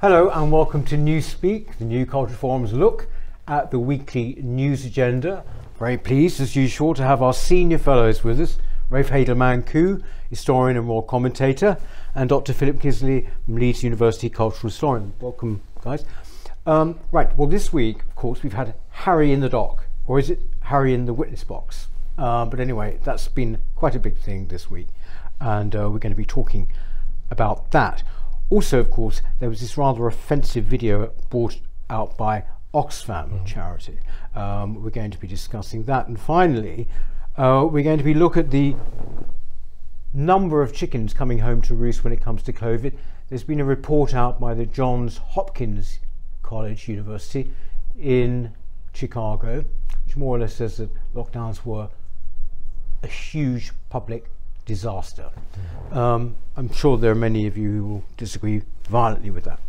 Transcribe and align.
Hello 0.00 0.30
and 0.30 0.50
welcome 0.50 0.84
to 0.86 0.96
Newspeak, 0.96 1.78
the 1.78 1.84
New 1.84 2.04
Culture 2.06 2.34
Forum's 2.34 2.72
look 2.72 3.06
at 3.46 3.70
the 3.70 3.78
weekly 3.78 4.36
news 4.42 4.84
agenda. 4.84 5.44
Very 5.78 5.96
pleased, 5.96 6.40
as 6.40 6.56
usual, 6.56 6.94
to 6.94 7.02
have 7.02 7.22
our 7.22 7.32
senior 7.32 7.78
fellows 7.78 8.24
with 8.24 8.40
us, 8.40 8.58
Rafe 8.90 9.10
Heydel-Mankoo, 9.10 10.02
historian 10.28 10.76
and 10.76 10.88
royal 10.88 11.02
commentator, 11.02 11.76
and 12.14 12.28
Dr. 12.28 12.52
Philip 12.52 12.80
Kiszely 12.80 13.28
from 13.44 13.56
Leeds 13.56 13.82
University 13.82 14.28
cultural 14.28 14.70
historian. 14.70 15.12
Welcome, 15.20 15.62
guys. 15.82 16.04
Um, 16.66 16.98
right, 17.10 17.36
well, 17.36 17.48
this 17.48 17.72
week, 17.72 18.02
of 18.02 18.16
course, 18.16 18.42
we've 18.42 18.52
had 18.52 18.74
Harry 18.90 19.32
in 19.32 19.40
the 19.40 19.48
dock, 19.48 19.86
or 20.06 20.18
is 20.18 20.30
it 20.30 20.40
Harry 20.60 20.94
in 20.94 21.06
the 21.06 21.14
witness 21.14 21.44
box? 21.44 21.88
Uh, 22.18 22.44
but 22.44 22.60
anyway, 22.60 22.98
that's 23.04 23.28
been 23.28 23.58
quite 23.74 23.94
a 23.94 24.00
big 24.00 24.16
thing 24.16 24.48
this 24.48 24.70
week, 24.70 24.88
and 25.40 25.74
uh, 25.74 25.90
we're 25.90 25.98
going 25.98 26.12
to 26.12 26.16
be 26.16 26.24
talking 26.24 26.70
about 27.30 27.70
that. 27.72 28.02
Also, 28.52 28.78
of 28.78 28.90
course, 28.90 29.22
there 29.40 29.48
was 29.48 29.60
this 29.60 29.78
rather 29.78 30.06
offensive 30.06 30.66
video 30.66 31.10
brought 31.30 31.58
out 31.88 32.18
by 32.18 32.44
Oxfam 32.74 33.30
mm. 33.30 33.46
charity. 33.46 33.98
Um, 34.34 34.82
we're 34.82 34.90
going 34.90 35.10
to 35.10 35.16
be 35.16 35.26
discussing 35.26 35.84
that. 35.84 36.06
And 36.06 36.20
finally, 36.20 36.86
uh, 37.38 37.66
we're 37.70 37.82
going 37.82 37.96
to 37.96 38.04
be 38.04 38.12
look 38.12 38.36
at 38.36 38.50
the 38.50 38.76
number 40.12 40.60
of 40.60 40.74
chickens 40.74 41.14
coming 41.14 41.38
home 41.38 41.62
to 41.62 41.74
roost 41.74 42.04
when 42.04 42.12
it 42.12 42.20
comes 42.20 42.42
to 42.42 42.52
COVID. 42.52 42.92
There's 43.30 43.42
been 43.42 43.58
a 43.58 43.64
report 43.64 44.12
out 44.12 44.38
by 44.38 44.52
the 44.52 44.66
Johns 44.66 45.16
Hopkins 45.16 46.00
College 46.42 46.90
University 46.90 47.50
in 47.98 48.52
Chicago, 48.92 49.64
which 50.04 50.14
more 50.14 50.36
or 50.36 50.40
less 50.40 50.56
says 50.56 50.76
that 50.76 50.90
lockdowns 51.14 51.64
were 51.64 51.88
a 53.02 53.06
huge 53.06 53.72
public 53.88 54.28
disaster. 54.64 55.30
Um, 55.90 56.36
I'm 56.56 56.72
sure 56.72 56.96
there 56.96 57.12
are 57.12 57.16
many 57.16 57.46
of 57.46 57.56
you 57.56 57.70
who 57.70 57.84
will 57.84 58.04
disagree 58.16 58.62
violently 58.88 59.30
with 59.30 59.44
that. 59.44 59.60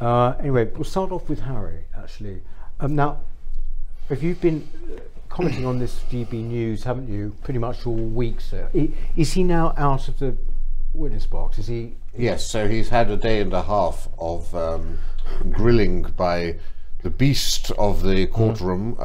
Uh, 0.00 0.34
anyway, 0.40 0.64
we'll 0.74 0.84
start 0.84 1.10
off 1.10 1.28
with 1.28 1.40
Harry, 1.40 1.84
actually. 1.96 2.42
Um, 2.80 2.94
now, 2.94 3.20
if 4.10 4.22
you've 4.22 4.40
been 4.40 4.68
uh, 4.94 5.00
commenting 5.28 5.64
on 5.64 5.78
this 5.78 6.00
GB 6.10 6.32
News, 6.32 6.84
haven't 6.84 7.08
you, 7.08 7.34
pretty 7.42 7.58
much 7.58 7.86
all 7.86 7.94
week, 7.94 8.40
sir? 8.40 8.68
Is 9.16 9.32
he 9.32 9.42
now 9.42 9.72
out 9.76 10.08
of 10.08 10.18
the 10.18 10.36
witness 10.92 11.26
box? 11.26 11.58
Is 11.58 11.66
he? 11.66 11.94
Yes, 12.16 12.44
so 12.46 12.68
he's 12.68 12.88
had 12.88 13.10
a 13.10 13.16
day 13.16 13.40
and 13.40 13.52
a 13.52 13.62
half 13.62 14.08
of 14.18 14.54
um, 14.54 14.98
grilling 15.50 16.02
by 16.02 16.56
the 17.02 17.10
beast 17.10 17.70
of 17.72 18.02
the 18.02 18.26
courtroom, 18.26 18.96
uh, 18.98 19.02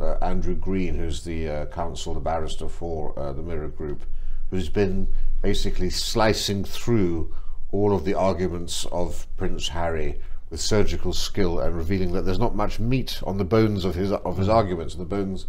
uh, 0.00 0.18
Andrew 0.22 0.54
Green, 0.54 0.94
who's 0.94 1.24
the 1.24 1.48
uh, 1.48 1.66
counsel, 1.66 2.14
the 2.14 2.20
barrister 2.20 2.68
for 2.68 3.18
uh, 3.18 3.32
the 3.32 3.42
Mirror 3.42 3.68
Group, 3.68 4.02
who's 4.50 4.68
been 4.68 5.08
basically 5.42 5.90
slicing 5.90 6.64
through 6.64 7.32
all 7.72 7.94
of 7.94 8.04
the 8.04 8.14
arguments 8.14 8.86
of 8.90 9.26
Prince 9.36 9.68
Harry 9.68 10.20
with 10.50 10.60
surgical 10.60 11.12
skill 11.12 11.60
and 11.60 11.76
revealing 11.76 12.12
that 12.12 12.22
there's 12.22 12.38
not 12.38 12.54
much 12.54 12.80
meat 12.80 13.20
on 13.24 13.38
the 13.38 13.44
bones 13.44 13.84
of 13.84 13.94
his 13.94 14.10
of 14.12 14.36
his 14.36 14.48
arguments 14.48 14.94
and 14.94 15.00
the 15.00 15.16
bones 15.16 15.46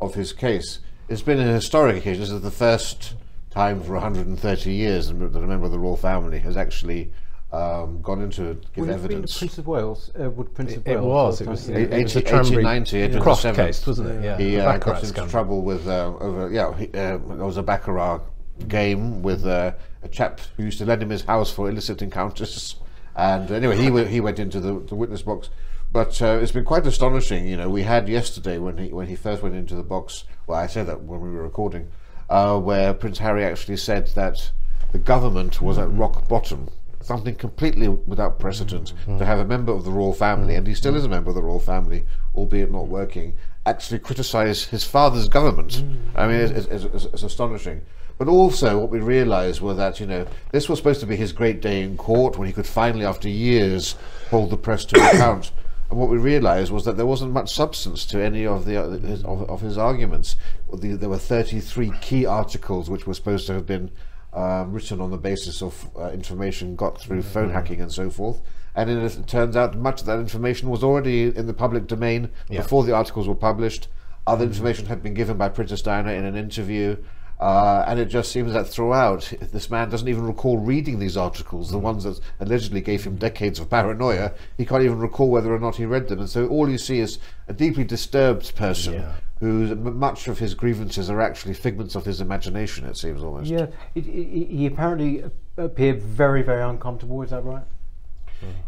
of 0.00 0.14
his 0.14 0.32
case. 0.32 0.80
It's 1.08 1.22
been 1.22 1.40
an 1.40 1.48
historic 1.48 1.96
occasion. 1.96 2.20
This 2.20 2.30
is 2.30 2.42
the 2.42 2.50
first 2.50 3.14
time 3.50 3.82
for 3.82 3.94
130 3.94 4.72
years 4.72 5.08
that 5.08 5.14
a 5.14 5.46
member 5.46 5.66
of 5.66 5.72
the 5.72 5.78
royal 5.78 5.96
family 5.96 6.38
has 6.38 6.56
actually 6.56 7.10
um, 7.52 8.00
gone 8.00 8.22
into 8.22 8.54
give 8.74 8.86
would 8.86 8.90
evidence. 8.90 9.38
Prince 9.38 9.58
of 9.58 9.66
Wales? 9.66 10.10
Uh, 10.18 10.30
would 10.30 10.54
Prince 10.54 10.74
of 10.74 10.86
it, 10.86 11.00
Wales? 11.00 11.40
It 11.40 11.48
was. 11.48 11.68
It 11.68 11.76
was, 11.76 11.92
it, 11.92 11.92
it 11.92 12.02
was 12.04 12.14
1890, 12.14 13.20
Croft 13.20 13.42
case, 13.54 13.86
wasn't 13.86 14.08
it? 14.10 14.24
Yeah. 14.24 14.38
He 14.38 14.58
uh, 14.58 14.78
got 14.78 14.96
into 14.96 15.06
scandal. 15.06 15.30
trouble 15.30 15.62
with 15.62 15.86
uh, 15.86 16.14
over. 16.18 16.50
Yeah, 16.50 16.74
he, 16.76 16.86
uh, 16.88 17.18
there 17.18 17.18
was 17.18 17.58
a 17.58 17.62
baccarat 17.62 18.20
game 18.68 19.22
with 19.22 19.46
uh, 19.46 19.72
a 20.02 20.08
chap 20.08 20.40
who 20.56 20.64
used 20.64 20.78
to 20.78 20.86
lend 20.86 21.02
him 21.02 21.10
his 21.10 21.24
house 21.24 21.52
for 21.52 21.68
illicit 21.68 22.02
encounters. 22.02 22.76
And 23.14 23.50
anyway, 23.50 23.76
he 23.76 24.04
he 24.06 24.20
went 24.20 24.38
into 24.38 24.60
the, 24.60 24.80
the 24.80 24.94
witness 24.94 25.22
box. 25.22 25.50
But 25.92 26.22
uh, 26.22 26.38
it's 26.40 26.52
been 26.52 26.64
quite 26.64 26.86
astonishing. 26.86 27.46
You 27.46 27.58
know, 27.58 27.68
we 27.68 27.82
had 27.82 28.08
yesterday 28.08 28.58
when 28.58 28.78
he 28.78 28.92
when 28.92 29.08
he 29.08 29.16
first 29.16 29.42
went 29.42 29.54
into 29.54 29.74
the 29.74 29.82
box. 29.82 30.24
Well, 30.46 30.58
I 30.58 30.66
said 30.66 30.86
that 30.86 31.02
when 31.02 31.20
we 31.20 31.30
were 31.30 31.42
recording, 31.42 31.88
uh, 32.30 32.58
where 32.58 32.94
Prince 32.94 33.18
Harry 33.18 33.44
actually 33.44 33.76
said 33.76 34.06
that 34.14 34.52
the 34.92 34.98
government 34.98 35.60
was 35.60 35.78
at 35.78 35.92
rock 35.92 36.28
bottom. 36.28 36.68
Something 37.00 37.34
completely 37.34 37.88
without 37.88 38.38
precedent 38.38 38.94
mm. 39.06 39.18
to 39.18 39.24
have 39.26 39.40
a 39.40 39.44
member 39.44 39.72
of 39.72 39.84
the 39.84 39.90
royal 39.90 40.12
family, 40.12 40.54
and 40.54 40.66
he 40.66 40.74
still 40.74 40.94
is 40.94 41.04
a 41.04 41.08
member 41.08 41.30
of 41.30 41.34
the 41.34 41.42
royal 41.42 41.58
family, 41.58 42.06
albeit 42.36 42.70
not 42.70 42.86
working, 42.86 43.34
actually 43.66 43.98
criticise 43.98 44.66
his 44.66 44.84
father's 44.84 45.28
government. 45.28 45.72
Mm. 45.72 45.96
I 46.14 46.26
mean, 46.28 46.36
it's, 46.36 46.66
it's, 46.66 46.84
it's, 46.84 47.04
it's 47.06 47.22
astonishing. 47.24 47.82
But 48.22 48.30
also, 48.30 48.78
what 48.78 48.90
we 48.90 49.00
realised 49.00 49.60
was 49.60 49.78
that 49.78 49.98
you 49.98 50.06
know 50.06 50.28
this 50.52 50.68
was 50.68 50.78
supposed 50.78 51.00
to 51.00 51.06
be 51.06 51.16
his 51.16 51.32
great 51.32 51.60
day 51.60 51.82
in 51.82 51.96
court 51.96 52.38
when 52.38 52.46
he 52.46 52.52
could 52.52 52.68
finally, 52.68 53.04
after 53.04 53.28
years, 53.28 53.96
hold 54.30 54.50
the 54.50 54.56
press 54.56 54.84
to 54.84 55.08
account. 55.08 55.50
And 55.90 55.98
what 55.98 56.08
we 56.08 56.18
realised 56.18 56.70
was 56.70 56.84
that 56.84 56.96
there 56.96 57.04
wasn't 57.04 57.32
much 57.32 57.52
substance 57.52 58.06
to 58.06 58.22
any 58.22 58.46
of 58.46 58.64
the 58.64 58.80
his, 59.04 59.24
of, 59.24 59.50
of, 59.50 59.60
his 59.60 59.76
arguments. 59.76 60.36
there 60.72 61.08
were 61.08 61.18
33 61.18 61.92
key 62.00 62.24
articles 62.24 62.88
which 62.88 63.08
were 63.08 63.14
supposed 63.14 63.48
to 63.48 63.54
have 63.54 63.66
been 63.66 63.90
um, 64.32 64.72
written 64.72 65.00
on 65.00 65.10
the 65.10 65.18
basis 65.18 65.60
of 65.60 65.90
uh, 65.98 66.10
information 66.10 66.76
got 66.76 67.00
through 67.00 67.22
phone 67.22 67.46
mm-hmm. 67.46 67.54
hacking 67.54 67.80
and 67.80 67.90
so 67.90 68.08
forth. 68.08 68.40
And 68.76 68.88
it 68.88 69.26
turns 69.26 69.56
out 69.56 69.76
much 69.76 70.00
of 70.00 70.06
that 70.06 70.20
information 70.20 70.70
was 70.70 70.84
already 70.84 71.24
in 71.24 71.46
the 71.48 71.54
public 71.54 71.88
domain 71.88 72.30
yeah. 72.48 72.62
before 72.62 72.84
the 72.84 72.94
articles 72.94 73.26
were 73.26 73.34
published. 73.34 73.88
Other 74.28 74.44
mm-hmm. 74.44 74.52
information 74.52 74.86
had 74.86 75.02
been 75.02 75.14
given 75.14 75.36
by 75.36 75.48
Princess 75.48 75.82
Diana 75.82 76.12
in 76.12 76.24
an 76.24 76.36
interview. 76.36 76.96
Uh, 77.42 77.84
and 77.88 77.98
it 77.98 78.04
just 78.04 78.30
seems 78.30 78.52
that 78.52 78.68
throughout, 78.68 79.32
this 79.50 79.68
man 79.68 79.90
doesn't 79.90 80.06
even 80.06 80.24
recall 80.24 80.58
reading 80.58 81.00
these 81.00 81.16
articles, 81.16 81.72
the 81.72 81.78
ones 81.78 82.04
that 82.04 82.20
allegedly 82.38 82.80
gave 82.80 83.02
him 83.02 83.16
decades 83.16 83.58
of 83.58 83.68
paranoia. 83.68 84.32
He 84.56 84.64
can't 84.64 84.84
even 84.84 85.00
recall 85.00 85.28
whether 85.28 85.52
or 85.52 85.58
not 85.58 85.74
he 85.74 85.84
read 85.84 86.06
them. 86.06 86.20
And 86.20 86.30
so 86.30 86.46
all 86.46 86.70
you 86.70 86.78
see 86.78 87.00
is 87.00 87.18
a 87.48 87.52
deeply 87.52 87.82
disturbed 87.82 88.54
person 88.54 88.92
yeah. 88.92 89.14
whose 89.40 89.74
much 89.74 90.28
of 90.28 90.38
his 90.38 90.54
grievances 90.54 91.10
are 91.10 91.20
actually 91.20 91.54
figments 91.54 91.96
of 91.96 92.04
his 92.04 92.20
imagination, 92.20 92.86
it 92.86 92.96
seems 92.96 93.24
almost. 93.24 93.50
Yeah, 93.50 93.66
it, 93.96 94.06
it, 94.06 94.48
he 94.48 94.66
apparently 94.66 95.24
appeared 95.56 96.00
very, 96.00 96.42
very 96.42 96.62
uncomfortable, 96.62 97.22
is 97.22 97.30
that 97.30 97.44
right? 97.44 97.64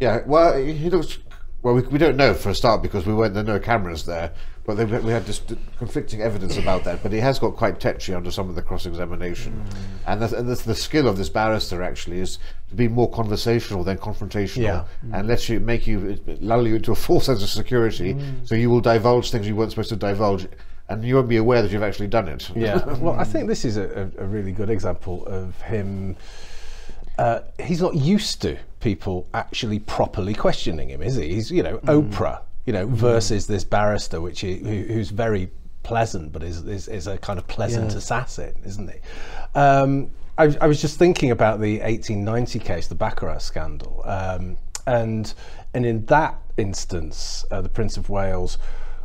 Yeah, 0.00 0.22
well, 0.26 0.60
he 0.60 0.91
looks 0.91 1.18
well, 1.64 1.75
we, 1.75 1.80
we 1.82 1.98
don't 1.98 2.16
know 2.16 2.34
for 2.34 2.50
a 2.50 2.54
start 2.54 2.82
because 2.82 3.06
we 3.06 3.14
weren't 3.14 3.32
there, 3.32 3.42
no 3.42 3.58
cameras 3.58 4.04
there. 4.04 4.32
But 4.66 4.76
they, 4.76 4.84
we 4.84 5.12
had 5.12 5.26
just 5.26 5.52
conflicting 5.78 6.22
evidence 6.22 6.56
about 6.56 6.84
that. 6.84 7.02
But 7.02 7.12
he 7.12 7.19
has 7.20 7.38
got 7.38 7.56
quite 7.56 7.80
tetchy 7.80 8.14
under 8.14 8.30
some 8.30 8.48
of 8.48 8.54
the 8.54 8.62
cross-examination, 8.62 9.52
mm. 9.52 9.78
and, 10.06 10.22
that's, 10.22 10.32
and 10.32 10.48
that's 10.48 10.62
the 10.62 10.74
skill 10.74 11.08
of 11.08 11.19
this 11.19 11.28
barrister 11.28 11.82
actually 11.82 12.20
is 12.20 12.38
to 12.69 12.74
be 12.74 12.88
more 12.88 13.10
conversational 13.10 13.82
than 13.82 13.98
confrontational, 13.98 14.62
yeah. 14.62 14.84
mm. 15.04 15.19
and 15.19 15.28
let 15.28 15.48
you 15.48 15.60
make 15.60 15.86
you 15.86 16.19
lull 16.41 16.66
you 16.66 16.76
into 16.76 16.92
a 16.92 16.94
false 16.94 17.26
sense 17.26 17.42
of 17.42 17.48
security, 17.50 18.14
mm. 18.14 18.48
so 18.48 18.54
you 18.54 18.70
will 18.70 18.80
divulge 18.80 19.30
things 19.30 19.47
you 19.47 19.56
weren't 19.56 19.70
supposed 19.70 19.91
to 19.91 19.97
divulge 19.97 20.47
and 20.88 21.03
you 21.03 21.14
won't 21.14 21.28
be 21.28 21.38
aware 21.38 21.62
that 21.62 21.70
you've 21.70 21.82
actually 21.82 22.08
done 22.08 22.28
it. 22.28 22.50
Yeah. 22.54 22.84
well, 22.98 23.19
I 23.19 23.24
think 23.24 23.48
this 23.48 23.64
is 23.64 23.78
a, 23.78 24.10
a 24.19 24.26
really 24.26 24.53
good 24.53 24.69
example 24.69 25.24
of 25.26 25.58
him. 25.62 26.16
Uh, 27.19 27.41
he's 27.58 27.80
not 27.80 27.94
used 27.94 28.42
to 28.42 28.58
people 28.84 29.27
actually 29.33 29.78
properly 29.78 30.34
questioning 30.34 30.91
him, 30.91 31.00
is 31.00 31.17
he? 31.17 31.34
He's, 31.34 31.50
you 31.50 31.62
know, 31.62 31.78
mm. 31.78 32.11
Oprah, 32.11 32.43
you 32.67 32.72
know, 32.75 32.87
versus 32.87 33.47
this 33.47 33.65
barrister, 33.65 34.21
which 34.21 34.41
he, 34.41 34.59
who, 34.59 34.93
who's 34.93 35.09
very 35.09 35.50
pleasant, 35.83 36.33
but 36.33 36.43
is, 36.43 36.59
is, 36.67 36.87
is 36.89 37.06
a 37.06 37.17
kind 37.17 37.39
of 37.39 37.49
pleasant 37.49 37.93
yeah. 37.93 37.97
assassin, 37.97 38.55
isn't 38.62 38.91
he? 38.91 38.99
Um, 39.59 40.11
I, 40.37 40.55
I, 40.61 40.67
was 40.67 40.83
just 40.83 40.99
thinking 40.99 41.31
about 41.31 41.61
the 41.61 41.78
1890 41.78 42.59
case, 42.59 42.87
the 42.87 42.95
Baccarat 42.95 43.39
scandal, 43.39 44.03
um, 44.05 44.59
and 44.87 45.33
and 45.72 45.87
in 45.87 46.05
that 46.06 46.39
instance, 46.59 47.47
uh, 47.51 47.62
the 47.62 47.71
Prince 47.71 47.97
of 47.97 48.11
Wales 48.11 48.59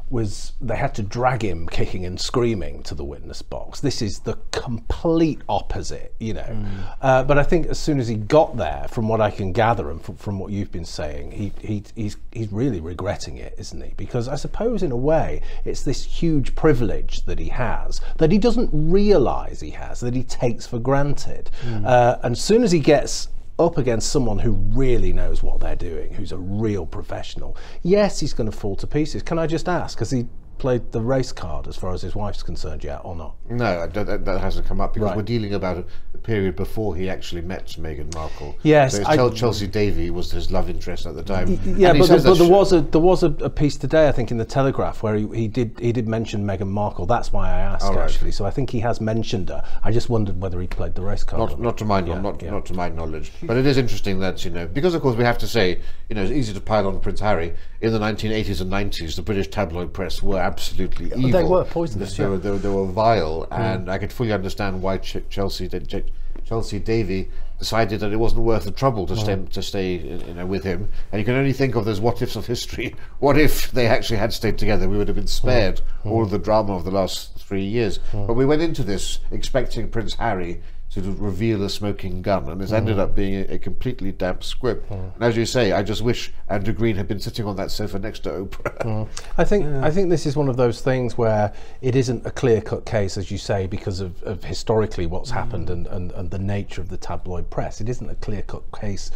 was 0.09 0.53
they 0.59 0.75
had 0.75 0.95
to 0.95 1.03
drag 1.03 1.43
him 1.43 1.67
kicking 1.67 2.05
and 2.05 2.19
screaming 2.19 2.83
to 2.83 2.95
the 2.95 3.03
witness 3.03 3.41
box. 3.41 3.79
This 3.79 4.01
is 4.01 4.19
the 4.19 4.37
complete 4.51 5.39
opposite, 5.47 6.13
you 6.19 6.33
know. 6.33 6.41
Mm. 6.41 6.95
Uh, 7.01 7.23
but 7.23 7.37
I 7.37 7.43
think 7.43 7.67
as 7.67 7.77
soon 7.77 7.99
as 7.99 8.07
he 8.07 8.15
got 8.15 8.57
there, 8.57 8.87
from 8.89 9.07
what 9.07 9.21
I 9.21 9.31
can 9.31 9.51
gather 9.51 9.91
and 9.91 10.01
from, 10.01 10.15
from 10.15 10.39
what 10.39 10.51
you've 10.51 10.71
been 10.71 10.85
saying, 10.85 11.31
he, 11.31 11.51
he, 11.61 11.83
he's, 11.95 12.17
he's 12.31 12.51
really 12.51 12.79
regretting 12.79 13.37
it, 13.37 13.55
isn't 13.57 13.81
he? 13.81 13.93
Because 13.97 14.27
I 14.27 14.35
suppose 14.35 14.83
in 14.83 14.91
a 14.91 14.97
way 14.97 15.41
it's 15.65 15.83
this 15.83 16.03
huge 16.03 16.55
privilege 16.55 17.25
that 17.25 17.39
he 17.39 17.49
has 17.49 18.01
that 18.17 18.31
he 18.31 18.37
doesn't 18.37 18.69
realise 18.73 19.59
he 19.59 19.71
has, 19.71 19.99
that 19.99 20.15
he 20.15 20.23
takes 20.23 20.65
for 20.65 20.79
granted. 20.79 21.49
Mm. 21.63 21.85
Uh, 21.85 22.17
and 22.23 22.33
as 22.33 22.43
soon 22.43 22.63
as 22.63 22.71
he 22.71 22.79
gets 22.79 23.29
up 23.59 23.77
against 23.77 24.09
someone 24.09 24.39
who 24.39 24.53
really 24.53 25.11
knows 25.11 25.43
what 25.43 25.59
they're 25.59 25.75
doing, 25.75 26.13
who's 26.13 26.31
a 26.31 26.37
real 26.37 26.85
professional, 26.85 27.57
yes, 27.83 28.19
he's 28.19 28.33
going 28.33 28.49
to 28.49 28.55
fall 28.55 28.75
to 28.77 28.87
pieces. 28.87 29.21
Can 29.21 29.37
I 29.37 29.45
just 29.45 29.67
ask, 29.67 29.99
has 29.99 30.11
he 30.11 30.27
played 30.59 30.91
the 30.91 31.01
race 31.01 31.31
card 31.31 31.67
as 31.67 31.75
far 31.75 31.93
as 31.93 32.01
his 32.01 32.15
wife's 32.15 32.43
concerned 32.43 32.83
yet, 32.83 33.01
or 33.03 33.15
not? 33.15 33.35
No, 33.49 33.87
that, 33.87 34.25
that, 34.25 34.39
hasn't 34.41 34.67
come 34.67 34.79
up 34.79 34.93
because 34.93 35.07
Right. 35.07 35.17
we're 35.17 35.23
dealing 35.23 35.53
about 35.53 35.77
a, 35.77 35.85
period 36.19 36.55
before 36.55 36.95
he 36.95 37.09
actually 37.09 37.41
met 37.41 37.65
Meghan 37.79 38.13
Markle. 38.13 38.55
Yes, 38.61 38.97
so 38.97 39.03
I- 39.05 39.15
Chel- 39.15 39.31
Chelsy 39.31 39.67
Davy 39.67 40.09
was 40.09 40.31
his 40.31 40.51
love 40.51 40.69
interest 40.69 41.05
at 41.05 41.15
the 41.15 41.23
time. 41.23 41.59
Yeah, 41.65 41.93
but, 41.93 42.09
but 42.09 42.37
there 42.37 42.49
was 42.49 42.73
a 42.73 42.81
there 42.81 43.01
was 43.01 43.23
a, 43.23 43.29
a 43.41 43.49
piece 43.49 43.77
today, 43.77 44.07
I 44.07 44.11
think, 44.11 44.29
in 44.29 44.37
the 44.37 44.45
Telegraph 44.45 45.01
where 45.01 45.15
he, 45.15 45.27
he 45.33 45.47
did 45.47 45.79
he 45.79 45.91
did 45.91 46.07
mention 46.07 46.45
Meghan 46.45 46.67
Markle. 46.67 47.05
That's 47.05 47.31
why 47.31 47.49
I 47.49 47.59
asked 47.59 47.85
oh, 47.85 47.93
right. 47.93 48.03
actually. 48.03 48.31
So 48.31 48.45
I 48.45 48.51
think 48.51 48.69
he 48.69 48.81
has 48.81 48.99
mentioned 48.99 49.49
her. 49.49 49.63
I 49.83 49.91
just 49.91 50.09
wondered 50.09 50.39
whether 50.41 50.59
he 50.59 50.67
played 50.67 50.95
the 50.95 51.01
race 51.01 51.23
card. 51.23 51.51
Not, 51.51 51.59
not 51.59 51.77
to 51.79 51.85
my 51.85 52.01
knowledge, 52.01 52.23
not, 52.23 52.41
yeah. 52.41 52.51
not 52.51 52.65
to 52.67 52.73
my 52.73 52.89
knowledge. 52.89 53.31
But 53.43 53.57
it 53.57 53.65
is 53.65 53.77
interesting 53.77 54.19
that 54.19 54.43
you 54.43 54.51
know, 54.51 54.67
because 54.67 54.93
of 54.93 55.01
course 55.01 55.15
we 55.15 55.23
have 55.23 55.37
to 55.39 55.47
say, 55.47 55.79
you 56.09 56.15
know, 56.15 56.23
it's 56.23 56.31
easy 56.31 56.53
to 56.53 56.61
pile 56.61 56.87
on 56.87 56.99
Prince 56.99 57.21
Harry. 57.21 57.55
In 57.81 57.93
the 57.93 57.99
1980s 57.99 58.61
and 58.61 58.71
90s, 58.71 59.15
the 59.15 59.21
British 59.21 59.47
tabloid 59.47 59.93
press 59.93 60.21
were 60.21 60.39
absolutely 60.51 61.07
evil. 61.07 61.31
they 61.31 61.43
were 61.43 61.63
poisonous, 61.63 62.15
They, 62.15 62.23
yeah. 62.23 62.29
were, 62.29 62.37
they, 62.37 62.51
were, 62.51 62.57
they 62.57 62.69
were 62.69 62.85
vile, 62.85 63.47
mm. 63.51 63.59
and 63.59 63.89
I 63.89 63.97
could 63.97 64.11
fully 64.11 64.33
understand 64.33 64.81
why 64.81 64.97
Ch- 64.97 65.23
Chelsy 65.29 65.67
did. 65.67 65.87
Ch- 65.87 66.11
Chelsy 66.45 66.79
Davy 66.79 67.29
decided 67.59 67.99
that 67.99 68.11
it 68.11 68.15
wasn't 68.17 68.41
worth 68.41 68.63
the 68.63 68.71
trouble 68.71 69.05
to 69.05 69.15
stay 69.15 69.35
to 69.35 69.61
stay 69.61 69.99
uh, 69.99 70.25
you 70.27 70.33
know 70.33 70.45
with 70.45 70.63
him, 70.63 70.89
and 71.11 71.19
you 71.19 71.25
can 71.25 71.35
only 71.35 71.53
think 71.53 71.75
of 71.75 71.85
those 71.85 71.99
what 71.99 72.21
ifs 72.21 72.35
of 72.35 72.47
history. 72.47 72.95
What 73.19 73.37
if 73.37 73.71
they 73.71 73.85
actually 73.87 74.17
had 74.17 74.31
stayed 74.33 74.57
together? 74.57 74.87
We 74.87 74.97
would 74.97 75.09
have 75.09 75.17
been 75.17 75.27
spared 75.27 75.81
mm. 75.81 76.09
Mm. 76.09 76.11
all 76.11 76.23
of 76.23 76.31
the 76.31 76.39
drama 76.39 76.73
of 76.75 76.85
the 76.85 76.91
last 76.91 77.35
three 77.37 77.65
years. 77.65 77.99
But 78.13 78.33
we 78.33 78.45
went 78.45 78.61
into 78.61 78.83
this 78.83 79.19
expecting 79.31 79.89
Prince 79.89 80.13
Harry 80.15 80.61
to 80.91 81.01
reveal 81.01 81.63
a 81.63 81.69
smoking 81.69 82.21
gun, 82.21 82.49
and 82.49 82.61
it's 82.61 82.71
hmm. 82.71 82.77
ended 82.77 82.99
up 82.99 83.15
being 83.15 83.35
a, 83.35 83.53
a 83.53 83.59
completely 83.59 84.11
damp 84.11 84.43
squib. 84.43 84.85
Hmm. 84.87 84.93
And 85.15 85.23
as 85.23 85.37
you 85.37 85.45
say, 85.45 85.71
I 85.71 85.83
just 85.83 86.01
wish 86.01 86.31
Andrew 86.49 86.73
Green 86.73 86.95
had 86.95 87.07
been 87.07 87.19
sitting 87.19 87.45
on 87.45 87.55
that 87.57 87.69
sofa 87.69 87.99
next 87.99 88.19
to 88.21 88.29
Oprah. 88.29 88.81
Hmm. 88.81 89.23
I 89.37 89.43
think 89.43 89.65
I 89.65 89.91
think 89.91 90.09
this 90.09 90.25
is 90.25 90.35
one 90.35 90.49
of 90.49 90.57
those 90.57 90.81
things 90.81 91.17
where 91.17 91.53
it 91.81 91.95
isn't 91.95 92.25
a 92.25 92.31
clear 92.31 92.61
cut 92.61 92.85
case, 92.85 93.17
as 93.17 93.29
you 93.29 93.37
say, 93.37 93.67
because 93.67 93.99
of, 93.99 94.21
of 94.23 94.43
historically 94.43 95.05
what's 95.05 95.29
happened 95.29 95.69
and, 95.69 95.85
and, 95.87 96.11
and 96.13 96.31
the 96.31 96.39
nature 96.39 96.81
of 96.81 96.89
the 96.89 96.97
tabloid 96.97 97.49
press. 97.49 97.81
It 97.81 97.89
isn't 97.89 98.09
a 98.09 98.15
clear 98.15 98.41
cut 98.41 98.63
case 98.71 99.11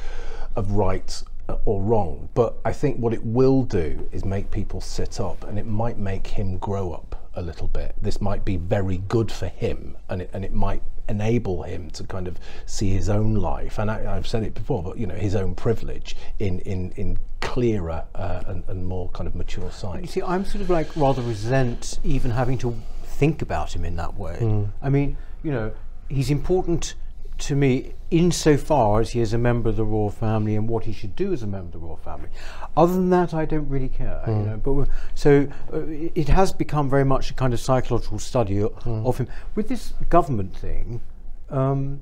of 0.56 0.72
right 0.74 1.24
uh, 1.50 1.58
or 1.66 1.82
wrong. 1.82 2.30
But 2.36 2.58
I 2.64 2.72
think 2.72 3.00
what 3.00 3.14
it 3.14 3.26
will 3.26 3.64
do 3.64 4.08
is 4.12 4.24
make 4.24 4.52
people 4.52 4.80
sit 4.80 5.20
up, 5.20 5.44
and 5.44 5.58
it 5.58 5.66
might 5.66 5.98
make 5.98 6.28
him 6.28 6.58
grow 6.60 6.94
up 6.94 7.23
a 7.36 7.42
little 7.42 7.68
bit. 7.68 7.96
This 8.02 8.22
might 8.22 8.46
be 8.46 8.58
very 8.58 8.98
good 8.98 9.32
for 9.32 9.48
him, 9.48 9.98
and 10.10 10.22
it, 10.22 10.30
and 10.34 10.46
it 10.46 10.54
might 10.54 10.84
enable 11.10 11.64
him 11.64 11.90
to 11.92 12.04
kind 12.04 12.28
of 12.28 12.40
see 12.66 12.92
his 12.92 13.10
own 13.10 13.36
life 13.36 13.78
and 13.78 13.92
I, 13.92 14.16
I've 14.16 14.26
said 14.26 14.42
it 14.42 14.54
before 14.54 14.82
but 14.82 14.98
you 14.98 15.06
know 15.06 15.16
his 15.16 15.36
own 15.36 15.54
privilege 15.54 16.16
in 16.40 16.60
in 16.60 16.92
in 16.92 17.20
clearer 17.54 18.06
uh, 18.16 18.42
and, 18.48 18.64
and 18.68 18.86
more 18.86 19.10
kind 19.10 19.28
of 19.28 19.36
mature 19.36 19.70
sight. 19.70 20.02
You 20.02 20.08
see, 20.08 20.22
I'm 20.24 20.46
sort 20.46 20.62
of 20.62 20.70
like 20.70 20.96
rather 20.96 21.22
resent 21.22 22.00
even 22.04 22.32
having 22.32 22.58
to 22.60 22.76
think 23.04 23.42
about 23.42 23.76
him 23.76 23.86
in 23.86 23.96
that 23.98 24.16
way. 24.16 24.38
I 24.82 24.90
mean, 24.90 25.18
you 25.44 25.52
know, 25.52 25.72
he's 26.10 26.32
important 26.32 26.96
to 27.40 27.56
me 27.56 27.94
insofar 28.18 29.02
as 29.02 29.10
he 29.12 29.20
is 29.20 29.34
a 29.34 29.38
member 29.38 29.70
of 29.70 29.76
the 29.76 29.84
royal 29.84 30.10
family 30.12 30.56
and 30.56 30.70
what 30.70 30.84
he 30.86 30.94
should 30.94 31.16
do 31.16 31.34
as 31.34 31.42
a 31.44 31.48
member 31.48 31.66
of 31.68 31.72
the 31.74 31.80
royal 31.80 31.98
family. 31.98 32.30
Other 32.78 32.94
than 32.94 33.10
that, 33.10 33.34
I 33.34 33.46
don't 33.46 33.68
really 33.68 33.90
care. 33.90 34.22
You 34.28 34.34
know, 34.34 34.58
but 34.58 34.88
so 35.16 35.48
uh, 35.74 35.82
it 35.88 36.30
has 36.30 36.52
become 36.54 36.90
very 36.90 37.06
much 37.06 37.32
a 37.32 37.34
kind 37.34 37.54
of 37.54 37.60
psychological 37.60 38.20
study 38.20 38.62
o- 38.64 38.74
of 38.86 39.18
him 39.18 39.28
with 39.56 39.68
this 39.68 39.94
government 40.10 40.56
thing. 40.56 41.02
Um, 41.50 42.02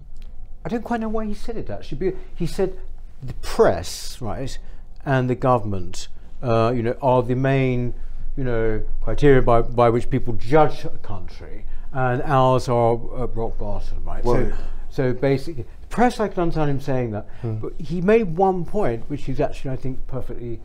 I 0.66 0.70
don't 0.70 0.84
quite 0.84 1.00
know 1.02 1.10
why 1.10 1.26
he 1.26 1.34
said 1.34 1.56
it 1.58 1.70
actually. 1.70 2.14
He 2.36 2.46
said 2.46 2.78
the 3.24 3.34
press, 3.36 4.22
right, 4.22 4.58
and 5.06 5.30
the 5.30 5.36
government, 5.36 6.08
uh, 6.44 6.72
you 6.76 6.84
know, 6.84 6.96
are 7.02 7.24
the 7.24 7.36
main, 7.36 7.94
you 8.38 8.44
know, 8.44 8.84
criteria 9.02 9.42
by, 9.42 9.62
by 9.62 9.90
which 9.90 10.10
people 10.10 10.34
judge 10.34 10.84
a 10.86 10.90
country, 11.04 11.66
and 11.94 12.22
ours 12.24 12.68
are 12.70 12.94
uh, 12.94 13.28
rock 13.28 13.58
bottom, 13.58 14.04
right? 14.06 14.24
Well- 14.26 14.52
so, 14.52 14.58
so 14.90 15.14
basically, 15.14 15.66
press, 15.92 16.20
I 16.20 16.28
can 16.28 16.42
understand 16.42 16.72
him 16.72 16.82
saying 16.82 17.12
that, 17.12 17.28
hmm. 17.42 17.56
but 17.56 17.74
he 17.80 18.02
made 18.02 18.36
one 18.36 18.66
point, 18.66 19.10
which 19.10 19.30
is 19.30 19.40
actually, 19.40 19.72
I 19.72 19.76
think, 19.76 20.08
perfectly 20.08 20.60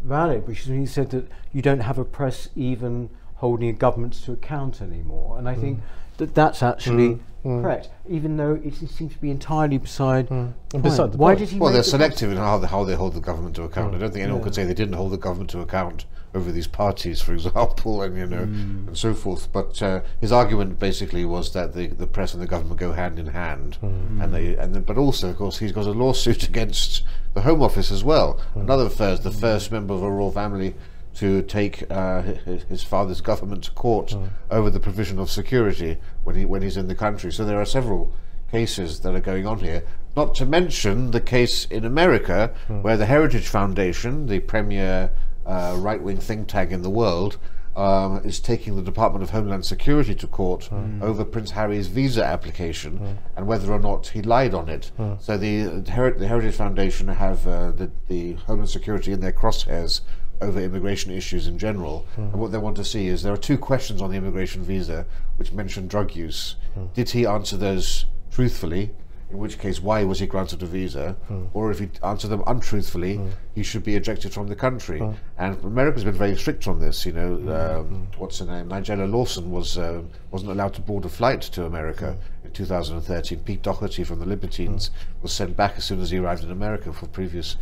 valid, 0.00 0.46
which 0.46 0.62
is 0.62 0.68
when 0.68 0.80
he 0.80 0.86
said 0.86 1.10
that 1.10 1.28
you 1.52 1.60
don't 1.60 1.80
have 1.80 1.98
a 1.98 2.04
press 2.04 2.48
even 2.56 3.10
holding 3.36 3.76
governments 3.76 4.22
to 4.22 4.32
account 4.32 4.80
anymore, 4.80 5.38
and 5.38 5.48
I 5.48 5.54
hmm. 5.54 5.60
think 5.60 5.80
that 6.16 6.34
that's 6.34 6.62
actually 6.62 7.14
hmm. 7.14 7.22
Mm. 7.44 7.62
correct, 7.62 7.88
even 8.08 8.36
though 8.36 8.60
it 8.62 8.74
seems 8.74 9.14
to 9.14 9.18
be 9.18 9.30
entirely 9.30 9.78
beside. 9.78 10.28
Mm. 10.28 10.52
point. 10.68 10.84
beside 10.84 11.12
the 11.12 11.18
Why 11.18 11.30
point. 11.30 11.38
did 11.38 11.48
he? 11.48 11.58
Well, 11.58 11.72
they're 11.72 11.80
the 11.80 11.88
selective 11.88 12.30
in 12.30 12.36
how 12.36 12.58
they, 12.58 12.66
how 12.66 12.84
they 12.84 12.94
hold 12.94 13.14
the 13.14 13.20
government 13.20 13.56
to 13.56 13.62
account. 13.62 13.94
I 13.94 13.98
don't 13.98 14.12
think 14.12 14.24
anyone 14.24 14.42
could 14.42 14.54
say 14.54 14.64
they 14.64 14.74
didn't 14.74 14.94
hold 14.94 15.12
the 15.12 15.18
government 15.18 15.50
to 15.50 15.60
account 15.60 16.04
over 16.34 16.52
these 16.52 16.66
parties, 16.66 17.20
for 17.20 17.32
example, 17.34 18.02
and 18.02 18.16
you 18.16 18.26
know, 18.26 18.44
mm. 18.44 18.88
and 18.88 18.96
so 18.96 19.14
forth. 19.14 19.50
But 19.52 19.80
uh, 19.82 20.02
his 20.20 20.32
argument 20.32 20.78
basically 20.78 21.24
was 21.24 21.52
that 21.54 21.74
the, 21.74 21.86
the 21.86 22.06
press 22.06 22.34
and 22.34 22.42
the 22.42 22.46
government 22.46 22.78
go 22.78 22.92
hand 22.92 23.18
in 23.18 23.28
hand, 23.28 23.78
and 23.80 24.34
they 24.34 24.56
and 24.56 24.74
the, 24.74 24.80
but 24.80 24.98
also, 24.98 25.30
of 25.30 25.36
course, 25.38 25.58
he's 25.58 25.72
got 25.72 25.86
a 25.86 25.92
lawsuit 25.92 26.42
against 26.48 27.04
the 27.34 27.42
Home 27.42 27.62
Office 27.62 27.90
as 27.90 28.04
well. 28.04 28.40
Another 28.54 28.88
first, 28.88 29.22
the 29.22 29.30
first 29.30 29.72
member 29.72 29.94
of 29.94 30.02
a 30.02 30.10
royal 30.10 30.32
family 30.32 30.74
to 31.14 31.42
take 31.42 31.84
uh, 31.90 32.22
his, 32.22 32.62
his 32.64 32.82
father's 32.82 33.20
government 33.20 33.64
to 33.64 33.70
court 33.72 34.16
over 34.50 34.70
the 34.70 34.80
provision 34.80 35.18
of 35.18 35.30
security 35.30 35.98
when 36.24 36.36
he 36.36 36.44
when 36.44 36.62
he's 36.62 36.76
in 36.76 36.86
the 36.88 36.94
country. 36.94 37.32
So 37.32 37.44
there 37.44 37.60
are 37.60 37.64
several 37.66 38.12
cases 38.50 39.00
that 39.00 39.14
are 39.14 39.20
going 39.20 39.46
on 39.46 39.58
here. 39.60 39.82
Not 40.16 40.34
to 40.36 40.46
mention 40.46 41.10
the 41.12 41.20
case 41.20 41.66
in 41.66 41.84
America 41.84 42.52
where 42.82 42.96
the 42.96 43.06
Heritage 43.06 43.46
Foundation, 43.48 44.26
the 44.26 44.40
premier 44.40 45.10
uh, 45.46 45.76
right-wing 45.78 46.18
think 46.18 46.48
tank 46.48 46.70
in 46.72 46.82
the 46.82 46.90
world, 46.90 47.38
um, 47.76 48.20
is 48.24 48.40
taking 48.40 48.74
the 48.74 48.82
Department 48.82 49.22
of 49.22 49.30
Homeland 49.30 49.64
Security 49.64 50.14
to 50.16 50.26
court 50.26 50.68
over 51.00 51.24
Prince 51.24 51.52
Harry's 51.52 51.86
visa 51.86 52.24
application 52.24 52.98
and 53.36 53.46
whether 53.46 53.72
or 53.72 53.78
not 53.78 54.08
he 54.08 54.22
lied 54.22 54.52
on 54.54 54.68
it. 54.68 54.90
So 55.20 55.38
the, 55.38 55.88
Heri- 55.88 56.18
the 56.18 56.26
Heritage 56.26 56.56
Foundation 56.56 57.06
have 57.06 57.46
uh, 57.46 57.70
the, 57.70 57.90
the 58.08 58.32
Homeland 58.46 58.70
Security 58.70 59.12
in 59.12 59.20
their 59.20 59.32
crosshairs 59.32 60.00
over 60.40 60.60
immigration 60.60 61.12
issues 61.12 61.46
in 61.46 61.58
general. 61.58 62.06
And 62.16 62.34
what 62.34 62.52
they 62.52 62.58
want 62.58 62.76
to 62.76 62.84
see 62.84 63.06
is 63.08 63.22
there 63.22 63.32
are 63.32 63.38
two 63.38 63.58
questions 63.58 64.00
on 64.00 64.10
the 64.10 64.16
immigration 64.16 64.62
visa 64.62 65.06
which 65.36 65.52
mention 65.52 65.86
drug 65.86 66.14
use. 66.14 66.56
Hmm. 66.74 66.86
Did 66.94 67.10
he 67.10 67.26
answer 67.26 67.56
those 67.56 68.06
truthfully? 68.30 68.90
In 69.30 69.38
which 69.38 69.60
case, 69.60 69.80
why 69.80 70.02
was 70.02 70.18
he 70.18 70.26
granted 70.26 70.60
a 70.62 70.66
visa? 70.66 71.12
Hmm. 71.28 71.44
Or 71.54 71.70
if 71.70 71.78
he 71.78 71.88
answered 72.02 72.28
them 72.28 72.42
untruthfully, 72.48 73.20
he 73.54 73.62
should 73.62 73.84
be 73.84 73.94
ejected 73.94 74.32
from 74.32 74.48
the 74.48 74.56
country. 74.56 75.00
And 75.38 75.62
America's 75.62 76.02
been 76.02 76.14
very 76.14 76.36
strict 76.36 76.66
on 76.66 76.80
this. 76.80 77.06
You 77.06 77.12
know, 77.12 77.34
um, 77.80 78.08
what's 78.18 78.40
her 78.40 78.46
name? 78.46 78.68
Nigella 78.68 79.08
Lawson 79.10 79.50
was 79.50 79.78
uh, 79.78 80.02
wasn't 80.32 80.50
allowed 80.50 80.74
to 80.74 80.80
board 80.80 81.04
a 81.04 81.08
flight 81.08 81.42
to 81.42 81.64
America 81.64 82.16
in 82.44 82.50
2013. 82.50 83.38
Pete 83.40 83.62
Doherty 83.62 84.02
from 84.02 84.18
the 84.18 84.26
Libertines 84.26 84.90
was 85.22 85.32
sent 85.32 85.56
back 85.56 85.74
as 85.76 85.84
soon 85.84 86.00
as 86.00 86.10
he 86.10 86.18
arrived 86.18 86.42
in 86.42 86.50
America 86.50 86.92
for 86.92 87.06
previous 87.06 87.56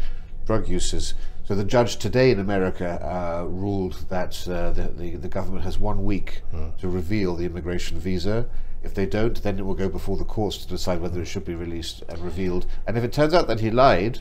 drug 0.46 0.66
uses. 0.68 1.12
So 1.48 1.54
the 1.54 1.64
judge 1.64 1.96
today 1.96 2.30
in 2.30 2.40
America 2.40 3.00
uh, 3.02 3.46
ruled 3.46 4.04
that 4.10 4.46
uh, 4.46 4.70
the, 4.72 4.82
the, 4.82 5.16
the 5.16 5.28
government 5.28 5.64
has 5.64 5.78
one 5.78 6.04
week 6.04 6.42
to 6.76 6.88
reveal 6.90 7.36
the 7.36 7.46
immigration 7.46 7.98
visa. 7.98 8.50
If 8.82 8.92
they 8.92 9.06
don't, 9.06 9.42
then 9.42 9.58
it 9.58 9.64
will 9.64 9.72
go 9.72 9.88
before 9.88 10.18
the 10.18 10.26
courts 10.26 10.58
to 10.58 10.68
decide 10.68 11.00
whether 11.00 11.22
it 11.22 11.24
should 11.24 11.46
be 11.46 11.54
released 11.54 12.02
and 12.06 12.18
revealed. 12.18 12.66
And 12.86 12.98
if 12.98 13.02
it 13.02 13.14
turns 13.14 13.32
out 13.32 13.46
that 13.48 13.60
he 13.60 13.70
lied, 13.70 14.20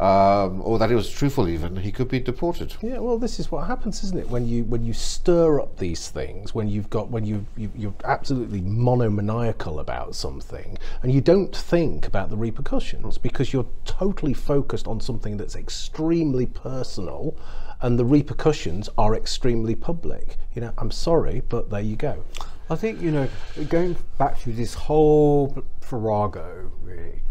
um, 0.00 0.60
or 0.62 0.78
that 0.78 0.90
it 0.90 0.96
was 0.96 1.08
truthful 1.08 1.48
even, 1.48 1.76
he 1.76 1.92
could 1.92 2.08
be 2.08 2.18
deported. 2.18 2.74
Yeah, 2.82 2.98
well, 2.98 3.16
this 3.16 3.38
is 3.38 3.52
what 3.52 3.66
happens, 3.66 4.02
isn't 4.02 4.18
it? 4.18 4.28
When 4.28 4.46
you 4.46 4.64
when 4.64 4.84
you 4.84 4.92
stir 4.92 5.60
up 5.60 5.76
these 5.76 6.08
things, 6.08 6.52
when 6.54 6.68
you've 6.68 6.90
got 6.90 7.10
when 7.10 7.24
you, 7.24 7.46
you 7.56 7.70
you're 7.76 7.94
absolutely 8.04 8.60
monomaniacal 8.60 9.78
about 9.78 10.16
something, 10.16 10.76
and 11.02 11.12
you 11.12 11.20
don't 11.20 11.54
think 11.54 12.06
about 12.08 12.28
the 12.28 12.36
repercussions 12.36 13.18
because 13.18 13.52
you're 13.52 13.66
totally 13.84 14.34
focused 14.34 14.88
on 14.88 15.00
something 15.00 15.36
that's 15.36 15.54
extremely 15.54 16.46
personal, 16.46 17.36
and 17.80 17.96
the 17.96 18.04
repercussions 18.04 18.88
are 18.98 19.14
extremely 19.14 19.76
public. 19.76 20.38
You 20.54 20.62
know, 20.62 20.72
I'm 20.78 20.90
sorry, 20.90 21.42
but 21.48 21.70
there 21.70 21.80
you 21.80 21.94
go. 21.94 22.24
I 22.68 22.74
think 22.74 23.00
you 23.00 23.12
know, 23.12 23.28
going 23.68 23.96
back 24.18 24.40
to 24.40 24.52
this 24.52 24.74
whole 24.74 25.62
farrago, 25.82 26.72
really, 26.82 27.22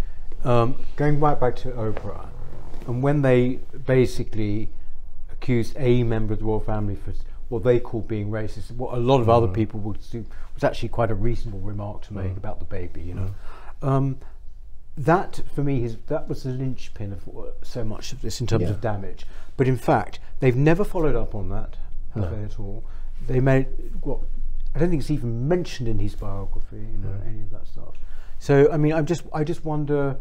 um, 0.46 0.75
going 0.96 1.20
right 1.20 1.39
back 1.39 1.55
to 1.58 1.72
Oprah, 1.72 2.29
and 2.88 3.02
when 3.02 3.22
they 3.22 3.60
basically 3.86 4.70
accused 5.32 5.75
a 5.78 6.04
member 6.04 6.34
of 6.34 6.40
the 6.40 6.46
royal 6.46 6.60
family 6.60 6.96
for 6.96 7.13
what 7.50 7.63
they 7.63 7.80
call 7.80 8.02
being 8.02 8.30
racist, 8.30 8.72
what 8.72 8.94
a 8.94 9.00
lot 9.00 9.22
of 9.22 9.30
other 9.30 9.48
mm. 9.48 9.54
people 9.54 9.80
would 9.82 10.00
do 10.12 10.25
was 10.54 10.63
actually 10.63 10.90
quite 10.90 11.12
a 11.12 11.16
reasonable 11.16 11.60
remark 11.60 12.02
to 12.04 12.13
make 12.13 12.32
mm. 12.32 12.38
about 12.38 12.60
the 12.60 12.66
baby, 12.66 13.02
you 13.02 13.13
know. 13.13 13.30
Mm. 13.82 13.88
Um, 13.88 14.18
that 14.98 15.42
for 15.56 15.63
me 15.63 15.84
is 15.84 15.98
that 16.08 16.30
was 16.30 16.44
the 16.44 16.52
linchpin 16.52 17.13
of 17.13 17.28
so 17.63 17.84
much 17.84 18.13
of 18.13 18.22
this 18.22 18.40
in 18.40 18.48
terms 18.48 18.63
Yeah. 18.63 18.70
of 18.70 18.82
damage. 18.82 19.25
But 19.58 19.68
in 19.68 19.78
fact, 19.78 20.20
they've 20.40 20.56
never 20.56 20.84
followed 20.84 21.16
up 21.16 21.34
on 21.34 21.50
that, 21.50 21.78
have 22.13 22.24
No. 22.24 22.36
they 22.36 22.44
at 22.44 22.60
all? 22.60 22.84
They 23.28 23.40
made 23.40 23.68
what 24.02 24.20
I 24.75 24.80
don't 24.80 24.90
think 24.90 25.02
it's 25.02 25.12
even 25.12 25.48
mentioned 25.48 25.88
in 25.88 26.00
his 26.00 26.16
biography, 26.16 26.78
you 26.78 26.98
know, 26.98 27.13
any 27.28 27.42
of 27.42 27.52
that 27.52 27.68
stuff. 27.68 27.96
So 28.40 28.72
I 28.72 28.78
mean, 28.78 28.94
I'm 28.94 29.06
just 29.06 29.24
I 29.34 29.44
just 29.44 29.66
wonder 29.66 30.18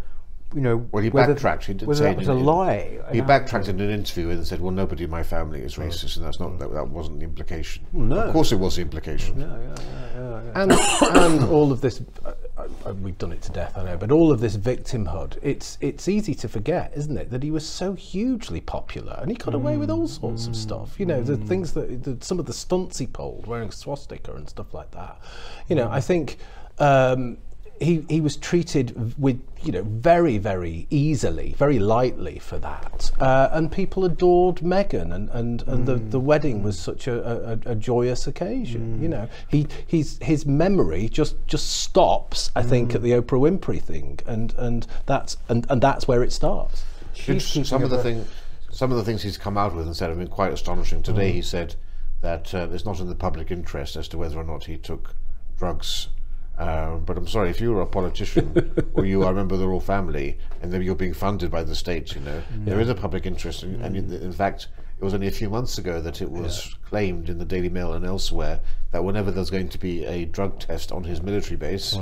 you 0.55 0.61
know, 0.61 0.89
Well, 0.93 1.03
he 1.03 1.11
backtracked. 1.11 1.65
He 1.67 1.75
did 1.75 1.89
whether 1.89 1.99
say 1.99 2.11
that 2.11 2.19
was 2.19 2.29
a 2.29 2.35
lie. 2.35 3.01
He 3.13 3.21
backtracked 3.21 3.69
in 3.69 3.81
an 3.81 3.91
interview 3.91 4.31
and 4.31 4.47
said, 4.47 4.61
"Well, 4.61 4.73
nobody 4.73 5.05
in 5.05 5.11
my 5.11 5.23
family 5.23 5.61
is 5.61 5.77
racist," 5.77 6.17
and 6.17 6.27
that's 6.27 6.41
not 6.41 6.59
that, 6.59 6.73
that 6.73 6.89
wasn't 6.89 7.21
the 7.21 7.25
implication. 7.25 7.85
no. 7.93 8.17
Of 8.17 8.33
course, 8.33 8.53
it 8.53 8.57
was 8.57 8.77
the 8.77 8.83
implication. 8.83 9.41
Yeah, 9.41 9.47
yeah, 9.47 9.75
yeah, 10.15 10.43
yeah, 10.45 10.63
and 10.63 10.73
and 11.17 11.45
all 11.51 11.73
of 11.73 11.81
this 11.81 12.03
uh, 12.25 12.33
uh, 12.59 12.95
we've 12.95 13.19
done 13.19 13.33
it 13.33 13.43
to 13.43 13.53
death 13.53 13.77
I 13.77 13.85
know 13.85 13.97
but 13.97 14.11
all 14.11 14.31
of 14.31 14.41
this 14.41 14.57
victimhood 14.57 15.39
it's 15.43 15.79
it's 15.81 16.09
easy 16.09 16.35
to 16.37 16.49
forget 16.49 16.93
isn't 16.95 17.17
it 17.17 17.31
that 17.31 17.43
he 17.43 17.51
was 17.51 17.67
so 17.67 17.95
hugely 17.95 18.61
popular 18.61 19.19
and 19.21 19.31
he 19.31 19.37
got 19.37 19.55
away 19.55 19.77
with 19.77 19.91
all 19.91 20.07
sorts 20.07 20.47
of 20.47 20.55
stuff 20.55 20.99
you 21.01 21.07
know 21.07 21.23
the 21.23 21.37
things 21.37 21.73
that 21.73 22.05
the, 22.05 22.19
some 22.25 22.39
of 22.39 22.47
the 22.47 22.53
stunts 22.53 22.99
he 22.99 23.07
pulled 23.07 23.47
wearing 23.47 23.69
a 23.69 23.73
swastika 23.73 24.33
and 24.35 24.49
stuff 24.49 24.75
like 24.75 24.91
that 24.93 25.21
you 25.69 25.77
know 25.77 25.89
I 25.91 26.01
think 26.01 26.39
um, 26.79 27.39
he, 27.81 28.05
he 28.09 28.21
was 28.21 28.37
treated 28.37 29.19
with 29.19 29.41
you 29.63 29.73
know 29.73 29.83
very 29.83 30.39
very 30.39 30.87
easily 30.91 31.55
very 31.59 31.79
lightly 31.79 32.39
for 32.39 32.59
that 32.59 33.11
uh, 33.21 33.49
and 33.53 33.71
people 33.73 34.05
adored 34.05 34.57
Meghan 34.57 35.13
and, 35.15 35.29
and, 35.31 35.63
and 35.67 35.87
the, 35.87 35.97
the 35.97 36.21
wedding 36.21 36.63
was 36.63 36.79
such 36.79 37.07
a, 37.07 37.53
a, 37.67 37.73
a 37.73 37.75
joyous 37.75 38.27
occasion 38.27 39.01
you 39.03 39.09
know 39.09 39.29
he 39.49 39.67
he's, 39.87 40.19
his 40.23 40.47
memory 40.47 41.09
just 41.09 41.37
just 41.47 41.71
stops 41.83 42.51
I 42.55 42.63
think 42.63 42.95
at 42.95 43.03
the 43.03 43.11
Oprah 43.13 43.41
Winfrey 43.59 43.81
thing 43.81 44.19
and 44.27 44.55
and 44.57 44.87
that's 45.07 45.37
and, 45.49 45.67
and 45.69 45.81
that's 45.81 46.07
where 46.07 46.23
it 46.23 46.33
starts 46.33 46.85
She's 47.15 47.69
some 47.69 47.83
of 47.83 47.91
the 47.91 47.97
ver- 47.99 48.03
thing, 48.03 48.27
some 48.71 48.91
of 48.91 48.97
the 48.97 49.05
things 49.05 49.23
he's 49.23 49.37
come 49.37 49.59
out 49.59 49.75
with 49.75 49.87
and 49.87 49.95
said 49.95 50.09
have 50.09 50.19
been 50.19 50.29
quite 50.29 50.51
astonishing. 50.53 51.03
Today, 51.03 51.31
Mm. 51.31 51.35
he 51.35 51.43
said 51.43 51.75
that 52.23 52.55
uh, 52.55 52.69
it's 52.73 52.87
not 52.87 53.01
in 53.01 53.09
the 53.09 53.15
public 53.15 53.51
interest 53.51 53.97
as 53.97 54.09
to 54.09 54.17
whether 54.19 54.39
or 54.39 54.45
not 54.45 54.65
he 54.65 54.79
took 54.79 55.15
drugs. 55.59 56.09
Uh, 56.63 56.97
but 56.99 57.17
I'm 57.19 57.27
sorry, 57.27 57.51
if 57.51 57.61
you 57.61 57.73
were 57.73 57.81
a 57.81 57.87
politician 57.87 58.75
or 58.95 59.05
you 59.05 59.25
are 59.25 59.33
a 59.33 59.35
member 59.35 59.55
of 59.55 59.61
the 59.61 59.67
royal 59.67 59.81
family 59.81 60.39
and 60.61 60.73
then 60.73 60.81
you're 60.83 60.95
being 60.95 61.15
funded 61.15 61.51
by 61.51 61.63
the 61.65 61.75
state, 61.75 62.15
you 62.15 62.21
know, 62.21 62.41
there 62.65 62.81
is 62.81 62.89
a 62.89 62.95
public 62.95 63.27
interest. 63.27 63.65
And, 63.65 63.83
and 63.85 63.97
in, 63.97 64.13
in 64.13 64.33
fact, 64.33 64.69
it 65.01 65.05
was 65.05 65.13
only 65.15 65.27
a 65.27 65.33
few 65.33 65.51
months 65.51 65.79
ago 65.79 66.01
that 66.01 66.23
it 66.23 66.31
was 66.31 66.77
claimed 66.85 67.29
in 67.29 67.39
the 67.39 67.45
Daily 67.45 67.69
Mail 67.69 67.95
and 67.95 68.05
elsewhere 68.05 68.61
that 68.93 69.03
whenever 69.03 69.33
there's 69.33 69.51
going 69.51 69.69
to 69.71 69.79
be 69.79 70.05
a 70.05 70.25
drug 70.27 70.61
test 70.61 70.93
on 70.93 71.03
his 71.03 71.21
military 71.21 71.57
base, 71.57 71.95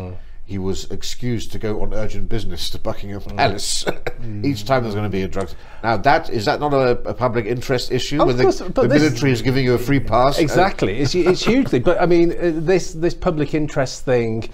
he 0.51 0.59
was 0.59 0.91
excused 0.91 1.53
to 1.53 1.61
go 1.61 1.81
on 1.81 1.95
urgent 1.95 2.29
business 2.29 2.71
to 2.71 2.77
Buckingham 2.77 3.21
Palace 3.21 3.85
each 4.43 4.65
time 4.65 4.83
there's 4.83 4.97
going 4.97 5.05
to 5.05 5.09
be 5.09 5.23
a 5.23 5.29
drug. 5.29 5.49
Now 5.85 5.97
that 5.99 6.29
is 6.29 6.45
that 6.47 6.59
not 6.59 6.75
a, 6.75 6.99
a 7.09 7.15
public 7.15 7.47
interest 7.47 7.93
issue 7.93 8.21
Of 8.21 8.27
when 8.27 8.37
the, 8.37 8.43
course, 8.43 8.61
but 8.61 8.75
the 8.75 8.89
military 8.89 9.31
is 9.31 9.43
giving 9.43 9.65
you 9.65 9.75
a 9.75 9.79
free 9.79 10.01
pass? 10.01 10.41
Exactly, 10.41 10.99
it's, 10.99 11.15
it's 11.15 11.45
hugely. 11.45 11.79
But 11.79 12.03
I 12.03 12.07
mean, 12.07 12.33
uh, 12.33 12.51
this 12.55 12.95
this 12.95 13.15
public 13.15 13.55
interest 13.55 14.05
thing, 14.05 14.51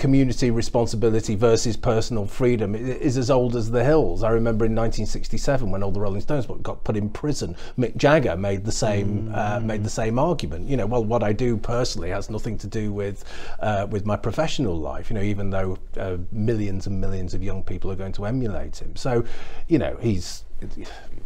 community 0.00 0.50
responsibility 0.50 1.34
versus 1.34 1.76
personal 1.76 2.26
freedom 2.26 2.74
is 2.74 3.18
as 3.18 3.30
old 3.30 3.54
as 3.54 3.70
the 3.70 3.84
hills. 3.84 4.22
I 4.22 4.30
remember 4.30 4.64
in 4.64 4.74
1967 4.74 5.70
when 5.70 5.82
all 5.82 5.90
the 5.90 6.00
Rolling 6.00 6.22
Stones 6.22 6.46
got 6.62 6.82
put 6.84 6.96
in 6.96 7.10
prison, 7.10 7.54
Mick 7.78 7.96
Jagger 7.96 8.34
made 8.34 8.64
the 8.64 8.72
same 8.72 9.30
uh, 9.34 9.60
made 9.60 9.84
the 9.84 9.90
same 9.90 10.18
argument. 10.18 10.68
You 10.68 10.78
know, 10.78 10.86
well, 10.86 11.04
what 11.04 11.22
I 11.22 11.34
do 11.34 11.58
personally 11.58 12.08
has 12.08 12.30
nothing 12.30 12.56
to 12.58 12.66
do 12.66 12.92
with 12.92 13.24
uh, 13.60 13.86
with 13.90 14.06
my 14.06 14.16
professional 14.16 14.74
life. 14.74 15.10
You 15.10 15.16
know, 15.16 15.22
even 15.22 15.50
though 15.50 15.76
uh, 15.98 16.16
millions 16.32 16.86
and 16.86 16.98
millions 16.98 17.34
of 17.34 17.42
young 17.42 17.62
people 17.62 17.90
are 17.90 17.96
going 17.96 18.12
to 18.12 18.24
emulate 18.24 18.78
him. 18.78 18.96
So, 18.96 19.24
you 19.68 19.78
know, 19.78 19.98
he's 20.00 20.44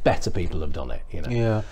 better 0.02 0.30
people 0.30 0.60
have 0.60 0.72
done 0.72 0.90
it. 0.90 1.02
You 1.12 1.22
know. 1.22 1.30
Yeah. 1.30 1.62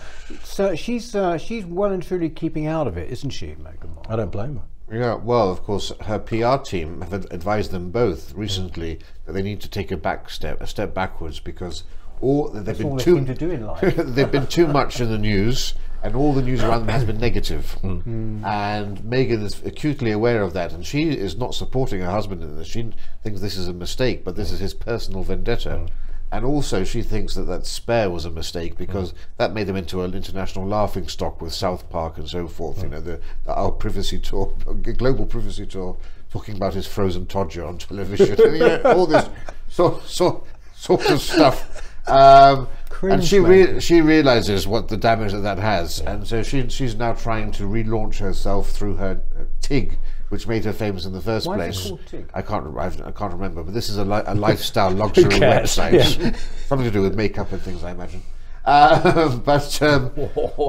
So 0.44 0.76
she's 0.76 1.16
uh, 1.16 1.36
she's 1.36 1.64
well 1.66 1.90
and 1.90 2.02
truly 2.02 2.30
keeping 2.30 2.66
out 2.68 2.86
of 2.86 2.96
it, 2.96 3.10
isn't 3.10 3.30
she, 3.30 3.56
Markle? 3.56 4.04
I 4.08 4.14
don't 4.14 4.30
blame 4.30 4.56
her. 4.56 4.62
Yeah, 4.92 5.14
well, 5.14 5.50
of 5.50 5.62
course, 5.62 5.90
her 6.02 6.18
PR 6.18 6.62
team 6.62 7.00
have 7.00 7.14
advised 7.14 7.70
them 7.70 7.90
both 7.90 8.34
recently 8.34 8.98
that 9.24 9.32
they 9.32 9.42
need 9.42 9.62
to 9.62 9.68
take 9.68 9.90
a 9.90 9.96
back 9.96 10.28
step, 10.28 10.60
a 10.60 10.66
step 10.66 10.92
backwards, 10.92 11.40
because 11.40 11.84
all 12.20 12.50
they've 12.50 12.64
That's 12.64 12.78
been 12.78 12.88
all 12.88 12.98
too 12.98 13.24
to 13.24 13.34
do 13.34 13.50
in 13.50 13.66
life. 13.66 13.96
they've 13.96 14.30
been 14.30 14.46
too 14.46 14.66
much 14.66 15.00
in 15.00 15.10
the 15.10 15.16
news, 15.16 15.74
and 16.02 16.14
all 16.14 16.34
the 16.34 16.42
news 16.42 16.62
around 16.62 16.80
them 16.80 16.88
has 16.88 17.04
been 17.04 17.18
negative. 17.18 17.72
Hmm. 17.80 18.44
And 18.44 18.98
Meghan 18.98 19.42
is 19.42 19.62
acutely 19.64 20.12
aware 20.12 20.42
of 20.42 20.52
that, 20.52 20.72
and 20.72 20.84
she 20.84 21.10
is 21.10 21.36
not 21.36 21.54
supporting 21.54 22.00
her 22.00 22.10
husband 22.10 22.42
in 22.42 22.58
this. 22.58 22.68
She 22.68 22.92
thinks 23.22 23.40
this 23.40 23.56
is 23.56 23.68
a 23.68 23.72
mistake, 23.72 24.24
but 24.24 24.36
this 24.36 24.52
is 24.52 24.60
his 24.60 24.74
personal 24.74 25.22
vendetta. 25.22 25.86
And 26.32 26.46
also, 26.46 26.82
she 26.82 27.02
thinks 27.02 27.34
that 27.34 27.42
that 27.42 27.66
spare 27.66 28.08
was 28.08 28.24
a 28.24 28.30
mistake 28.30 28.78
because 28.78 29.12
that 29.36 29.52
made 29.52 29.66
them 29.66 29.76
into 29.76 30.00
an 30.02 30.14
international 30.14 30.66
laughing 30.66 31.06
stock 31.06 31.42
with 31.42 31.52
South 31.52 31.90
Park 31.90 32.16
and 32.16 32.26
so 32.26 32.48
forth. 32.48 32.82
You 32.82 32.88
know, 32.88 33.02
the, 33.02 33.20
the 33.44 33.54
our 33.54 33.70
privacy 33.70 34.18
tour, 34.18 34.46
global 34.96 35.26
privacy 35.26 35.66
tour, 35.66 35.98
talking 36.32 36.56
about 36.56 36.72
his 36.72 36.86
frozen 36.86 37.26
todger 37.26 37.68
on 37.68 37.76
television, 37.76 38.38
you 38.38 38.58
know, 38.60 38.80
all 38.86 39.06
this 39.06 39.28
sort, 39.68 40.02
sort, 40.04 40.46
sort 40.74 41.10
of 41.10 41.20
stuff. 41.20 41.86
Um, 42.08 42.66
and 43.02 43.22
she 43.22 43.38
making. 43.38 43.74
re- 43.74 43.80
she 43.80 44.00
realizes 44.00 44.66
what 44.66 44.88
the 44.88 44.96
damage 44.96 45.32
that 45.32 45.40
that 45.40 45.58
has, 45.58 46.00
and 46.00 46.26
so 46.26 46.42
she 46.42 46.68
she's 46.68 46.94
now 46.94 47.12
trying 47.12 47.52
to 47.52 47.64
relaunch 47.64 48.18
herself 48.18 48.70
through 48.70 48.96
her 48.96 49.20
uh, 49.38 49.44
TIG, 49.60 49.98
which 50.32 50.48
made 50.48 50.64
her 50.64 50.72
famous 50.72 51.04
in 51.04 51.12
the 51.12 51.20
first 51.20 51.46
Why 51.46 51.56
place. 51.56 51.92
I 52.32 52.40
can't 52.40 52.66
I've, 52.78 52.98
I 53.02 53.10
can't 53.10 53.34
remember, 53.34 53.62
but 53.62 53.74
this 53.74 53.90
is 53.90 53.98
a, 53.98 54.04
li- 54.04 54.22
a 54.24 54.34
lifestyle 54.48 54.90
luxury 54.90 55.24
website, 55.24 56.34
something 56.68 56.86
to 56.86 56.90
do 56.90 57.02
with 57.02 57.14
makeup 57.14 57.52
and 57.52 57.60
things, 57.60 57.84
I 57.84 57.90
imagine. 57.90 58.22
Uh, 58.64 59.36
but 59.44 59.82
um, 59.82 60.10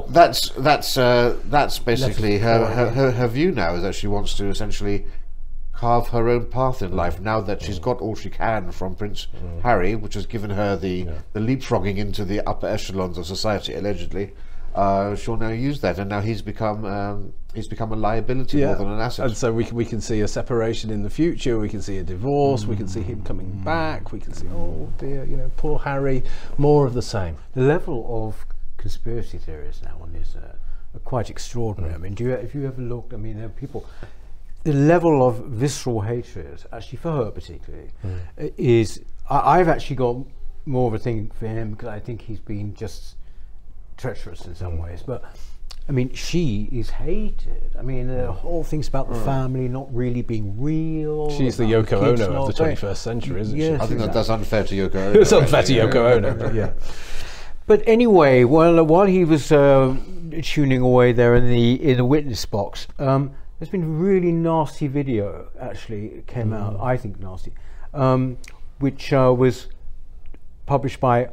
that's 0.09 0.49
that's 0.57 0.97
uh, 0.97 1.37
that's 1.45 1.79
basically 1.79 2.39
her, 2.39 2.65
her, 2.65 2.89
her 2.89 3.11
her 3.11 3.27
view 3.29 3.53
now 3.53 3.75
is 3.75 3.83
that 3.83 3.95
she 3.95 4.05
wants 4.05 4.33
to 4.33 4.47
essentially 4.47 5.05
carve 5.71 6.09
her 6.09 6.27
own 6.27 6.47
path 6.47 6.81
in 6.81 6.93
life 6.93 7.21
now 7.21 7.39
that 7.39 7.61
she's 7.61 7.79
got 7.79 8.01
all 8.01 8.15
she 8.15 8.29
can 8.29 8.69
from 8.73 8.95
Prince 8.95 9.27
Harry, 9.63 9.95
which 9.95 10.15
has 10.15 10.25
given 10.25 10.49
her 10.49 10.75
the, 10.75 11.07
the 11.31 11.39
leapfrogging 11.39 11.97
into 11.97 12.25
the 12.25 12.41
upper 12.41 12.67
echelons 12.67 13.17
of 13.17 13.25
society, 13.25 13.73
allegedly. 13.73 14.33
Uh, 14.75 15.15
she'll 15.15 15.37
now 15.37 15.49
use 15.49 15.81
that, 15.81 15.99
and 15.99 16.09
now 16.09 16.19
he's 16.19 16.41
become 16.41 16.83
um, 16.85 17.33
he's 17.53 17.67
become 17.67 17.91
a 17.91 17.95
liability 17.95 18.65
more 18.65 18.75
than 18.75 18.89
an 18.89 18.99
asset. 18.99 19.27
And 19.27 19.37
so 19.37 19.53
we 19.53 19.65
can, 19.65 19.75
we 19.75 19.85
can 19.85 20.01
see 20.01 20.21
a 20.21 20.27
separation 20.27 20.89
in 20.89 21.03
the 21.03 21.09
future. 21.09 21.59
We 21.59 21.69
can 21.69 21.81
see 21.81 21.97
a 21.97 22.03
divorce. 22.03 22.65
We 22.65 22.75
can 22.75 22.87
see 22.87 23.01
him 23.01 23.23
coming 23.23 23.51
back. 23.63 24.11
We 24.11 24.19
can 24.19 24.33
see, 24.33 24.47
oh 24.47 24.91
dear, 24.97 25.23
you 25.25 25.37
know, 25.37 25.51
poor 25.57 25.79
Harry. 25.79 26.23
More 26.57 26.87
of 26.87 26.93
the 26.93 27.01
same. 27.01 27.37
The 27.53 27.61
level 27.61 28.27
of 28.27 28.45
conspiracy 28.77 29.37
theories 29.37 29.81
now 29.83 29.97
on 30.01 30.11
this 30.11 30.35
uh, 30.35 30.55
are 30.95 30.99
quite 30.99 31.29
extraordinary. 31.29 31.93
I 31.93 31.97
mean, 31.97 32.15
do 32.15 32.23
you, 32.23 32.31
if 32.31 32.55
you 32.55 32.65
ever 32.67 32.81
looked, 32.81 33.13
I 33.13 33.17
mean, 33.17 33.37
there 33.37 33.45
are 33.45 33.49
people. 33.49 33.85
The 34.63 34.73
level 34.73 35.27
of 35.27 35.45
visceral 35.45 36.01
hatred, 36.01 36.63
actually 36.71 36.97
for 36.97 37.11
her 37.11 37.31
particularly, 37.31 37.91
uh, 38.03 38.47
is. 38.57 39.01
I, 39.29 39.59
I've 39.59 39.67
actually 39.67 39.97
got 39.97 40.17
more 40.65 40.87
of 40.87 40.93
a 40.93 40.99
thing 40.99 41.29
for 41.37 41.47
him 41.47 41.71
because 41.71 41.89
I 41.89 41.99
think 41.99 42.21
he's 42.21 42.39
been 42.39 42.73
just 42.73 43.17
treacherous 43.97 44.45
in 44.45 44.55
some 44.55 44.77
ways. 44.77 45.03
But 45.05 45.23
I 45.87 45.91
mean, 45.91 46.13
she 46.13 46.69
is 46.71 46.89
hated. 46.89 47.71
I 47.77 47.81
mean, 47.81 48.07
the 48.07 48.31
whole 48.31 48.63
things 48.63 48.87
about 48.87 49.09
the 49.09 49.19
family 49.19 49.67
not 49.67 49.93
really 49.93 50.21
being 50.21 50.59
real. 50.61 51.29
She's 51.31 51.57
the 51.57 51.65
Yoko 51.65 51.99
kids 51.99 52.21
Ono 52.21 52.45
of 52.45 52.55
the 52.55 52.63
being- 52.63 52.77
21st 52.77 52.97
century, 52.97 53.41
isn't 53.41 53.57
Yes, 53.57 53.81
I 53.81 53.85
think 53.87 53.99
that, 53.99 54.09
exactly. 54.09 54.13
that's 54.13 54.29
unfair 54.29 54.63
to 54.63 54.75
Yoko 54.75 54.95
Ono. 54.95 55.19
It's 55.21 55.31
unfair 55.33 55.63
to 55.63 55.73
Yoko 55.73 56.15
Ono, 56.15 56.35
but 56.35 56.53
yeah. 56.53 56.71
But 57.65 57.81
anyway, 57.87 58.43
well, 58.43 58.83
while 58.85 59.05
he 59.07 59.23
was 59.25 59.51
uh, 59.51 59.95
tuning 60.41 60.81
away 60.81 61.11
there 61.13 61.35
in 61.35 61.47
the 61.49 61.73
in 61.91 61.97
the 61.97 62.05
witness 62.05 62.45
box, 62.45 62.87
um, 62.99 63.31
there's 63.59 63.69
been 63.69 63.83
a 63.83 63.87
really 63.87 64.31
nasty 64.31 64.87
video 64.87 65.47
actually 65.59 66.23
came 66.27 66.51
out. 66.53 66.79
I 66.81 66.97
think 66.97 67.19
nasty, 67.19 67.53
um, 67.93 68.37
which 68.79 69.13
uh, 69.13 69.33
was 69.37 69.67
published 70.65 70.99
by 70.99 71.29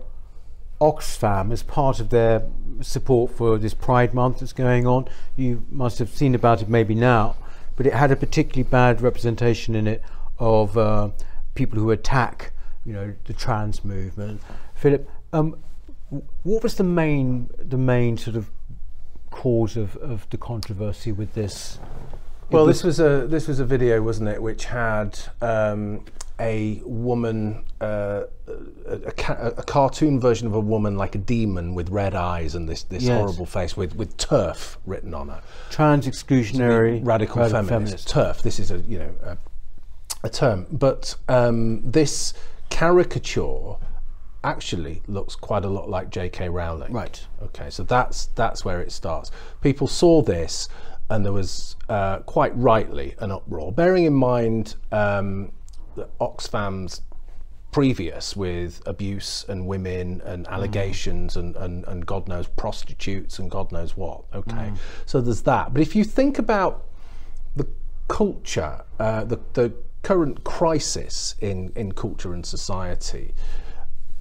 Oxfam 0.80 1.52
as 1.52 1.62
part 1.62 2.00
of 2.00 2.10
their 2.10 2.42
support 2.80 3.32
for 3.32 3.58
this 3.58 3.74
Pride 3.74 4.14
Month 4.14 4.40
that's 4.40 4.52
going 4.52 4.86
on. 4.86 5.08
You 5.36 5.64
must 5.70 5.98
have 5.98 6.10
seen 6.10 6.34
about 6.34 6.62
it 6.62 6.68
maybe 6.68 6.94
now, 6.94 7.36
but 7.76 7.86
it 7.86 7.92
had 7.92 8.10
a 8.10 8.16
particularly 8.16 8.68
bad 8.68 9.00
representation 9.00 9.74
in 9.74 9.86
it 9.86 10.02
of 10.38 10.78
uh, 10.78 11.10
people 11.54 11.78
who 11.78 11.90
attack, 11.90 12.52
you 12.84 12.92
know, 12.92 13.14
the 13.26 13.34
trans 13.34 13.84
movement. 13.84 14.40
Philip, 14.74 15.08
um, 15.32 15.56
what 16.42 16.62
was 16.62 16.74
the 16.76 16.84
main 16.84 17.50
the 17.58 17.78
main 17.78 18.16
sort 18.16 18.36
of 18.36 18.50
cause 19.30 19.76
of, 19.76 19.96
of 19.98 20.28
the 20.30 20.38
controversy 20.38 21.12
with 21.12 21.34
this? 21.34 21.78
Well, 22.50 22.66
this 22.66 22.82
was 22.82 22.98
a 22.98 23.26
this 23.28 23.46
was 23.46 23.60
a 23.60 23.64
video, 23.64 24.02
wasn't 24.02 24.30
it, 24.30 24.42
which 24.42 24.64
had 24.64 25.18
um, 25.40 26.04
a 26.40 26.80
woman, 26.84 27.64
uh, 27.80 28.22
a, 28.86 28.96
a, 29.28 29.46
a 29.58 29.62
cartoon 29.62 30.18
version 30.18 30.46
of 30.46 30.54
a 30.54 30.60
woman 30.60 30.96
like 30.96 31.14
a 31.14 31.18
demon 31.18 31.74
with 31.74 31.90
red 31.90 32.14
eyes 32.14 32.54
and 32.54 32.68
this 32.68 32.82
this 32.84 33.02
Yes. 33.02 33.18
horrible 33.18 33.46
face 33.46 33.76
with 33.76 33.94
with 33.94 34.16
turf 34.16 34.78
written 34.86 35.12
on 35.14 35.28
her. 35.28 35.42
trans 35.70 36.06
exclusionary 36.06 37.00
radical, 37.04 37.46
feminist. 37.48 38.08
Turf. 38.08 38.42
This 38.42 38.58
is 38.58 38.70
a 38.70 38.78
you 38.78 38.98
know 38.98 39.12
a, 39.22 39.38
a 40.24 40.30
term, 40.30 40.66
but 40.72 41.14
um, 41.28 41.82
this 41.90 42.32
caricature 42.70 43.76
actually 44.42 45.02
looks 45.06 45.36
quite 45.36 45.64
a 45.66 45.68
lot 45.68 45.90
like 45.90 46.08
J.K. 46.08 46.48
Rowling. 46.48 46.92
Right. 46.92 47.26
Okay, 47.42 47.68
so 47.68 47.82
that's 47.82 48.26
that's 48.34 48.64
where 48.64 48.80
it 48.80 48.90
starts. 48.92 49.30
People 49.60 49.86
saw 49.86 50.22
this, 50.22 50.68
and 51.10 51.24
there 51.24 51.32
was 51.32 51.76
uh, 51.90 52.20
quite 52.20 52.56
rightly 52.56 53.14
an 53.18 53.30
uproar. 53.30 53.70
Bearing 53.72 54.04
in 54.04 54.14
mind. 54.14 54.76
Um, 54.92 55.52
that 56.00 56.18
Oxfam's 56.18 57.02
previous 57.72 58.34
with 58.34 58.82
abuse 58.86 59.44
and 59.48 59.66
women 59.66 60.20
and 60.24 60.46
mm. 60.46 60.50
allegations 60.50 61.36
and, 61.36 61.54
and, 61.56 61.84
and 61.86 62.04
God 62.04 62.26
knows 62.28 62.48
prostitutes 62.48 63.38
and 63.38 63.50
God 63.50 63.70
knows 63.70 63.96
what. 63.96 64.24
Okay, 64.34 64.54
mm. 64.54 64.76
so 65.06 65.20
there's 65.20 65.42
that. 65.42 65.72
But 65.72 65.82
if 65.82 65.94
you 65.94 66.02
think 66.02 66.38
about 66.38 66.86
the 67.54 67.66
culture, 68.08 68.82
uh, 68.98 69.24
the, 69.24 69.38
the 69.52 69.72
current 70.02 70.42
crisis 70.42 71.36
in, 71.40 71.72
in 71.76 71.92
culture 71.92 72.32
and 72.32 72.44
society, 72.44 73.34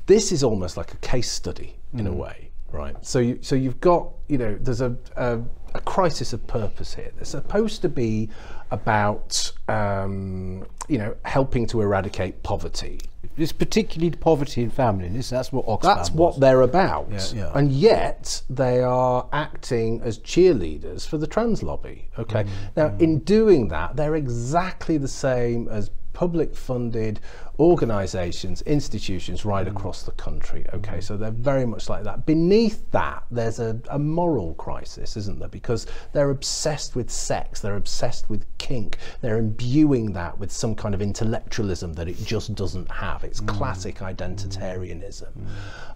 this 0.06 0.32
is 0.32 0.44
almost 0.44 0.78
like 0.78 0.94
a 0.94 0.98
case 0.98 1.32
study 1.32 1.76
in 1.94 2.06
a 2.08 2.12
mm. 2.12 2.18
way, 2.18 2.52
right? 2.72 2.96
So 3.04 3.20
you, 3.20 3.40
so 3.42 3.56
you've 3.56 3.80
got 3.80 4.12
you 4.28 4.38
know 4.38 4.58
there's 4.60 4.82
a, 4.82 4.96
a 5.16 5.40
a 5.74 5.82
crisis 5.82 6.34
of 6.34 6.46
purpose 6.48 6.94
here. 6.94 7.12
They're 7.16 7.26
supposed 7.26 7.82
to 7.82 7.90
be 7.90 8.30
about 8.72 9.52
um, 9.68 10.66
you 10.88 10.98
know 10.98 11.16
helping 11.26 11.66
to 11.68 11.82
eradicate 11.82 12.44
poverty. 12.44 13.00
It's 13.38 13.52
particularly 13.52 14.16
poverty 14.16 14.64
in 14.64 14.70
families. 14.70 15.30
That's 15.30 15.52
what 15.52 15.66
Oxfam 15.66 15.82
That's 15.82 16.12
what 16.12 16.40
they're 16.40 16.62
about. 16.62 17.08
Yeah, 17.10 17.26
yeah. 17.34 17.52
And 17.56 17.72
yet 17.72 18.42
they 18.50 18.82
are 18.82 19.28
acting 19.32 20.02
as 20.02 20.20
cheerleaders 20.20 21.08
for 21.08 21.18
the 21.18 21.28
trans 21.28 21.64
lobby. 21.64 22.10
Okay. 22.18 22.46
Now, 22.76 22.94
in 23.00 23.20
doing 23.20 23.70
that, 23.70 23.96
they're 23.96 24.16
exactly 24.16 24.98
the 24.98 25.08
same 25.08 25.70
as 25.70 25.90
public 26.14 26.54
funded 26.54 27.22
organizations, 27.60 28.62
institutions 28.62 29.44
right 29.44 29.68
across 29.68 30.04
the 30.04 30.12
country. 30.14 30.66
Okay. 30.74 31.02
So 31.02 31.18
they're 31.18 31.32
very 31.32 31.66
much 31.66 31.90
like 31.90 32.04
that. 32.04 32.26
Beneath 32.26 32.90
that, 32.92 33.24
there's 33.30 33.60
a, 33.60 33.80
a 33.90 34.00
moral 34.00 34.54
crisis, 34.56 35.18
isn't 35.18 35.40
there? 35.40 35.50
Because 35.50 35.86
they're 36.14 36.30
obsessed 36.30 36.96
with 36.96 37.10
sex, 37.10 37.60
they're 37.60 37.76
obsessed 37.76 38.30
with 38.30 38.46
kink, 38.58 38.98
they're 39.22 39.38
imbuing 39.38 40.14
that 40.14 40.38
with 40.40 40.52
some 40.52 40.74
kind 40.74 40.96
of 40.96 41.02
intellectualism 41.02 41.94
that 41.94 42.08
it 42.08 42.18
just 42.24 42.56
doesn't 42.56 42.90
have. 42.90 43.24
It's 43.24 43.42
classic 43.42 43.98
identitarianism. 43.98 45.30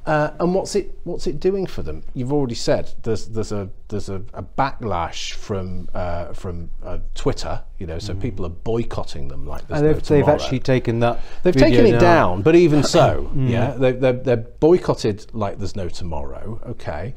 Uh, 0.05 0.31
and 0.39 0.53
what's 0.53 0.75
it 0.75 0.99
what's 1.05 1.27
it 1.27 1.39
doing 1.39 1.65
for 1.65 1.81
them? 1.81 2.03
You've 2.13 2.33
already 2.33 2.55
said 2.55 2.91
there's 3.03 3.27
there's 3.27 3.53
a 3.53 3.69
there's 3.87 4.09
a, 4.09 4.21
a 4.33 4.43
backlash 4.43 5.33
from 5.33 5.87
uh, 5.93 6.33
from 6.33 6.69
uh, 6.83 6.97
Twitter, 7.15 7.63
you 7.83 7.87
know, 7.87 7.99
so 7.99 8.13
hmm. 8.13 8.21
people 8.21 8.45
are 8.45 8.49
boycotting 8.49 9.27
them 9.27 9.45
like 9.45 9.67
there's 9.67 9.81
And 9.81 9.89
no 9.89 9.93
they've, 9.93 10.07
they've 10.07 10.29
actually 10.29 10.61
taken 10.61 11.01
that. 11.01 11.19
They've 11.43 11.53
taken 11.53 11.85
it 11.85 11.91
now. 11.91 11.99
down, 11.99 12.41
but 12.41 12.55
even 12.55 12.81
so, 12.97 13.23
hmm. 13.23 13.49
yeah, 13.49 13.71
they, 13.71 13.91
they're, 13.91 14.13
they're 14.13 14.37
boycotted 14.37 15.25
like 15.33 15.57
there's 15.57 15.75
no 15.75 15.89
tomorrow. 15.89 16.61
Okay, 16.65 17.13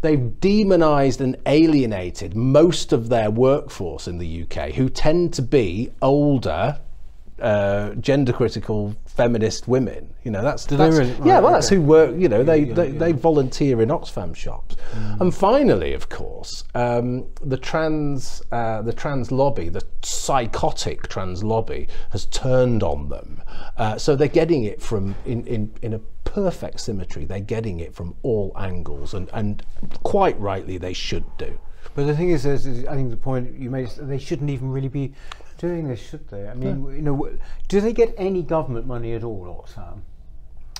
they've 0.00 0.40
demonised 0.40 1.20
and 1.20 1.36
alienated 1.44 2.34
most 2.34 2.94
of 2.94 3.10
their 3.10 3.30
workforce 3.30 4.08
in 4.08 4.16
the 4.16 4.44
UK, 4.44 4.70
who 4.70 4.88
tend 4.88 5.34
to 5.34 5.42
be 5.42 5.92
older, 6.00 6.80
uh, 7.40 7.94
gender 7.94 8.32
critical 8.32 8.94
feminist 9.06 9.68
women. 9.68 10.12
You 10.24 10.30
know, 10.30 10.42
that's, 10.42 10.66
that's 10.66 10.96
really? 10.96 11.10
yeah, 11.24 11.34
Right, 11.34 11.42
well, 11.42 11.52
that's 11.52 11.66
okay. 11.66 11.76
who 11.76 11.82
work. 11.82 12.14
You 12.16 12.28
know, 12.28 12.42
they 12.42 12.64
they, 12.64 12.90
they 12.90 13.12
volunteer 13.12 13.80
in 13.80 13.88
Oxfam 13.88 14.34
shops. 14.34 14.76
Mm. 14.92 15.20
And 15.20 15.34
finally, 15.34 15.94
of 15.94 16.08
course, 16.08 16.64
um, 16.74 17.26
the 17.42 17.56
trans 17.56 18.42
uh, 18.52 18.82
the 18.82 18.92
trans 18.92 19.32
lobby, 19.32 19.68
the 19.68 19.82
psychotic 20.02 21.08
trans 21.08 21.42
lobby, 21.42 21.88
has 22.10 22.26
turned 22.26 22.82
on 22.82 23.08
them. 23.08 23.42
Uh, 23.76 23.98
so 23.98 24.16
they're 24.16 24.28
getting 24.28 24.64
it 24.64 24.82
from 24.82 25.14
in, 25.24 25.46
in 25.46 25.72
in 25.82 25.94
a 25.94 25.98
perfect 26.24 26.80
symmetry. 26.80 27.24
They're 27.24 27.40
getting 27.40 27.80
it 27.80 27.94
from 27.94 28.14
all 28.22 28.52
angles, 28.56 29.14
and 29.14 29.30
and 29.32 29.62
quite 30.02 30.38
rightly 30.38 30.78
they 30.78 30.92
should 30.92 31.24
do. 31.38 31.58
But 31.94 32.06
the 32.06 32.14
thing 32.14 32.30
is, 32.30 32.46
is, 32.46 32.66
is 32.66 32.86
I 32.86 32.94
think 32.94 33.10
the 33.10 33.16
point 33.16 33.58
you 33.58 33.70
made 33.70 33.86
is 33.86 33.96
they 33.96 34.18
shouldn't 34.18 34.50
even 34.50 34.70
really 34.70 34.88
be 34.88 35.14
doing 35.58 35.88
this, 35.88 36.00
should 36.00 36.28
they? 36.28 36.48
I 36.48 36.54
mean, 36.54 36.84
you 36.94 37.02
know, 37.02 37.30
do 37.68 37.80
they 37.80 37.92
get 37.92 38.14
any 38.16 38.42
government 38.42 38.86
money 38.86 39.12
at 39.12 39.22
all, 39.24 39.64
Oxfam? 39.66 40.00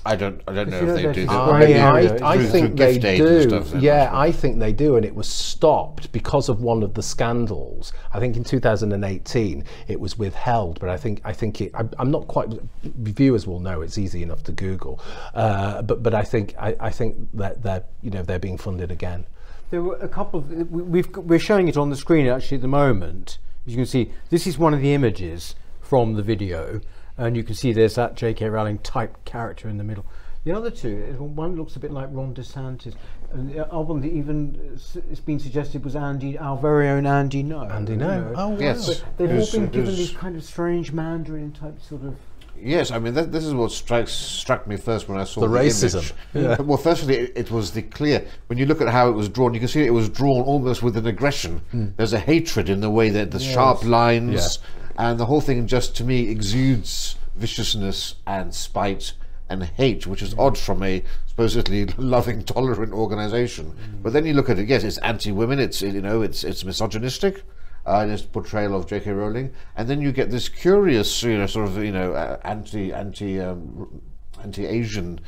I 0.07 0.15
don't. 0.17 0.41
I 0.47 0.55
don't 0.55 0.71
know 0.71 0.79
if 0.79 0.95
they 0.95 1.03
do. 1.13 1.27
this 1.27 1.29
Maybe 1.59 1.75
I, 1.75 2.33
I 2.35 2.39
think 2.47 2.77
they 2.77 2.95
gift 2.95 3.05
aid 3.05 3.21
and 3.21 3.51
do. 3.73 3.79
yeah, 3.81 4.09
I 4.13 4.31
think 4.33 4.59
they 4.61 4.73
do, 4.73 4.97
and 4.97 5.05
it 5.05 5.15
was 5.15 5.29
stopped 5.29 6.11
because 6.13 6.49
of 6.49 6.63
one 6.63 6.83
of 6.85 6.95
the 6.95 7.03
scandals. 7.03 7.93
I 8.15 8.21
think 8.21 8.37
in 8.37 8.45
2018 8.45 9.65
it 9.89 10.01
was 10.01 10.17
withheld, 10.17 10.79
but 10.81 10.89
I 10.89 10.97
think 10.97 11.21
I 11.25 11.33
think 11.33 11.61
it. 11.61 11.73
I'm, 11.75 11.91
I'm 11.99 12.11
not 12.11 12.29
quite. 12.29 12.49
Viewers 12.85 13.47
will 13.47 13.59
know 13.61 13.83
it's 13.83 13.99
easy 13.99 14.23
enough 14.23 14.45
to 14.45 14.53
Google, 14.53 15.01
uh, 15.35 15.83
but 15.83 16.03
but 16.03 16.15
I 16.15 16.23
think 16.23 16.55
I, 16.59 16.77
I 16.81 16.91
think 16.91 17.17
that 17.35 17.63
they're 17.63 17.83
you 18.01 18.11
know 18.11 18.23
they're 18.23 18.39
being 18.39 18.57
funded 18.57 18.91
again. 18.93 19.27
There 19.71 19.83
were 19.83 19.97
a 19.97 20.09
couple 20.09 20.39
of. 20.41 20.49
we- 20.71 20.83
We've 20.85 21.15
we're 21.17 21.41
showing 21.41 21.67
it 21.69 21.77
on 21.77 21.91
the 21.91 21.97
screen 21.97 22.29
actually 22.29 22.55
at 22.59 22.63
the 22.63 22.69
moment. 22.69 23.39
As 23.69 23.73
you 23.75 23.77
can 23.77 23.87
see, 23.87 24.11
this 24.31 24.47
is 24.47 24.57
one 24.57 24.73
of 24.73 24.81
the 24.81 24.95
images 24.95 25.55
from 25.83 26.15
the 26.15 26.23
video, 26.23 26.81
and 27.19 27.37
you 27.37 27.45
can 27.45 27.55
see 27.55 27.71
there's 27.75 27.97
that 27.97 28.15
J.K. 28.17 28.49
Rowling 28.49 28.79
type 28.79 29.23
character 29.27 29.69
in 29.69 29.77
the 29.77 29.85
middle. 29.85 30.07
The 30.45 30.53
other 30.53 30.71
two, 30.71 31.15
uh, 31.21 31.23
one 31.23 31.55
looks 31.55 31.77
a 31.77 31.79
bit 31.79 31.91
like 31.91 32.09
Ron 32.11 32.33
DeSantis, 32.35 32.95
and 33.31 33.51
the 33.53 33.67
other 33.71 33.85
one 33.85 34.01
that 34.01 34.09
even 34.11 34.59
uh, 34.75 35.01
it's 35.11 35.21
been 35.21 35.39
suggested 35.39 35.85
was 35.85 35.95
Andy, 35.95 36.39
our 36.39 36.57
very 36.57 36.89
own 36.89 37.05
Andy 37.05 37.45
Ngo. 37.45 37.71
Andy, 37.71 37.93
you 37.93 37.99
no. 37.99 38.07
know. 38.09 38.33
Oh, 38.39 38.49
wow. 38.49 38.59
Yes. 38.59 38.87
But 39.03 39.19
they've 39.19 39.29
Who's- 39.31 39.55
all 39.55 39.61
been 39.61 39.71
given 39.71 39.87
who's- 39.89 39.99
these 39.99 40.13
kind 40.17 40.35
of 40.35 40.45
strange 40.45 40.93
Mandarin 40.93 41.53
type 41.53 41.79
sort 41.83 42.05
of. 42.05 42.17
Yes, 42.63 42.91
I 42.91 42.99
mean 42.99 43.15
that, 43.15 43.33
this 43.33 43.45
is 43.45 43.55
what 43.55 43.71
strikes 43.71 44.13
struck 44.13 44.67
me 44.67 44.77
first 44.77 45.09
when 45.09 45.19
I 45.19 45.25
saw 45.25 45.41
The 45.41 45.49
the, 45.49 45.59
racism. 45.59 46.13
image. 46.35 46.59
Yeah. 46.59 46.61
Well, 46.63 46.79
firstly, 46.79 47.17
it, 47.17 47.33
it 47.37 47.51
was 47.51 47.73
the 47.73 47.83
clear 47.83 48.27
when 48.47 48.59
you 48.59 48.67
look 48.67 48.81
at 48.81 48.89
how 48.89 49.09
it 49.09 49.13
was 49.13 49.29
drawn. 49.29 49.55
You 49.55 49.61
can 49.61 49.69
see 49.69 49.85
it 49.85 49.93
was 49.93 50.09
drawn 50.09 50.43
almost 50.43 50.83
with 50.83 50.97
an 50.97 51.07
aggression. 51.07 51.63
Hmm. 51.71 51.87
There's 51.97 52.13
a 52.13 52.19
hatred 52.19 52.69
in 52.69 52.81
the 52.81 52.91
way 52.91 53.11
that 53.11 53.31
the 53.31 53.41
sharp 53.41 53.85
lines 53.85 54.59
and 54.97 55.19
the 55.19 55.27
whole 55.27 55.41
thing 55.41 55.67
just 55.67 55.97
to 55.97 56.05
me 56.05 56.29
exudes 56.29 57.17
viciousness 57.37 58.17
and 58.27 58.55
spite 58.55 59.13
and 59.49 59.63
hate, 59.65 60.07
which 60.07 60.23
is 60.23 60.33
hmm. 60.33 60.41
odd 60.41 60.59
from 60.59 60.83
a 60.83 61.03
supposedly 61.27 61.87
loving, 61.97 62.45
tolerant 62.45 62.93
organisation. 62.93 63.67
Hmm. 63.71 64.03
But 64.03 64.13
then 64.13 64.27
you 64.27 64.35
look 64.35 64.51
at 64.51 64.59
it. 64.59 64.69
Yes, 64.69 64.85
it's 64.85 64.99
anti-women. 64.99 65.59
It's 65.59 65.83
you 65.83 66.03
know, 66.03 66.23
it's 66.23 66.45
it's 66.45 66.65
misogynistic 66.65 67.45
uh, 67.89 68.01
in 68.05 68.11
its 68.11 68.23
portrayal 68.23 68.75
of 68.77 68.87
J.K. 68.87 69.11
Rowling, 69.13 69.53
and 69.77 69.89
then 69.89 70.01
you 70.01 70.13
get 70.13 70.31
this 70.31 70.49
curious, 70.49 71.23
you 71.23 71.39
know, 71.39 71.47
sort 71.47 71.67
of, 71.69 71.83
you 71.83 71.93
know, 71.93 72.13
uh, 72.13 72.39
anti 72.45 72.93
anti 72.93 73.41
um, 73.41 74.01
anti 74.43 74.67
Asian 74.67 75.21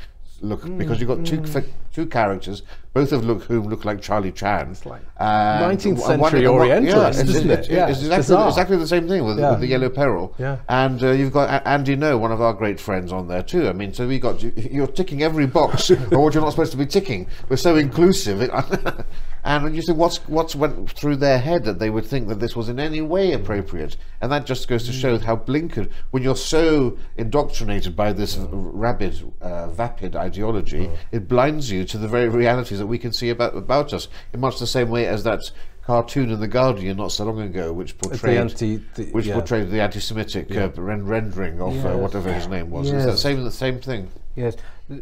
look 0.43 0.61
because 0.77 0.99
you've 0.99 1.07
got 1.07 1.23
two 1.23 1.45
fa- 1.45 1.63
two 1.93 2.05
characters, 2.07 2.63
both 2.93 3.11
of 3.11 3.23
look 3.23 3.43
whom 3.43 3.67
look 3.67 3.85
like 3.85 4.01
Charlie 4.01 4.31
Chan. 4.31 4.75
like 4.85 5.01
19th 5.19 5.99
one- 5.99 6.19
one- 6.19 6.31
century 6.31 6.47
one- 6.47 6.61
Orientalists, 6.61 7.21
yeah, 7.23 7.29
isn't 7.29 7.51
it's, 7.51 7.67
it? 7.67 7.71
Yeah, 7.73 7.83
it's 7.87 7.91
it's 7.99 8.01
exactly, 8.07 8.17
bizarre. 8.17 8.47
exactly 8.49 8.77
the 8.77 8.87
same 8.87 9.07
thing 9.07 9.23
with, 9.23 9.37
Yeah. 9.37 9.51
with 9.51 9.59
the 9.59 9.67
Yellow 9.67 9.89
Peril. 9.89 10.33
Yeah. 10.39 10.57
And 10.67 11.03
uh, 11.03 11.11
you've 11.11 11.31
got 11.31 11.49
A- 11.49 11.67
Andy 11.67 11.95
Ngo, 11.95 12.19
one 12.19 12.31
of 12.31 12.41
our 12.41 12.53
great 12.53 12.79
friends, 12.79 13.11
on 13.13 13.27
there 13.27 13.43
too. 13.43 13.67
I 13.67 13.73
mean, 13.73 13.93
so 13.93 14.07
we 14.07 14.19
got 14.19 14.41
you, 14.41 14.51
you're 14.55 14.87
ticking 14.87 15.21
every 15.21 15.45
box, 15.45 15.91
or 16.11 16.23
what 16.23 16.33
you're 16.33 16.41
not 16.43 16.49
supposed 16.51 16.71
to 16.71 16.77
be 16.77 16.87
ticking. 16.87 17.27
We're 17.49 17.57
so 17.57 17.75
inclusive. 17.75 18.41
It, 18.41 18.49
and 19.43 19.75
you 19.75 19.81
say, 19.81 19.93
what's 19.93 20.17
what's 20.27 20.55
went 20.55 20.91
through 20.91 21.15
their 21.17 21.39
head 21.39 21.63
that 21.65 21.79
they 21.79 21.89
would 21.89 22.05
think 22.05 22.27
that 22.27 22.39
this 22.39 22.55
was 22.55 22.69
in 22.69 22.79
any 22.79 23.01
way 23.01 23.33
appropriate? 23.33 23.97
And 24.21 24.31
that 24.31 24.45
just 24.45 24.67
goes 24.67 24.85
to 24.85 24.93
show 24.93 25.17
how 25.17 25.35
blinkered, 25.35 25.89
when 26.11 26.21
you're 26.23 26.35
so 26.35 26.97
indoctrinated 27.17 27.95
by 27.95 28.13
this 28.13 28.37
r- 28.37 28.47
rabid, 28.51 29.31
uh, 29.41 29.67
vapid 29.69 30.15
ideology, 30.15 30.89
it 31.11 31.27
blinds 31.27 31.71
you 31.71 31.85
to 31.85 31.97
the 31.97 32.07
very 32.07 32.29
realities 32.29 32.79
that 32.79 32.87
we 32.87 32.97
can 32.97 33.13
see 33.13 33.29
about 33.29 33.55
about 33.55 33.93
us. 33.93 34.07
In 34.33 34.39
much 34.39 34.59
the 34.59 34.67
same 34.67 34.89
way 34.89 35.07
as 35.07 35.23
that 35.23 35.39
cartoon 35.83 36.29
in 36.29 36.39
the 36.39 36.47
Guardian 36.47 36.97
not 36.97 37.11
so 37.11 37.25
long 37.25 37.41
ago, 37.41 37.73
which 37.73 37.97
portrayed 37.97 38.37
anti- 38.37 38.79
the- 38.95 39.05
which 39.11 39.25
yeah. 39.25 39.33
portrayed 39.33 39.71
the 39.71 39.81
anti-Semitic 39.81 40.55
uh, 40.55 40.69
ren- 40.75 41.05
rendering 41.05 41.59
of 41.59 41.83
uh, 41.85 41.97
whatever 41.97 42.31
his 42.31 42.47
name 42.47 42.69
was. 42.69 42.91
It's 42.91 43.05
the 43.05 43.17
same 43.17 43.43
the 43.43 43.51
same 43.51 43.79
thing. 43.79 44.07
Yes, 44.35 44.55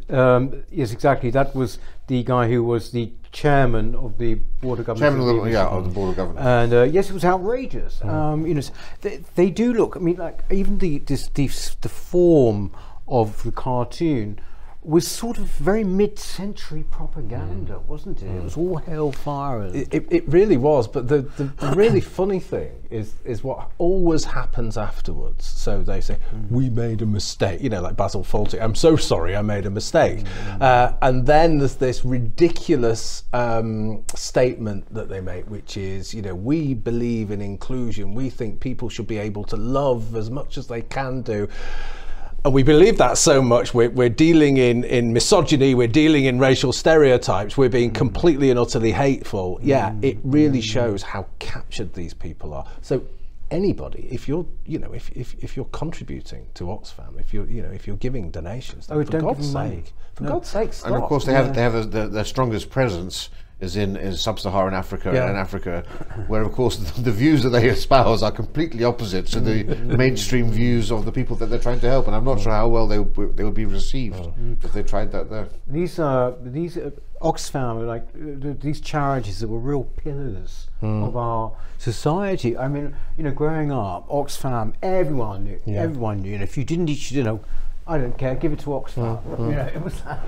um, 0.10 0.64
yes, 0.72 0.92
exactly. 0.92 1.30
That 1.32 1.56
was 1.56 1.80
the 2.08 2.24
guy 2.24 2.48
who 2.48 2.64
was 2.64 2.92
the 2.92 3.12
chairman 3.32 3.96
of 3.96 4.18
the 4.18 4.36
board 4.62 4.80
of 4.80 4.86
governors. 4.86 5.10
Chairman 5.12 5.38
of 5.38 5.44
the, 5.46 5.52
yeah, 5.52 5.68
of 5.68 5.84
the 5.84 5.90
board 5.90 6.10
of 6.12 6.16
governors. 6.16 6.46
And 6.46 6.74
uh, 6.74 6.84
yes, 6.84 7.10
it 7.10 7.14
was 7.14 7.26
outrageous. 7.26 8.04
Um, 8.04 8.46
you 8.46 8.54
know, 8.56 8.62
they, 9.02 9.18
they 9.36 9.50
do 9.50 9.74
look. 9.74 9.96
I 9.96 10.00
mean, 10.00 10.18
like 10.18 10.44
even 10.52 10.80
the 10.80 11.00
this, 11.00 11.28
the 11.30 11.48
the 11.82 11.90
form 11.90 12.72
of 13.08 13.44
the 13.44 13.52
cartoon 13.52 14.40
was 14.82 15.06
sort 15.06 15.38
of 15.38 15.46
very 15.46 15.84
mid-century 15.84 16.86
propaganda, 16.90 17.80
wasn't 17.80 18.22
it? 18.24 18.28
It 18.28 18.44
was 18.44 18.56
all 18.56 18.78
hellfire. 18.78 19.64
It, 19.64 19.94
it, 19.94 20.08
it 20.10 20.28
really 20.30 20.56
was, 20.56 20.88
but 20.88 21.10
the, 21.10 21.22
the, 21.22 21.46
the 21.58 21.72
really 21.76 22.00
funny 22.00 22.40
thing 22.40 22.72
is 22.90 23.14
is 23.24 23.44
what 23.44 23.70
always 23.78 24.24
happens 24.24 24.78
afterwards. 24.78 25.46
So 25.46 25.84
they 25.84 26.00
say, 26.00 26.18
"We 26.50 26.70
made 26.70 27.02
a 27.02 27.06
mistake," 27.06 27.62
you 27.62 27.70
know, 27.70 27.82
like 27.82 27.98
Basil 27.98 28.24
Fawlty. 28.24 28.62
I'm 28.62 28.74
so 28.74 28.96
sorry, 28.96 29.36
I 29.36 29.42
made 29.42 29.66
a 29.66 29.70
mistake. 29.70 30.26
Uh, 30.62 30.94
and 31.02 31.26
then 31.26 31.58
there's 31.58 31.76
this 31.76 32.06
ridiculous 32.06 33.26
um, 33.34 34.04
statement 34.16 34.92
that 34.94 35.10
they 35.10 35.20
make, 35.20 35.46
which 35.50 35.76
is, 35.76 36.14
you 36.14 36.22
know, 36.22 36.34
we 36.34 36.74
believe 36.74 37.32
in 37.32 37.42
inclusion. 37.42 38.14
We 38.14 38.30
think 38.30 38.62
people 38.62 38.90
should 38.90 39.08
be 39.08 39.18
able 39.18 39.44
to 39.46 39.58
love 39.58 40.16
as 40.16 40.32
much 40.32 40.58
as 40.58 40.68
they 40.68 40.82
can 40.82 41.22
do. 41.22 41.50
And 42.46 42.54
we 42.54 42.64
believe 42.64 42.98
that 42.98 43.18
so 43.18 43.42
much, 43.42 43.74
we're, 43.74 43.90
we're 43.90 44.10
dealing 44.10 44.58
in, 44.58 44.84
in 44.86 45.12
misogyny, 45.12 45.76
we're 45.76 45.88
dealing 45.88 46.26
in 46.26 46.40
racial 46.40 46.72
stereotypes, 46.72 47.58
we're 47.58 47.70
being 47.70 47.92
completely 47.92 48.50
and 48.50 48.58
utterly 48.58 48.92
hateful. 48.92 49.60
Yeah, 49.62 49.92
mm. 49.92 50.04
it 50.04 50.18
really 50.24 50.62
shows 50.62 51.02
how 51.02 51.28
captured 51.40 51.94
these 51.94 52.14
people 52.14 52.54
are. 52.54 52.66
So 52.82 53.04
anybody, 53.52 54.08
if 54.10 54.28
you're, 54.28 54.46
you 54.66 54.80
know, 54.80 54.94
if, 54.94 55.10
if, 55.12 55.36
if 55.44 55.58
you're 55.58 55.66
contributing 55.66 56.48
to 56.54 56.66
Oxfam, 56.66 57.20
if 57.20 57.34
you're, 57.34 57.46
you 57.46 57.62
know, 57.62 57.72
if 57.72 57.88
you're 57.88 57.98
giving 57.98 58.32
donations, 58.32 58.88
Oh, 58.90 59.04
for 59.04 59.12
don't 59.12 59.22
God's 59.22 59.52
them 59.52 59.64
money. 59.64 59.76
sake, 59.84 59.94
for 60.16 60.24
No. 60.24 60.30
God's 60.32 60.50
sake, 60.50 60.74
stop. 60.74 60.92
And 60.92 61.04
of 61.04 61.10
course, 61.10 61.26
they 61.26 61.34
have 61.34 61.54
they 61.54 61.62
have 61.62 61.76
a, 61.76 61.84
their, 61.84 62.08
their 62.08 62.26
strongest 62.26 62.70
presence 62.70 63.30
is 63.60 63.76
in, 63.76 63.98
in 63.98 64.16
sub-Saharan 64.16 64.74
Africa 64.74 65.12
Yeah. 65.14 65.28
and 65.28 65.38
Africa, 65.38 65.84
where 66.28 66.42
of 66.44 66.52
course 66.54 66.78
the, 66.96 67.02
the 67.02 67.12
views 67.12 67.44
that 67.44 67.50
they 67.50 67.68
espouse 67.68 68.24
are 68.24 68.32
completely 68.32 68.84
opposite 68.86 69.26
to 69.28 69.40
the 69.42 69.64
mainstream 69.76 70.50
views 70.50 70.92
of 70.92 71.04
the 71.06 71.12
people 71.12 71.36
that 71.38 71.48
they're 71.48 71.60
trying 71.60 71.80
to 71.82 71.90
help. 71.90 72.08
And 72.08 72.16
I'm 72.16 72.24
not 72.24 72.40
sure 72.40 72.54
how 72.54 72.68
well 72.70 72.88
they 72.88 73.00
would, 73.00 73.36
they 73.36 73.44
would 73.44 73.54
be 73.54 73.66
received 73.66 74.20
if 74.64 74.72
they 74.74 74.84
tried 74.84 75.12
that 75.12 75.30
there. 75.30 75.50
These 75.68 76.00
are 76.00 76.34
these 76.42 76.78
uh, 76.78 76.92
Oxfam 77.22 77.86
like 77.86 78.08
uh, 78.16 78.56
these 78.62 78.80
charities 78.80 79.40
that 79.42 79.50
were 79.50 79.60
real 79.60 79.84
pillars 79.84 80.68
Hmm. 80.80 81.04
of 81.04 81.18
our 81.18 81.52
society. 81.78 82.58
I 82.58 82.70
mean, 82.70 82.96
you 83.18 83.24
know, 83.26 83.32
growing 83.32 83.70
up, 83.74 84.08
Oxfam, 84.08 84.74
everyone 84.82 85.44
knew. 85.44 85.60
Yeah. 85.66 85.82
Everyone 85.82 86.22
knew. 86.22 86.34
And 86.34 86.42
if 86.44 86.58
you 86.58 86.64
didn't, 86.64 86.88
you 86.88 86.96
should, 86.96 87.18
you 87.18 87.24
know, 87.24 87.42
I 87.86 87.98
don't 87.98 88.18
care, 88.18 88.36
give 88.36 88.54
it 88.54 88.60
to 88.60 88.68
Oxfam. 88.68 89.20
Hmm. 89.22 89.50
You 89.50 89.56
know, 89.58 89.66
it 89.76 89.82
was 89.84 90.02
like, 90.06 90.20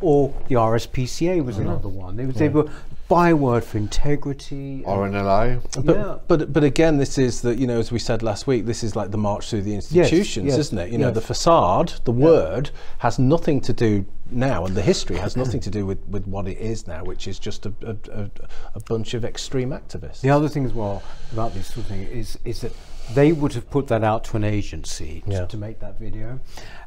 or 0.00 0.34
the 0.48 0.54
RSPCA 0.54 1.44
was 1.44 1.56
mm-hmm. 1.56 1.68
another 1.68 1.88
one. 1.88 2.16
They, 2.16 2.26
was, 2.26 2.36
they 2.36 2.48
were 2.48 2.70
byword 3.10 3.64
for 3.64 3.76
integrity. 3.76 4.82
Or 4.86 5.04
an 5.04 5.14
ally. 5.14 5.58
But, 5.84 5.96
Yeah. 5.96 6.18
but 6.28 6.52
but 6.52 6.64
again, 6.64 6.96
this 6.98 7.18
is 7.18 7.42
the 7.42 7.54
you 7.56 7.66
know 7.66 7.78
as 7.78 7.92
we 7.92 7.98
said 7.98 8.22
last 8.22 8.46
week, 8.46 8.64
this 8.66 8.82
is 8.82 8.96
like 8.96 9.10
the 9.10 9.18
march 9.18 9.50
through 9.50 9.62
the 9.62 9.74
institutions, 9.74 10.46
yes, 10.46 10.58
isn't 10.58 10.78
it? 10.78 10.90
You 10.90 10.98
know, 10.98 11.10
the 11.10 11.20
facade, 11.20 11.94
the 12.04 12.12
word 12.12 12.70
has 12.98 13.18
nothing 13.18 13.60
to 13.62 13.72
do 13.72 14.06
now, 14.30 14.64
and 14.64 14.76
the 14.76 14.82
history 14.82 15.16
has 15.16 15.32
mm-hmm. 15.32 15.40
nothing 15.40 15.60
to 15.60 15.70
do 15.70 15.84
with, 15.84 15.98
with 16.08 16.26
what 16.26 16.46
it 16.46 16.58
is 16.58 16.86
now, 16.86 17.02
which 17.02 17.26
is 17.26 17.38
just 17.38 17.66
a, 17.66 17.72
a, 17.82 17.96
a, 18.12 18.30
a 18.76 18.80
bunch 18.88 19.14
of 19.14 19.24
extreme 19.24 19.70
activists. 19.70 20.20
The 20.20 20.30
other 20.30 20.48
thing 20.48 20.64
as 20.64 20.72
well 20.72 21.02
about 21.32 21.52
this 21.52 21.66
sort 21.66 21.78
of 21.78 21.86
thing 21.86 22.06
is 22.06 22.38
is 22.44 22.60
that 22.60 22.72
they 23.12 23.32
would 23.32 23.54
have 23.54 23.68
put 23.70 23.88
that 23.88 24.04
out 24.04 24.22
to 24.24 24.36
an 24.36 24.44
agency 24.44 25.24
to- 25.28 25.46
to, 25.48 25.56
make 25.56 25.80
that 25.80 25.98
video, 25.98 26.38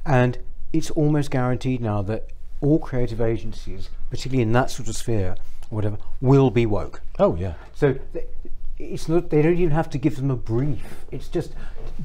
and 0.06 0.38
it's 0.72 0.90
almost 0.92 1.32
guaranteed 1.32 1.82
now 1.82 2.02
that 2.02 2.30
all 2.64 2.80
creative 2.80 3.22
agencies, 3.22 3.90
particularly 4.10 4.42
in 4.42 4.54
that 4.54 4.72
sort 4.72 4.88
of 4.88 4.96
sphere 4.96 5.36
or 5.70 5.76
whatever, 5.76 5.98
will 6.22 6.50
be 6.50 6.66
woke. 6.66 7.02
Oh 7.20 7.36
yeah. 7.36 7.54
So 7.74 7.94
th- 8.14 8.28
it's 8.80 9.08
not 9.08 9.30
they 9.30 9.42
don't 9.42 9.58
even 9.58 9.72
have 9.72 9.90
to 9.92 9.98
give 9.98 10.16
them 10.16 10.32
a 10.32 10.36
brief. 10.36 11.06
It's 11.12 11.28
just 11.28 11.54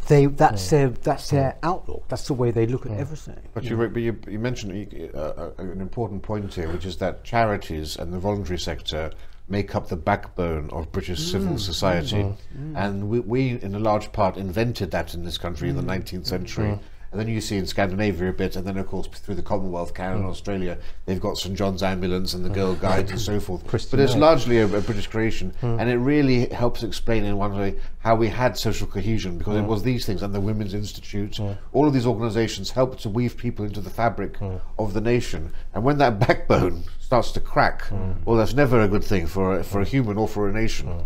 they 0.09 0.27
that's 0.27 0.69
hmm. 0.69 0.77
their 0.77 0.89
that's 0.91 1.31
their 1.31 1.53
hmm. 1.53 1.67
outlook. 1.67 2.05
That's 2.09 2.27
the 2.27 2.35
way 2.35 2.51
they 2.51 2.67
look 2.67 2.87
at 2.87 2.93
hmm. 2.93 3.01
everything. 3.01 3.41
But 3.55 3.65
you, 3.65 3.77
re- 3.77 3.89
but 3.89 4.03
you, 4.03 4.19
you 4.29 4.39
mentioned 4.39 5.11
uh, 5.15 5.19
uh, 5.19 5.51
an 5.59 5.81
important 5.81 6.23
point 6.23 6.53
here, 6.53 6.71
which 6.71 6.85
is 6.85 6.97
that 6.99 7.25
charities 7.25 7.97
and 7.97 8.13
the 8.13 8.19
voluntary 8.19 8.59
sector 8.59 9.13
make 9.51 9.75
up 9.75 9.89
the 9.89 9.97
backbone 9.97 10.69
of 10.71 10.93
British 10.93 11.21
civil 11.21 11.57
society. 11.57 12.35
And 12.75 13.09
we, 13.09 13.21
we, 13.21 13.49
in 13.63 13.75
a 13.75 13.79
large 13.79 14.13
part, 14.13 14.37
invented 14.37 14.91
that 14.91 15.15
in 15.15 15.25
this 15.25 15.39
country 15.39 15.71
in 15.71 15.77
the 15.77 15.83
19th 15.83 16.27
century. 16.27 16.79
And 17.11 17.19
then 17.19 17.29
you 17.29 17.41
see 17.41 17.57
in 17.57 17.67
Scandinavia 17.67 18.29
a 18.29 18.33
bit, 18.33 18.57
and 18.57 18.67
then 18.67 18.77
of 18.77 18.87
course 18.87 19.07
through 19.07 19.37
the 19.37 19.43
Commonwealth, 19.43 19.95
Canada, 19.95 20.21
and 20.21 20.27
Australia, 20.27 20.79
they've 21.07 21.21
got 21.21 21.39
St 21.39 21.57
John's 21.57 21.83
Ambulance 21.83 22.35
and 22.35 22.45
the 22.45 22.51
Girl 22.51 22.75
mm. 22.75 22.81
Guides 22.81 23.11
and 23.11 23.21
so 23.33 23.41
forth. 23.41 23.67
Christian 23.67 23.99
but 23.99 24.03
it's 24.03 24.15
largely 24.15 24.59
a, 24.59 24.65
a 24.65 24.81
British 24.81 25.07
creation, 25.07 25.55
mm. 25.63 25.81
and 25.81 25.89
it 25.89 25.97
really 25.97 26.49
helps 26.51 26.83
explain 26.83 27.25
in 27.25 27.37
one 27.37 27.57
way 27.57 27.77
how 28.01 28.15
we 28.15 28.29
had 28.29 28.57
social 28.57 28.87
cohesion 28.87 29.39
because 29.39 29.57
it 29.57 29.63
was 29.63 29.83
these 29.83 30.05
things 30.05 30.23
and 30.23 30.35
the 30.35 30.41
Women's 30.41 30.75
Institute. 30.75 31.41
All 31.73 31.87
of 31.87 31.95
these 31.95 32.07
organisations 32.07 32.71
helped 32.71 33.01
to 33.03 33.09
weave 33.09 33.37
people 33.37 33.65
into 33.65 33.81
the 33.81 33.91
fabric 33.91 34.37
of 34.79 34.93
the 34.93 35.01
nation, 35.01 35.53
and 35.75 35.85
when 35.85 35.99
that 35.99 36.19
backbone 36.27 36.85
starts 37.01 37.33
to 37.33 37.41
crack, 37.41 37.85
well, 38.25 38.37
that's 38.37 38.55
never 38.55 38.81
a 38.83 38.89
good 38.89 39.05
thing 39.05 39.27
for 39.27 39.59
a, 39.59 39.65
for 39.65 39.81
a 39.81 39.85
human 39.85 40.19
or 40.19 40.29
for 40.29 40.49
a 40.49 40.53
nation. 40.53 41.05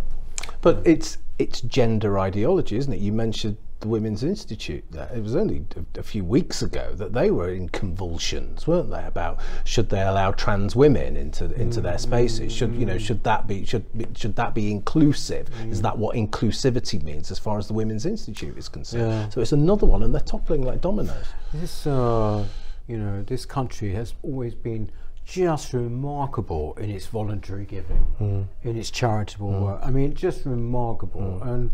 But 0.60 0.80
it's 0.84 1.18
it's 1.38 1.60
gender 1.60 2.18
ideology, 2.18 2.76
isn't 2.76 2.92
it? 2.92 3.00
You 3.00 3.12
mentioned 3.12 3.56
the 3.82 3.88
Women's 3.88 4.24
Institute. 4.24 4.84
It 5.14 5.22
was 5.22 5.36
only 5.36 5.66
a, 5.96 6.02
few 6.02 6.24
weeks 6.24 6.62
ago 6.62 6.94
that 6.94 7.12
they 7.12 7.30
were 7.30 7.50
in 7.50 7.68
convulsions, 7.68 8.66
weren't 8.66 8.90
they? 8.90 9.04
About 9.04 9.38
should 9.64 9.90
they 9.90 10.00
allow 10.00 10.30
trans 10.30 10.74
women 10.74 11.16
into 11.16 11.52
into 11.60 11.80
their 11.80 11.96
mm. 11.96 12.00
spaces? 12.00 12.52
Should 12.52 12.74
you 12.74 12.86
know? 12.86 12.96
Should 12.96 13.24
that 13.24 13.46
be 13.46 13.66
should 13.66 13.86
be- 13.96 14.06
should 14.16 14.36
that 14.36 14.54
be 14.54 14.70
inclusive? 14.70 15.48
Is 15.68 15.80
mm. 15.80 15.82
that 15.82 15.98
what 15.98 16.16
inclusivity 16.16 17.02
means 17.02 17.30
as 17.30 17.38
far 17.38 17.58
as 17.58 17.66
the 17.66 17.74
Women's 17.74 18.06
Institute 18.06 18.56
is 18.56 18.68
concerned? 18.68 19.10
Yeah. 19.10 19.28
So 19.28 19.40
it's 19.40 19.52
another 19.52 19.86
one, 19.86 20.02
and 20.02 20.14
they're 20.14 20.22
toppling 20.22 20.62
like 20.62 20.80
dominoes. 20.80 21.26
This, 21.52 21.86
uh, 21.86 22.44
you 22.86 22.96
know, 22.96 23.22
this 23.22 23.44
country 23.44 23.92
has 23.92 24.14
always 24.22 24.54
been 24.54 24.90
just 25.24 25.72
remarkable 25.72 26.74
in 26.74 26.90
its 26.90 27.06
voluntary 27.06 27.64
giving, 27.64 28.06
mm. 28.20 28.46
in 28.62 28.76
its 28.76 28.90
charitable 28.90 29.50
work. 29.50 29.80
I 29.82 29.90
mean, 29.90 30.14
just 30.14 30.46
remarkable. 30.46 31.42
And, 31.42 31.70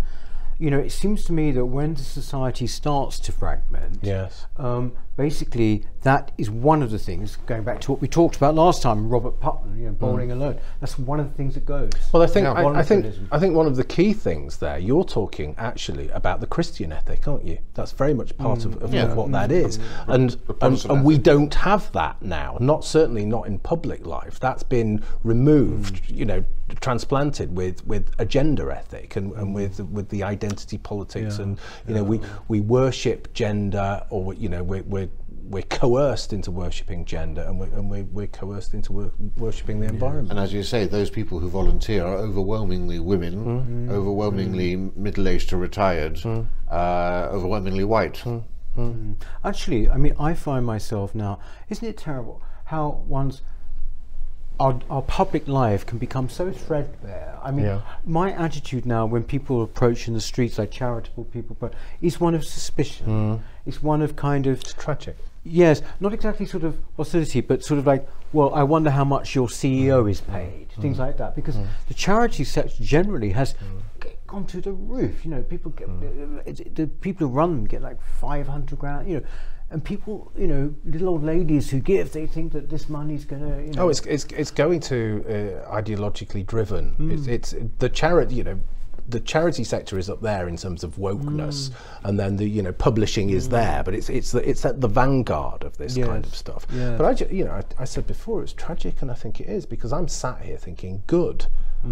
you 0.58 0.70
know, 0.70 0.78
it 0.78 0.90
seems 0.90 1.24
to 1.24 1.32
me 1.32 1.52
that 1.52 1.66
when 1.66 1.94
the 1.94 2.02
society 2.02 2.66
starts 2.66 3.20
to 3.20 3.32
fragment, 3.32 4.00
Yes. 4.02 4.46
um, 4.56 4.92
basically 5.16 5.86
that 6.02 6.32
is 6.36 6.50
one 6.50 6.82
of 6.82 6.90
the 6.90 6.98
things, 6.98 7.36
going 7.46 7.62
back 7.62 7.80
to 7.82 7.92
what 7.92 8.00
we 8.00 8.08
talked 8.08 8.36
about 8.36 8.56
last 8.56 8.82
time, 8.82 9.08
Robert 9.08 9.38
Putnam, 9.38 9.78
you 9.78 9.86
know, 9.86 9.92
mm. 9.92 9.98
bowling 9.98 10.32
alone. 10.32 10.58
That's 10.80 10.98
one 10.98 11.20
of 11.20 11.28
the 11.28 11.34
things 11.34 11.54
that 11.54 11.64
goes. 11.64 11.92
Well, 12.12 12.22
I 12.22 12.26
think 12.26 12.44
Yeah, 12.44 12.52
I, 12.52 12.80
I 12.80 12.82
think. 12.82 13.06
I 13.30 13.38
think 13.38 13.54
one 13.54 13.66
of 13.66 13.76
the 13.76 13.84
key 13.84 14.12
things 14.12 14.56
there 14.56 14.78
you're 14.78 15.04
talking 15.04 15.54
actually 15.58 16.08
about 16.10 16.40
the 16.40 16.46
Christian 16.46 16.92
ethic, 16.92 17.28
aren't 17.28 17.44
you? 17.44 17.58
That's 17.74 17.92
very 17.92 18.14
much 18.14 18.36
part 18.36 18.64
of, 18.64 18.76
mm. 18.76 18.82
of, 18.82 18.92
Yeah. 18.92 19.14
what 19.14 19.30
that 19.32 19.50
mm. 19.50 19.64
is, 19.64 19.78
and 20.08 20.36
and, 20.60 20.84
and 20.86 21.04
we 21.04 21.18
don't 21.18 21.54
have 21.54 21.92
that 21.92 22.20
now. 22.20 22.56
Not 22.60 22.84
certainly 22.84 23.24
not 23.24 23.46
in 23.46 23.60
public 23.60 24.06
life. 24.06 24.40
That's 24.40 24.64
been 24.64 25.04
removed. 25.22 26.10
You 26.10 26.24
know, 26.24 26.44
transplanted 26.80 27.56
with 27.56 27.86
with 27.86 28.10
a 28.18 28.24
gender 28.24 28.70
ethic 28.70 29.16
and, 29.16 29.32
and 29.32 29.48
mm. 29.48 29.54
with 29.54 29.80
with 29.80 30.08
the 30.08 30.22
identity 30.22 30.78
politics, 30.78 31.38
Yeah. 31.38 31.44
and 31.44 31.60
you 31.86 31.94
know 31.94 32.04
we 32.04 32.20
we 32.48 32.60
worship 32.60 33.32
gender, 33.34 34.04
or 34.10 34.34
you 34.34 34.48
know 34.48 34.62
we're 34.62 34.82
we're 34.84 35.08
we're 35.48 35.62
coerced 35.62 36.32
into 36.32 36.50
worshipping 36.50 37.06
gender, 37.06 37.42
and 37.42 37.58
we're, 37.58 37.66
and 37.68 37.90
we're, 37.90 38.04
we're 38.04 38.26
coerced 38.26 38.74
into 38.74 38.92
wor- 38.92 39.12
worshipping 39.38 39.80
the 39.80 39.86
environment. 39.86 40.30
And 40.30 40.38
as 40.38 40.52
you 40.52 40.62
say, 40.62 40.84
those 40.84 41.08
people 41.08 41.38
who 41.38 41.48
volunteer 41.48 42.04
are 42.04 42.16
overwhelmingly 42.16 42.98
women, 42.98 43.34
mm. 43.34 43.66
Mm. 43.66 43.90
overwhelmingly 43.90 44.76
middle-aged 44.76 45.48
to 45.48 45.56
retired, 45.56 46.20
uh, 46.70 47.28
overwhelmingly 47.30 47.84
white. 47.84 48.22
Actually, 49.42 49.88
I 49.88 49.96
mean, 49.96 50.14
I 50.20 50.34
find 50.34 50.64
myself 50.64 51.14
now, 51.14 51.40
isn't 51.68 51.86
it 51.86 51.96
terrible 51.96 52.42
how 52.66 53.02
one's 53.08 53.42
our, 54.60 54.80
our 54.90 55.02
public 55.02 55.46
life 55.46 55.86
can 55.86 55.98
become 55.98 56.28
so 56.28 56.50
threadbare. 56.50 57.38
I 57.42 57.50
mean, 57.50 57.66
Yeah. 57.66 57.80
my 58.04 58.32
attitude 58.32 58.84
now 58.86 59.06
when 59.06 59.22
people 59.22 59.62
approach 59.62 60.08
in 60.08 60.14
the 60.14 60.20
streets, 60.20 60.58
like 60.58 60.70
charitable 60.70 61.24
people, 61.24 61.56
but 61.60 61.74
is 62.02 62.20
one 62.20 62.34
of 62.34 62.44
suspicion. 62.44 63.06
Mm. 63.06 63.40
It's 63.66 63.82
one 63.82 64.02
of 64.02 64.16
kind 64.16 64.46
of 64.46 64.62
Tragic. 64.76 65.16
yes, 65.44 65.82
not 66.00 66.12
exactly 66.12 66.46
sort 66.46 66.64
of 66.64 66.76
hostility, 66.96 67.40
but 67.40 67.64
sort 67.64 67.78
of 67.78 67.86
like, 67.86 68.08
well, 68.32 68.52
I 68.52 68.64
wonder 68.64 68.90
how 68.90 69.04
much 69.04 69.34
your 69.34 69.46
CEO 69.48 70.02
mm. 70.02 70.10
is 70.10 70.20
paid, 70.20 70.68
things 70.80 70.96
mm. 70.96 71.00
like 71.00 71.16
that, 71.18 71.36
because 71.36 71.56
the 71.86 71.94
charity 71.94 72.44
sector 72.44 72.82
generally 72.82 73.30
has 73.30 73.54
g- 74.02 74.08
gone 74.26 74.44
to 74.46 74.60
the 74.60 74.72
roof. 74.72 75.24
You 75.24 75.30
know, 75.30 75.42
people 75.42 75.70
get 75.70 75.88
uh, 75.88 75.92
uh 75.92 76.42
it- 76.44 76.74
the 76.74 76.86
people 76.88 77.28
who 77.28 77.32
run 77.32 77.50
them 77.50 77.64
get 77.66 77.80
like 77.82 78.02
five 78.02 78.48
hundred 78.48 78.78
grand. 78.80 79.08
You 79.08 79.20
know. 79.20 79.26
And 79.70 79.84
people, 79.84 80.32
you 80.36 80.46
know, 80.46 80.74
little 80.84 81.10
old 81.10 81.22
ladies 81.22 81.70
who 81.70 81.78
give, 81.80 82.12
they 82.12 82.26
think 82.26 82.52
that 82.52 82.70
this 82.70 82.88
money's 82.88 83.26
going 83.26 83.42
to, 83.42 83.62
you 83.62 83.72
know. 83.72 83.84
Oh, 83.84 83.88
it's 83.90 84.00
it's, 84.06 84.24
it's 84.26 84.50
going 84.50 84.80
to 84.80 85.24
uh, 85.28 85.70
ideologically 85.70 86.46
driven. 86.46 86.94
Hmm. 86.94 87.10
It's, 87.10 87.26
it's 87.26 87.54
the 87.78 87.88
charity, 87.88 88.36
you 88.36 88.44
know. 88.44 88.60
The 89.10 89.20
charity 89.20 89.64
sector 89.64 89.98
is 89.98 90.10
up 90.10 90.20
there 90.20 90.48
in 90.48 90.58
terms 90.58 90.84
of 90.84 90.96
wokeness, 90.96 91.70
hmm. 91.70 92.06
and 92.06 92.20
then 92.20 92.36
the 92.36 92.46
you 92.46 92.62
know 92.62 92.72
publishing 92.72 93.30
is 93.30 93.46
hmm. 93.46 93.52
there, 93.52 93.82
but 93.82 93.94
it's 93.94 94.08
it's 94.10 94.32
the, 94.32 94.46
it's 94.48 94.64
at 94.64 94.80
the 94.80 94.88
vanguard 94.88 95.64
of 95.64 95.76
this 95.78 95.96
kind 95.96 96.24
of 96.24 96.34
stuff. 96.34 96.66
yeah. 96.72 96.96
But 96.96 97.22
I 97.22 97.26
you 97.26 97.44
know 97.44 97.52
I, 97.52 97.62
I 97.78 97.84
said 97.84 98.06
before 98.06 98.42
it's 98.42 98.52
tragic, 98.52 99.00
and 99.00 99.10
I 99.10 99.14
think 99.14 99.40
it 99.40 99.48
is 99.48 99.64
because 99.64 99.92
I'm 99.92 100.08
sat 100.08 100.42
here 100.42 100.58
thinking, 100.58 101.02
good. 101.06 101.46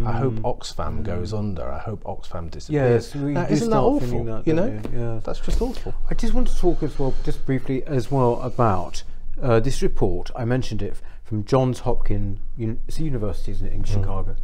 I 0.05 0.13
hope 0.13 0.35
Oxfam 0.35 1.03
goes 1.05 1.33
under. 1.33 1.63
I 1.65 1.79
hope 1.79 2.03
Oxfam 2.05 2.51
disappears. 2.51 3.15
Yes, 3.15 3.15
now, 3.15 3.47
isn't 3.47 3.71
that 3.71 3.77
awful? 3.77 4.25
that, 4.25 4.47
you 4.47 4.53
know, 4.55 4.81
don't 4.81 5.25
that's 5.25 5.41
just 5.41 5.61
awful. 5.63 5.95
I 6.11 6.15
just 6.15 6.35
want 6.35 6.49
to 6.49 6.57
talk 6.57 6.83
as 6.83 6.99
well, 6.99 7.15
just 7.25 7.47
briefly 7.47 7.85
as 7.85 8.11
well, 8.11 8.41
about 8.43 9.03
uh, 9.41 9.61
this 9.61 9.83
report. 9.83 10.31
I 10.35 10.45
mentioned 10.45 10.83
it 10.83 10.97
from 11.23 11.45
Johns 11.45 11.81
Hopkins 11.81 12.39
Uni- 12.57 12.79
it's 12.89 12.99
a 12.99 13.03
University, 13.05 13.53
isn't 13.53 13.67
it, 13.67 13.73
in 13.73 13.85
Chicago? 13.85 14.37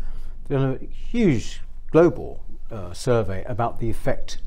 They've 0.49 0.59
done 0.59 0.79
a 0.81 0.87
huge 0.87 1.61
global 1.91 2.45
uh, 2.71 2.93
survey 2.93 3.45
about 3.47 3.81
the 3.81 3.91
effect 3.91 4.39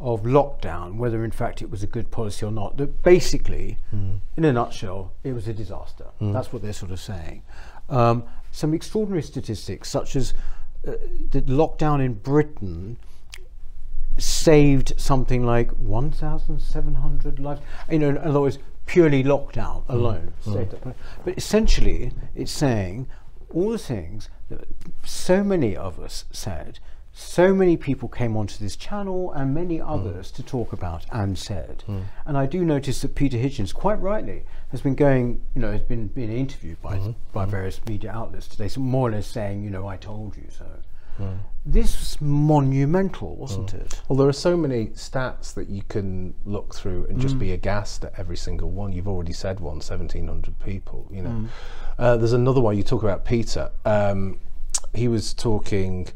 of 0.00 0.22
lockdown, 0.22 0.96
whether 0.96 1.24
in 1.24 1.30
fact 1.30 1.62
it 1.62 1.70
was 1.70 1.82
a 1.82 1.86
good 1.86 2.10
policy 2.10 2.44
or 2.44 2.52
not. 2.52 2.76
That 2.76 3.02
basically, 3.02 3.78
in 3.92 4.44
a 4.44 4.52
nutshell, 4.52 5.12
it 5.24 5.32
was 5.32 5.48
a 5.48 5.54
disaster. 5.54 6.06
That's 6.20 6.52
what 6.52 6.62
they're 6.62 6.72
sort 6.72 6.92
of 6.92 7.00
saying. 7.00 7.42
Um, 7.88 8.24
some 8.56 8.72
extraordinary 8.72 9.22
statistics, 9.22 9.90
such 9.90 10.16
as 10.16 10.32
uh, 10.88 10.92
the 11.30 11.42
lockdown 11.42 12.02
in 12.02 12.14
Britain 12.14 12.96
saved 14.16 14.94
something 14.96 15.44
like 15.44 15.70
1,700 15.72 17.38
lives. 17.38 17.60
You 17.90 17.98
know, 17.98 18.08
in 18.08 18.16
other 18.16 18.40
words, 18.40 18.58
purely 18.86 19.22
lockdown 19.22 19.82
alone. 19.90 20.32
saved 20.40 20.70
that. 20.70 20.96
But 21.22 21.36
essentially, 21.36 22.12
it's 22.34 22.50
saying 22.50 23.08
all 23.50 23.68
the 23.68 23.78
things 23.78 24.30
that 24.48 24.66
so 25.04 25.44
many 25.44 25.76
of 25.76 26.00
us 26.00 26.24
said 26.30 26.78
so 27.18 27.54
many 27.54 27.78
people 27.78 28.10
came 28.10 28.36
onto 28.36 28.58
this 28.58 28.76
channel 28.76 29.32
and 29.32 29.54
many 29.54 29.78
hmm. 29.78 29.88
others 29.88 30.30
to 30.32 30.42
talk 30.42 30.74
about 30.74 31.06
and 31.10 31.38
said. 31.38 31.82
Hmm. 31.86 32.00
And 32.26 32.36
I 32.36 32.44
do 32.44 32.62
notice 32.62 33.00
that 33.00 33.14
Peter 33.14 33.38
Hitchens, 33.38 33.72
quite 33.72 33.98
rightly, 34.00 34.44
has 34.70 34.82
been 34.82 34.94
going, 34.94 35.40
you 35.54 35.62
know, 35.62 35.72
has 35.72 35.80
been 35.80 36.08
being 36.08 36.30
interviewed 36.30 36.80
by 36.82 36.96
hmm. 36.96 37.12
by 37.32 37.46
various 37.46 37.80
media 37.86 38.12
outlets 38.12 38.46
today, 38.46 38.68
so 38.68 38.80
more 38.80 39.08
or 39.08 39.12
less 39.12 39.26
saying, 39.26 39.64
you 39.64 39.70
know, 39.70 39.88
I 39.88 39.96
told 39.96 40.36
you 40.36 40.48
so. 40.50 40.66
This 41.64 41.98
was 41.98 42.20
monumental, 42.20 43.34
wasn't 43.36 43.72
it? 43.72 44.02
Well, 44.06 44.18
there 44.18 44.28
are 44.28 44.34
so 44.34 44.54
many 44.54 44.88
stats 44.88 45.54
that 45.54 45.70
you 45.70 45.82
can 45.88 46.34
look 46.44 46.74
through 46.74 47.06
and 47.06 47.18
just 47.18 47.38
be 47.38 47.52
aghast 47.52 48.04
at 48.04 48.12
every 48.18 48.36
single 48.36 48.70
one. 48.70 48.92
You've 48.92 49.08
already 49.08 49.32
said 49.32 49.58
one, 49.58 49.76
1,700 49.76 50.58
people, 50.60 51.08
you 51.10 51.22
know. 51.22 51.48
Uh, 51.98 52.18
there's 52.18 52.34
another 52.34 52.60
one, 52.60 52.76
you 52.76 52.82
talk 52.82 53.02
about 53.02 53.24
Peter. 53.24 53.70
Um, 53.86 54.38
he 54.94 55.08
was 55.08 55.32
talking, 55.32 56.08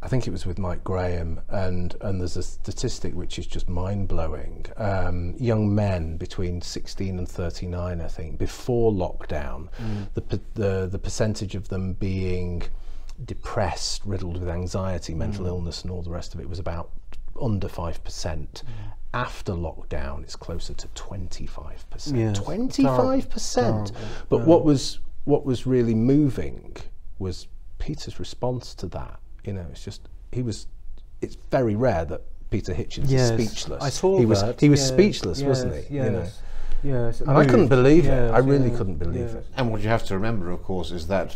I 0.00 0.06
think 0.06 0.28
it 0.28 0.30
was 0.30 0.46
with 0.46 0.58
Mike 0.60 0.84
Graham, 0.84 1.40
and, 1.48 1.94
and 2.00 2.20
there's 2.20 2.36
a 2.36 2.42
statistic 2.42 3.14
which 3.14 3.36
is 3.38 3.46
just 3.48 3.68
mind 3.68 4.06
blowing. 4.06 4.64
Um, 4.76 5.34
young 5.38 5.74
men 5.74 6.16
between 6.16 6.60
16 6.62 7.18
and 7.18 7.28
39, 7.28 8.00
I 8.00 8.06
think, 8.06 8.38
before 8.38 8.92
lockdown, 8.92 9.68
the, 10.14 10.40
the, 10.54 10.86
the 10.86 10.98
percentage 11.00 11.56
of 11.56 11.68
them 11.68 11.94
being 11.94 12.62
depressed, 13.24 14.02
riddled 14.04 14.38
with 14.38 14.48
anxiety, 14.48 15.14
mental 15.14 15.46
illness, 15.48 15.82
and 15.82 15.90
all 15.90 16.02
the 16.02 16.10
rest 16.10 16.32
of 16.34 16.40
it 16.40 16.48
was 16.48 16.60
about 16.60 16.90
under 17.40 17.66
5%. 17.68 18.62
After 19.14 19.52
lockdown, 19.52 20.22
it's 20.22 20.36
closer 20.36 20.74
to 20.74 20.86
25%. 20.88 22.12
25%. 22.34 23.92
But 24.28 24.42
what 24.46 24.64
was 24.64 25.00
what 25.24 25.44
was 25.44 25.66
really 25.66 25.94
moving 25.94 26.76
was 27.18 27.48
Peter's 27.78 28.18
response 28.20 28.74
to 28.76 28.86
that. 28.86 29.18
You 29.48 29.54
know, 29.54 29.66
it's 29.70 29.82
just 29.82 30.02
he 30.30 30.42
was. 30.42 30.66
It's 31.22 31.36
very 31.50 31.74
rare 31.74 32.04
that 32.04 32.20
Peter 32.50 32.74
Hitchens 32.74 33.06
Yes, 33.08 33.30
is 33.30 33.50
speechless. 33.50 33.82
I 33.82 33.88
saw 33.88 34.18
he 34.18 34.26
was 34.26 34.42
that. 34.42 34.60
he 34.60 34.68
was 34.68 34.80
yes, 34.80 34.88
speechless, 34.88 35.40
yes, 35.40 35.48
wasn't 35.48 35.74
he? 35.74 35.94
Yes. 35.96 36.04
You 36.04 36.10
know. 36.10 36.26
Yes, 36.84 37.20
And 37.22 37.30
I 37.30 37.44
couldn't 37.44 37.60
moved. 37.60 37.70
believe 37.70 38.06
it. 38.06 38.30
I 38.30 38.38
really 38.38 38.68
yes, 38.68 38.76
couldn't 38.78 38.96
believe 38.98 39.30
yes. 39.32 39.34
it. 39.34 39.46
And 39.56 39.72
what 39.72 39.80
you 39.80 39.88
have 39.88 40.04
to 40.04 40.14
remember, 40.14 40.50
of 40.50 40.62
course, 40.62 40.90
is 40.92 41.06
that 41.08 41.34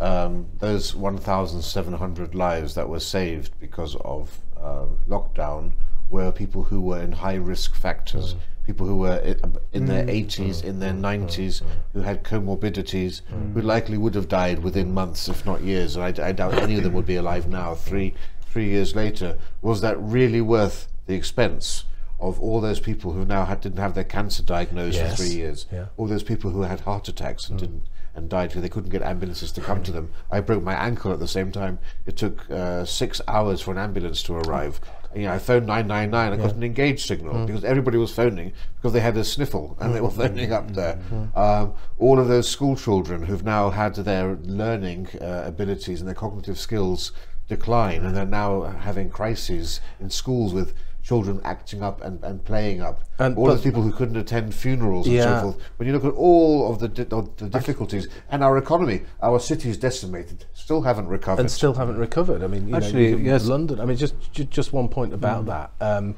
um, 0.00 0.46
those 0.58 0.94
1,700 0.96 2.34
lives 2.34 2.74
that 2.74 2.88
were 2.88 3.00
saved 3.00 3.52
because 3.60 3.96
of 4.00 4.36
uh, 4.60 4.86
lockdown 5.08 5.72
were 6.10 6.30
people 6.32 6.64
who 6.64 6.80
were 6.80 7.00
in 7.00 7.12
high 7.12 7.36
risk 7.36 7.74
factors, 7.76 8.34
people 8.66 8.86
who 8.86 8.96
were 8.96 9.36
in 9.72 9.86
their 9.86 10.04
80s, 10.04 10.64
in 10.64 10.80
their 10.80 10.92
mm. 10.92 11.00
90s, 11.00 11.62
who 11.92 12.00
had 12.00 12.24
comorbidities, 12.24 13.22
mm. 13.32 13.52
who 13.52 13.60
likely 13.60 13.98
would 13.98 14.14
have 14.14 14.28
died 14.28 14.60
within 14.60 14.92
months, 14.92 15.28
if 15.28 15.44
not 15.44 15.62
years. 15.62 15.96
And 15.96 16.04
I, 16.04 16.28
I 16.28 16.32
doubt 16.32 16.54
any 16.54 16.76
of 16.76 16.82
them 16.82 16.94
would 16.94 17.06
be 17.06 17.16
alive 17.16 17.48
now, 17.48 17.74
three, 17.74 18.14
three 18.42 18.68
years 18.68 18.94
later. 18.94 19.38
Was 19.62 19.80
that 19.82 20.00
really 20.00 20.40
worth 20.40 20.88
the 21.06 21.14
expense? 21.14 21.84
Of 22.20 22.40
all 22.40 22.60
those 22.60 22.80
people 22.80 23.12
who 23.12 23.24
now 23.24 23.44
had, 23.44 23.60
didn't 23.60 23.80
have 23.80 23.94
their 23.94 24.04
cancer 24.04 24.42
diagnosed 24.42 24.96
Yes. 24.96 25.10
for 25.10 25.24
three 25.24 25.34
years, 25.34 25.66
Yeah. 25.70 25.86
all 25.96 26.06
those 26.06 26.22
people 26.22 26.52
who 26.52 26.62
had 26.62 26.80
heart 26.80 27.08
attacks 27.08 27.48
and 27.48 27.58
mm. 27.58 27.60
didn't 27.60 27.82
and 28.14 28.28
died 28.28 28.50
because 28.50 28.62
they 28.62 28.68
couldn't 28.68 28.90
get 28.90 29.02
ambulances 29.02 29.50
to 29.52 29.60
come 29.60 29.82
to 29.82 29.92
them. 29.92 30.10
I 30.30 30.40
broke 30.40 30.62
my 30.62 30.74
ankle 30.74 31.12
at 31.12 31.18
the 31.18 31.28
same 31.28 31.50
time. 31.50 31.78
It 32.06 32.16
took 32.16 32.48
uh, 32.50 32.84
six 32.84 33.20
hours 33.26 33.60
for 33.60 33.72
an 33.72 33.78
ambulance 33.78 34.22
to 34.24 34.34
arrive. 34.34 34.80
You 35.16 35.22
know, 35.24 35.32
I 35.32 35.38
phoned 35.38 35.66
999. 35.66 36.32
I 36.32 36.36
got 36.36 36.54
an 36.56 36.62
engaged 36.62 37.06
signal 37.06 37.46
because 37.46 37.64
everybody 37.64 37.98
was 37.98 38.12
phoning 38.12 38.52
because 38.76 38.92
they 38.92 39.00
had 39.00 39.16
a 39.16 39.24
sniffle 39.24 39.76
and 39.80 39.94
they 39.94 40.00
were 40.00 40.10
phoning 40.10 40.52
up 40.52 40.72
there. 40.72 40.98
Um, 41.34 41.74
all 41.98 42.18
of 42.18 42.28
those 42.28 42.48
school 42.48 42.76
children 42.76 43.22
who've 43.24 43.44
now 43.44 43.70
had 43.70 43.94
their 43.96 44.36
learning 44.42 45.08
uh, 45.20 45.42
abilities 45.46 46.00
and 46.00 46.08
their 46.08 46.14
cognitive 46.14 46.58
skills 46.58 47.12
decline 47.48 48.04
and 48.04 48.16
they're 48.16 48.24
now 48.24 48.62
having 48.62 49.10
crises 49.10 49.80
in 50.00 50.08
schools 50.10 50.54
with 50.54 50.72
children 51.04 51.38
acting 51.44 51.82
up 51.82 52.00
and, 52.02 52.24
and 52.24 52.42
playing 52.44 52.80
up. 52.80 53.04
And- 53.18 53.36
all 53.36 53.44
but- 53.44 53.52
those 53.56 53.62
people 53.62 53.82
who 53.82 53.92
couldn't 53.92 54.16
attend 54.16 54.54
funerals 54.54 55.06
and 55.06 55.22
so 55.22 55.40
forth. 55.42 55.56
When 55.76 55.86
you 55.86 55.92
look 55.92 56.04
at 56.06 56.14
all 56.14 56.70
of 56.72 56.78
the, 56.78 56.88
di- 56.88 57.04
the 57.04 57.48
difficulties 57.50 58.08
and 58.30 58.42
our 58.42 58.56
economy, 58.56 59.02
our 59.22 59.38
cities 59.38 59.76
decimated, 59.76 60.46
still 60.54 60.80
haven't 60.82 61.06
recovered. 61.08 61.40
and 61.42 61.50
still 61.50 61.74
haven't 61.74 61.98
recovered. 61.98 62.42
I 62.42 62.46
mean, 62.46 62.66
you 62.68 62.74
Actually, 62.74 63.12
know, 63.12 63.18
yes. 63.18 63.44
London. 63.44 63.80
I 63.80 63.84
mean, 63.84 63.98
just 63.98 64.14
ju- 64.32 64.44
just 64.44 64.72
one 64.72 64.88
point 64.88 65.12
about 65.12 65.44
that. 65.46 65.70
Um, 65.80 66.14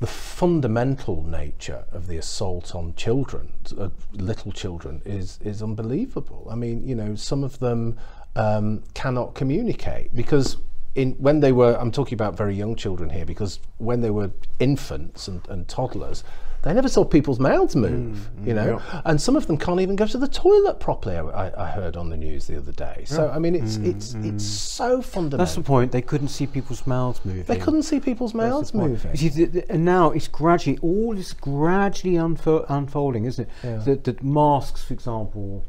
the 0.00 0.08
fundamental 0.08 1.22
nature 1.22 1.84
of 1.92 2.08
the 2.08 2.16
assault 2.18 2.74
on 2.74 2.94
children, 2.96 3.52
uh, 3.78 3.88
little 4.12 4.50
children, 4.50 5.00
is 5.06 5.38
is 5.42 5.62
unbelievable. 5.62 6.48
I 6.50 6.56
mean, 6.56 6.86
you 6.86 6.96
know, 6.96 7.14
some 7.14 7.44
of 7.44 7.60
them 7.60 7.96
um, 8.34 8.82
cannot 8.94 9.34
communicate 9.34 10.12
because. 10.14 10.56
In, 10.94 11.12
when 11.12 11.40
they 11.40 11.52
were, 11.52 11.76
I'm 11.80 11.90
talking 11.90 12.14
about 12.14 12.36
very 12.36 12.54
young 12.54 12.76
children 12.76 13.10
here, 13.10 13.24
because 13.26 13.58
when 13.78 14.00
they 14.00 14.10
were 14.10 14.30
infants 14.60 15.26
and, 15.26 15.46
and 15.48 15.66
toddlers, 15.66 16.22
they 16.62 16.72
never 16.72 16.88
saw 16.88 17.04
people's 17.04 17.38
mouths 17.40 17.76
move, 17.76 18.16
mm, 18.16 18.42
mm, 18.42 18.46
you 18.46 18.54
know, 18.54 18.80
and 19.04 19.20
some 19.20 19.36
of 19.36 19.46
them 19.46 19.58
can't 19.58 19.80
even 19.80 19.96
go 19.96 20.06
to 20.06 20.16
the 20.16 20.28
toilet 20.28 20.80
properly. 20.80 21.16
I, 21.16 21.64
I 21.64 21.70
heard 21.70 21.94
on 21.94 22.08
the 22.08 22.16
news 22.16 22.46
the 22.46 22.56
other 22.56 22.72
day. 22.72 23.02
So 23.06 23.28
I 23.28 23.38
mean, 23.38 23.54
it's 23.54 23.76
mm, 23.76 23.86
it's 23.86 24.14
it's 24.14 24.44
so 24.44 25.02
fundamental. 25.02 25.38
That's 25.44 25.56
the 25.56 25.62
point. 25.62 25.92
They 25.92 26.00
couldn't 26.00 26.28
see 26.28 26.46
people's 26.46 26.86
mouths 26.86 27.20
moving. 27.22 27.44
They 27.44 27.58
couldn't 27.58 27.82
see 27.82 28.00
people's 28.00 28.32
mouths 28.32 28.72
moving. 28.72 29.14
See, 29.14 29.28
th- 29.28 29.52
th- 29.52 29.66
and 29.68 29.84
now 29.84 30.10
it's 30.12 30.26
gradually, 30.28 30.78
all 30.80 31.18
is 31.18 31.34
gradually 31.34 32.14
unfo- 32.14 32.64
unfolding, 32.70 33.26
isn't 33.26 33.46
it? 33.46 33.84
That, 33.84 34.04
that 34.04 34.22
masks, 34.22 34.84
for 34.84 34.94
example, 34.94 35.66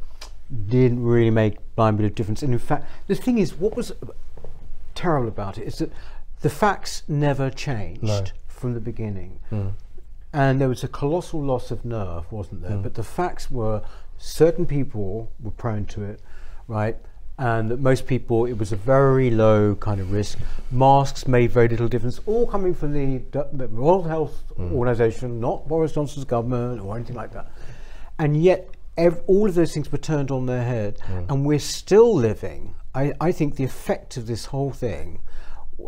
didn't 0.67 1.03
really 1.03 1.29
make 1.31 1.57
blind 1.75 1.97
bit 1.97 2.05
of 2.05 2.15
difference. 2.15 2.41
And 2.41 2.53
in 2.53 2.59
fact, 2.59 2.85
the 3.07 3.15
thing 3.15 3.37
is, 3.39 3.55
what 3.55 3.75
was 3.75 3.91
terrible 4.95 5.27
about 5.27 5.57
it 5.57 5.67
is 5.67 5.77
that 5.79 5.91
the 6.41 6.49
facts 6.49 7.03
never 7.07 7.49
changed 7.49 8.33
from 8.47 8.73
the 8.73 8.79
beginning. 8.79 9.39
Hmm. 9.49 9.69
And 10.33 10.59
there 10.59 10.67
was 10.67 10.83
a 10.83 10.87
colossal 10.87 11.41
loss 11.41 11.71
of 11.71 11.85
nerve, 11.85 12.31
wasn't 12.31 12.61
there? 12.61 12.77
Hmm. 12.77 12.81
But 12.81 12.95
the 12.95 13.03
facts 13.03 13.49
were 13.51 13.81
certain 14.17 14.65
people 14.65 15.31
were 15.41 15.51
prone 15.51 15.85
to 15.85 16.03
it, 16.03 16.21
right? 16.67 16.97
And 17.37 17.69
that 17.69 17.79
most 17.79 18.07
people, 18.07 18.45
it 18.45 18.57
was 18.57 18.71
a 18.71 18.77
very 18.77 19.29
low 19.29 19.75
kind 19.75 19.99
of 19.99 20.11
risk. 20.11 20.39
Masks 20.71 21.27
made 21.27 21.51
very 21.51 21.67
little 21.67 21.87
difference, 21.87 22.19
all 22.25 22.47
coming 22.47 22.73
from 22.73 22.93
the, 22.93 23.21
the 23.51 23.67
World 23.67 24.07
Health 24.07 24.43
hmm. 24.55 24.73
Organization, 24.73 25.39
not 25.39 25.67
Boris 25.67 25.93
Johnson's 25.93 26.25
government 26.25 26.81
or 26.81 26.95
anything 26.95 27.15
like 27.15 27.33
that. 27.33 27.51
And 28.17 28.41
yet, 28.41 28.69
ev- 28.97 29.21
all 29.27 29.49
of 29.49 29.55
those 29.55 29.73
things 29.73 29.91
were 29.91 29.97
turned 29.97 30.31
on 30.31 30.45
their 30.45 30.63
head, 30.63 30.99
and 31.29 31.45
we're 31.45 31.59
still 31.59 32.15
living. 32.15 32.75
I, 32.95 33.13
I 33.19 33.31
think 33.31 33.55
the 33.55 33.63
effect 33.65 34.17
of 34.17 34.25
this 34.27 34.45
whole 34.45 34.71
thing, 34.71 35.19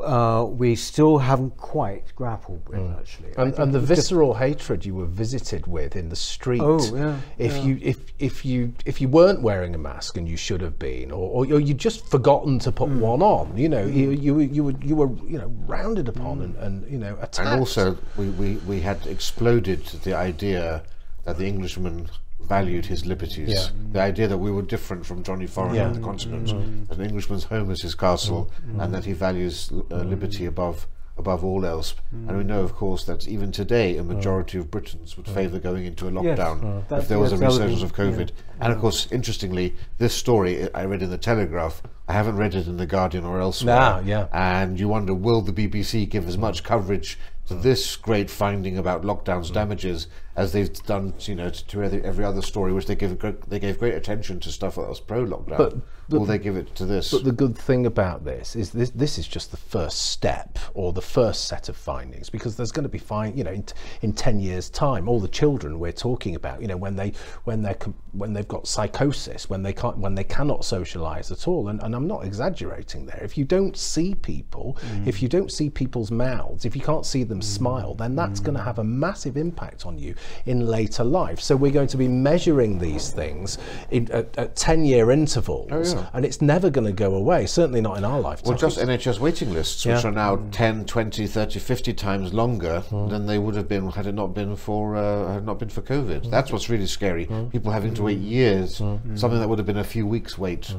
uh, 0.04 0.46
we 0.50 0.76
still 0.76 1.17
haven't 1.20 1.56
quite 1.56 2.13
grappled 2.15 2.67
with, 2.67 2.82
actually. 3.00 3.30
And, 3.38 3.54
and 3.58 3.74
the 3.74 3.80
it 3.80 3.88
just- 3.88 4.02
visceral 4.10 4.34
hatred 4.34 4.86
you 4.86 4.93
were 4.93 5.06
visited 5.06 5.65
with 5.65 5.96
in 5.96 6.10
the 6.10 6.15
street. 6.17 6.60
Oh, 6.62 6.78
yeah, 6.93 7.17
If 7.38 7.54
yeah. 7.56 7.63
you 7.63 7.80
if 7.82 7.98
if 8.20 8.43
you 8.43 8.74
if 8.86 9.00
you 9.00 9.08
weren't 9.08 9.41
wearing 9.41 9.74
a 9.76 9.78
mask 9.78 10.17
and 10.17 10.28
you 10.28 10.36
should 10.36 10.60
have 10.62 10.78
been, 10.78 11.12
or, 11.12 11.46
or 11.46 11.60
you 11.62 11.74
just 11.74 12.06
forgotten 12.12 12.60
to 12.60 12.72
Mm. 12.72 12.76
put 12.76 12.89
one 12.89 13.22
on, 13.22 13.58
you 13.58 13.70
know, 13.70 13.86
you 13.86 14.10
you 14.12 14.36
were- 14.36 14.41
you 14.56 14.63
were 14.65 14.76
you 14.82 14.96
were 14.98 15.10
you 15.26 15.38
know 15.38 15.50
rounded 15.65 16.10
upon 16.10 16.41
and, 16.41 16.56
and 16.58 16.91
you 16.91 16.98
know 16.98 17.15
attacked. 17.22 17.39
And 17.48 17.60
also, 17.60 17.98
we, 18.17 18.30
we, 18.32 18.56
we 18.67 18.82
had 18.82 19.08
exploded 19.08 19.86
the 20.04 20.13
idea 20.13 20.84
that 21.24 21.38
the 21.38 21.46
Englishman 21.48 22.10
valued 22.47 22.86
his 22.86 23.05
liberties. 23.05 23.49
Yeah. 23.49 23.67
The 23.91 24.01
idea 24.01 24.27
that 24.27 24.38
we 24.38 24.51
were 24.51 24.62
different 24.62 25.05
from 25.05 25.23
Johnny 25.23 25.47
Foreigner 25.47 25.75
Yeah. 25.75 25.88
on 25.88 25.93
the 25.93 25.99
continent, 25.99 26.47
mm-hmm. 26.47 26.86
that 26.86 26.97
an 26.97 27.05
Englishman's 27.05 27.45
home 27.45 27.71
is 27.71 27.81
his 27.81 27.95
castle, 27.95 28.51
mm-hmm. 28.65 28.79
and 28.79 28.93
that 28.93 29.05
he 29.05 29.13
values 29.13 29.69
uh, 29.71 29.75
mm-hmm. 29.75 30.10
liberty 30.10 30.45
above 30.45 30.88
above 31.17 31.43
all 31.43 31.65
else. 31.65 31.95
And 32.12 32.38
we 32.38 32.43
know, 32.43 32.62
of 32.62 32.75
course, 32.75 33.03
that 33.05 33.27
even 33.27 33.51
today, 33.51 33.97
a 33.97 34.03
majority 34.03 34.57
of 34.60 34.69
Britons 34.69 35.17
would 35.17 35.27
favour 35.27 35.60
going 35.60 35.86
into 35.86 36.07
a 36.07 36.12
lockdown 36.12 36.83
if 36.91 37.07
there 37.07 37.19
was 37.19 37.31
a 37.31 37.38
resurgence 37.38 37.81
of 37.81 37.95
COVID. 37.95 38.31
And 38.62 38.71
of 38.71 38.79
course, 38.79 39.12
interestingly, 39.12 39.75
this 39.97 40.13
story 40.13 40.71
I 40.73 40.86
read 40.86 41.01
in 41.01 41.10
the 41.10 41.17
Telegraph. 41.17 41.81
I 42.07 42.13
haven't 42.13 42.38
read 42.38 42.55
it 42.55 42.67
in 42.67 42.77
the 42.77 42.86
Guardian 42.86 43.25
or 43.25 43.41
elsewhere. 43.41 43.77
Ah, 43.79 44.01
yeah. 44.05 44.27
And 44.31 44.79
you 44.79 44.88
wonder, 44.88 45.13
will 45.13 45.41
the 45.41 45.51
BBC 45.51 46.07
give 46.07 46.27
as 46.27 46.38
much 46.38 46.63
coverage 46.63 47.17
to 47.47 47.53
Mm. 47.55 47.62
this 47.62 47.95
great 47.95 48.29
finding 48.29 48.77
about 48.77 49.03
lockdown's 49.03 49.51
damages 49.51 50.07
as 50.36 50.51
they've 50.51 50.71
done, 50.83 51.13
you 51.21 51.33
know, 51.33 51.49
to, 51.49 51.65
to 51.67 51.81
every, 51.83 52.03
every 52.03 52.23
other 52.23 52.43
story, 52.43 52.71
which 52.71 52.86
they 52.86 52.95
give 52.95 53.17
they 53.47 53.60
gave 53.60 53.79
great 53.79 53.95
attention 53.95 54.39
to 54.41 54.51
stuff 54.51 54.75
that 54.75 54.88
was 54.88 54.99
pro-lockdown. 54.99 55.57
But- 55.57 55.75
but- 56.10 56.19
will 56.19 56.25
they 56.25 56.38
give 56.38 56.55
it 56.55 56.73
to 56.75 56.86
this? 56.86 57.12
But 57.12 57.25
the 57.25 57.33
good 57.33 57.57
thing 57.57 57.86
about 57.86 58.23
this 58.23 58.55
is 58.55 58.69
this 58.71 58.91
this 58.91 59.17
is 59.17 59.27
just 59.27 59.51
the 59.51 59.57
first 59.57 60.03
step 60.12 60.57
or 60.73 60.93
the 60.93 61.01
first 61.01 61.47
set 61.49 61.67
of 61.67 61.75
findings 61.75 62.29
because 62.29 62.55
there's 62.55 62.71
going 62.71 62.83
to 62.83 62.89
be 62.89 62.97
fine 62.97 63.36
you 63.38 63.43
know 63.43 63.51
in, 63.51 63.65
in 64.01 64.13
10 64.13 64.39
years 64.39 64.69
time 64.69 65.10
all 65.10 65.19
the 65.19 65.27
children 65.27 65.79
we're 65.79 65.91
talking 65.91 66.36
about 66.36 66.62
you 66.62 66.67
know 66.69 66.77
when 66.77 66.95
they 66.95 67.12
when 67.43 67.65
com- 67.79 67.93
when 68.13 68.31
they've 68.31 68.47
got 68.47 68.67
psychosis 68.67 69.49
when 69.49 69.63
they 69.63 69.73
can't 69.73 69.97
when 69.97 70.15
they 70.15 70.23
cannot 70.23 70.63
socialize 70.63 71.29
at 71.29 71.45
all 71.45 71.67
and, 71.67 71.83
and 71.83 71.93
I'm 71.93 72.07
not 72.07 72.23
exaggerating 72.23 73.05
there 73.05 73.19
if 73.21 73.38
you 73.38 73.43
don't 73.43 73.75
see 73.75 74.15
people 74.15 74.77
if 75.05 75.21
you 75.21 75.27
don't 75.27 75.51
see 75.51 75.69
people's 75.69 76.10
mouths 76.10 76.63
if 76.63 76.73
you 76.73 76.81
can't 76.81 77.05
see 77.05 77.23
them 77.25 77.37
them 77.38 77.41
smile, 77.41 77.93
then 77.93 78.15
that's 78.15 78.39
going 78.39 78.58
to 78.58 78.63
have 78.63 78.80
a 78.80 78.84
massive 78.84 79.38
impact 79.38 79.86
on 79.86 79.97
you 79.97 80.15
in 80.45 80.65
later 80.65 81.04
life. 81.04 81.39
So 81.39 81.56
we're 81.56 81.71
going 81.71 81.88
to 81.89 81.97
be 81.97 82.08
measuring 82.08 82.80
these 82.80 83.12
things 83.12 83.58
in, 83.91 84.12
at, 84.12 84.38
at 84.38 84.56
10 84.56 84.86
year 84.86 85.12
intervals, 85.12 85.69
Oh, 85.71 85.84
yeah. 85.84 86.10
and 86.13 86.26
it's 86.26 86.41
never 86.41 86.69
going 86.69 86.88
to 86.88 86.93
go 86.93 87.15
away, 87.15 87.45
certainly 87.45 87.82
not 87.82 87.97
in 87.97 88.06
our 88.06 88.19
lifetime. 88.19 88.50
Well, 88.50 88.58
just 88.58 88.80
NHS 88.80 89.19
waiting 89.19 89.54
lists, 89.54 89.86
which 89.86 90.04
Yeah. 90.04 90.10
are 90.10 90.12
now 90.12 90.38
10, 90.52 90.86
20, 90.86 91.28
30, 91.28 91.60
50 91.60 91.93
times 91.93 92.34
longer 92.34 92.84
mm. 92.89 93.10
than 93.10 93.26
they 93.26 93.38
would 93.38 93.56
have 93.56 93.67
been 93.67 93.89
had 93.91 94.08
it 94.08 94.15
not 94.15 94.34
been 94.34 94.56
for 94.56 94.95
uh, 94.95 95.34
had 95.34 95.45
not 95.45 95.60
been 95.60 95.69
for 95.69 95.82
COVID. 95.82 96.23
Mm. 96.26 96.32
That's 96.32 96.52
what's 96.52 96.69
really 96.69 96.88
scary. 96.88 97.28
Mm. 97.28 97.52
People 97.52 97.71
having 97.71 97.93
to 97.95 98.04
wait 98.04 98.19
years, 98.19 98.78
something 98.78 99.39
that 99.39 99.47
would 99.47 99.60
have 99.60 99.65
been 99.67 99.78
a 99.78 99.84
few 99.84 100.06
weeks 100.06 100.38
wait. 100.38 100.73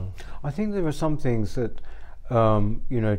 I 0.45 0.51
think 0.51 0.73
there 0.73 0.87
are 0.87 0.93
some 0.93 1.17
things 1.17 1.55
that, 1.55 1.81
um, 2.31 2.83
you 2.89 3.01
know, 3.01 3.19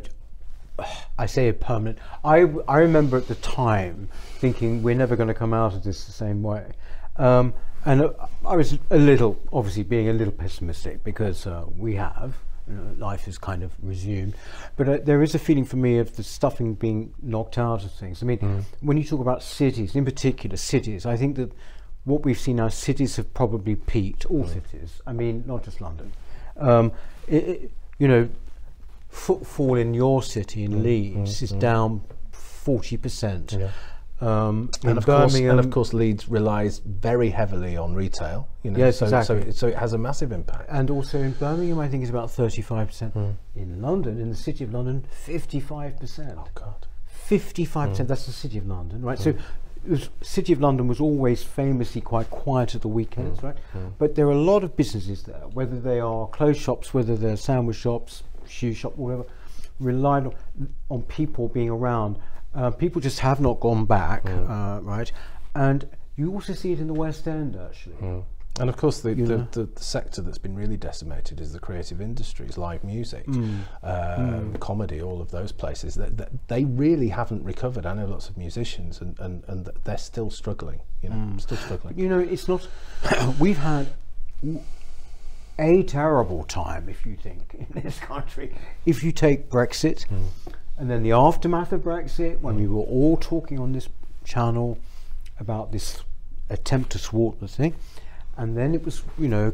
I 1.18 1.26
say 1.26 1.48
a 1.48 1.52
permanent. 1.52 1.98
I, 2.24 2.46
I 2.68 2.78
remember 2.78 3.16
at 3.16 3.28
the 3.28 3.34
time 3.36 4.08
thinking 4.38 4.82
we're 4.82 4.94
never 4.94 5.16
going 5.16 5.28
to 5.28 5.34
come 5.34 5.54
out 5.54 5.74
of 5.74 5.84
this 5.84 6.04
the 6.04 6.12
same 6.12 6.42
way. 6.42 6.72
Um, 7.16 7.54
and 7.84 8.02
uh, 8.02 8.12
I 8.46 8.56
was 8.56 8.78
a 8.90 8.98
little, 8.98 9.40
obviously 9.52 9.82
being 9.82 10.08
a 10.08 10.12
little 10.12 10.32
pessimistic 10.32 11.02
because 11.04 11.46
uh, 11.46 11.64
we 11.76 11.94
have, 11.96 12.34
you 12.68 12.74
know, 12.74 12.94
life 12.98 13.26
is 13.26 13.38
kind 13.38 13.62
of 13.62 13.72
resumed. 13.82 14.34
But 14.76 14.88
uh, 14.88 14.98
there 15.02 15.22
is 15.22 15.34
a 15.34 15.38
feeling 15.38 15.64
for 15.64 15.76
me 15.76 15.98
of 15.98 16.16
the 16.16 16.22
stuffing 16.22 16.74
being 16.74 17.14
knocked 17.22 17.58
out 17.58 17.84
of 17.84 17.92
things. 17.92 18.22
I 18.22 18.26
mean, 18.26 18.64
when 18.80 18.96
you 18.96 19.04
talk 19.04 19.20
about 19.20 19.42
cities, 19.42 19.96
in 19.96 20.04
particular 20.04 20.56
cities, 20.56 21.06
I 21.06 21.16
think 21.16 21.36
that 21.36 21.52
what 22.04 22.24
we've 22.24 22.38
seen 22.38 22.56
now, 22.56 22.68
cities 22.68 23.16
have 23.16 23.32
probably 23.34 23.76
peaked, 23.76 24.26
all 24.26 24.46
cities. 24.46 25.00
I 25.06 25.12
mean, 25.12 25.44
not 25.46 25.64
just 25.64 25.80
London. 25.80 26.12
Um, 26.56 26.92
it, 27.26 27.44
it, 27.48 27.72
you 27.98 28.08
know, 28.08 28.28
footfall 29.10 29.74
in 29.76 29.92
your 29.94 30.22
city 30.22 30.64
in 30.64 30.82
Leeds 30.82 31.42
is 31.42 31.50
down 31.52 32.02
forty 32.32 32.96
percent. 32.96 33.56
Um, 34.20 34.70
and 34.84 34.98
of 34.98 35.06
course, 35.06 35.32
Birmingham, 35.32 35.50
and 35.58 35.60
of 35.60 35.70
course, 35.70 35.94
Leeds 35.94 36.28
relies 36.28 36.80
very 36.80 37.30
heavily 37.30 37.74
on 37.78 37.94
retail. 37.94 38.48
You 38.62 38.70
know, 38.70 38.78
Yes, 38.78 38.98
so, 38.98 39.06
exactly. 39.06 39.40
so, 39.42 39.48
it, 39.48 39.56
so 39.56 39.66
it 39.68 39.76
has 39.76 39.94
a 39.94 39.98
massive 39.98 40.30
impact. 40.30 40.66
and 40.68 40.90
also 40.90 41.18
in 41.18 41.32
Birmingham, 41.32 41.78
I 41.78 41.88
think 41.88 42.02
it's 42.02 42.10
about 42.10 42.30
thirty-five 42.30 42.88
percent. 42.88 43.14
Hmm. 43.14 43.30
In 43.56 43.80
London, 43.80 44.20
in 44.20 44.28
the 44.28 44.36
city 44.36 44.62
of 44.64 44.72
London, 44.74 45.06
fifty-five 45.10 45.98
percent. 45.98 46.34
Oh 46.38 46.46
God. 46.54 46.86
Fifty-five 47.06 47.86
Hmm. 47.88 47.92
percent. 47.92 48.08
That's 48.08 48.26
the 48.26 48.32
city 48.32 48.58
of 48.58 48.66
London, 48.66 49.00
right? 49.02 49.18
So, 49.18 49.30
it 49.30 49.36
was, 49.88 50.10
city 50.20 50.52
of 50.52 50.60
London 50.60 50.86
was 50.86 51.00
always 51.00 51.42
famously 51.42 52.02
quite 52.02 52.28
quiet 52.28 52.74
at 52.74 52.82
the 52.82 52.88
weekends, 52.88 53.40
Hmm. 53.40 53.46
right? 53.46 53.56
But 53.98 54.16
there 54.16 54.26
are 54.26 54.32
a 54.32 54.38
lot 54.38 54.62
of 54.64 54.76
businesses 54.76 55.22
there, 55.22 55.44
whether 55.54 55.80
they 55.80 55.98
are 55.98 56.26
clothes 56.28 56.58
shops, 56.58 56.92
whether 56.92 57.16
they're 57.16 57.38
sandwich 57.38 57.76
shops, 57.76 58.22
shoe 58.48 58.74
shop, 58.74 58.96
whatever, 58.96 59.24
relied 59.78 60.26
on, 60.26 60.34
on 60.90 61.02
people 61.02 61.48
being 61.48 61.70
around. 61.70 62.18
Uh, 62.54 62.70
people 62.70 63.00
just 63.00 63.20
have 63.20 63.40
not 63.40 63.60
gone 63.60 63.84
back, 63.84 64.26
Hmm. 64.28 64.50
uh, 64.50 64.80
right? 64.80 65.10
And 65.54 65.88
you 66.16 66.32
also 66.32 66.52
see 66.52 66.72
it 66.72 66.80
in 66.80 66.86
the 66.86 66.94
West 66.94 67.26
End, 67.28 67.56
actually. 67.56 68.22
And 68.58 68.68
of 68.68 68.76
course, 68.76 69.00
the, 69.00 69.14
the, 69.14 69.48
the, 69.52 69.64
the 69.72 69.80
sector 69.82 70.20
that's 70.20 70.36
been 70.36 70.56
really 70.56 70.76
decimated 70.76 71.40
is 71.40 71.52
the 71.52 71.60
creative 71.60 72.00
industries, 72.00 72.58
live 72.58 72.82
music, 72.84 73.24
Mm. 73.26 73.60
um, 73.84 74.54
comedy, 74.58 75.00
all 75.00 75.20
of 75.22 75.30
those 75.30 75.52
places. 75.52 75.94
That, 75.94 76.18
that 76.18 76.30
they 76.48 76.64
really 76.64 77.08
haven't 77.08 77.44
recovered. 77.44 77.86
I 77.86 77.94
know 77.94 78.06
lots 78.06 78.28
of 78.28 78.36
musicians, 78.36 79.00
and, 79.00 79.18
and, 79.20 79.44
and 79.46 79.70
they're 79.84 79.96
still 79.96 80.30
struggling. 80.30 80.80
You 81.00 81.10
know, 81.10 81.14
Mm. 81.16 81.40
still 81.40 81.56
struggling. 81.58 81.96
You 81.96 82.08
know, 82.08 82.18
it's 82.18 82.48
not. 82.48 82.66
we've 83.40 83.58
had 83.58 83.86
a 85.60 85.82
terrible 85.82 86.44
time, 86.44 86.88
if 86.88 87.06
you 87.06 87.16
think, 87.16 87.54
in 87.74 87.82
this 87.82 87.98
country. 87.98 88.52
If 88.86 89.04
you 89.04 89.12
take 89.12 89.48
Brexit, 89.48 90.06
and 90.78 90.90
then 90.90 91.02
the 91.02 91.12
aftermath 91.12 91.72
of 91.72 91.82
Brexit, 91.82 92.40
when 92.40 92.56
we 92.56 92.66
were 92.66 92.82
all 92.82 93.16
talking 93.16 93.58
on 93.58 93.72
this 93.72 93.88
channel 94.24 94.78
about 95.38 95.72
this 95.72 96.02
attempt 96.48 96.90
to 96.92 96.98
thwart 96.98 97.38
the 97.40 97.48
thing, 97.48 97.74
and 98.36 98.56
then 98.56 98.74
it 98.74 98.84
was, 98.84 99.02
you 99.18 99.28
know, 99.28 99.52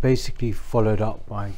basically 0.00 0.52
followed 0.52 1.00
up 1.00 1.26
by 1.26 1.52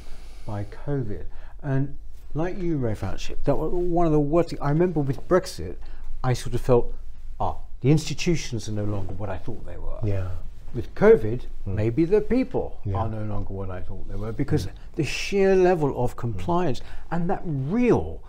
by 0.46 0.64
COVID. 0.64 1.24
And 1.62 1.96
like 2.34 2.58
you, 2.58 2.76
Ray 2.76 2.94
Fouchip, 2.94 3.44
that 3.44 3.56
was 3.56 3.72
one 3.72 4.06
of 4.06 4.12
the 4.12 4.20
worst. 4.20 4.50
Things. 4.50 4.60
I 4.60 4.70
remember 4.70 5.00
with 5.00 5.26
Brexit, 5.28 5.76
I 6.22 6.32
sort 6.32 6.54
of 6.54 6.60
felt, 6.60 6.92
ah, 7.38 7.56
the 7.80 7.90
institutions 7.90 8.68
are 8.68 8.72
no 8.72 8.84
longer 8.84 9.14
what 9.14 9.30
I 9.30 9.38
thought 9.38 9.64
they 9.64 9.76
were 9.76 9.98
Yeah. 10.02 10.30
With 10.74 10.94
COVID, 10.94 11.42
hmm. 11.64 11.74
maybe 11.74 12.04
the 12.04 12.20
people 12.20 12.80
Yeah. 12.84 12.96
are 12.96 13.08
no 13.08 13.22
longer 13.22 13.52
what 13.52 13.70
I 13.70 13.80
thought 13.80 14.08
they 14.08 14.16
were 14.16 14.32
because 14.32 14.68
the 14.96 15.04
sheer 15.04 15.54
level 15.54 16.02
of 16.02 16.12
hmm. 16.12 16.18
compliance 16.18 16.80
and 17.10 17.28
that 17.30 17.42
real 17.44 18.22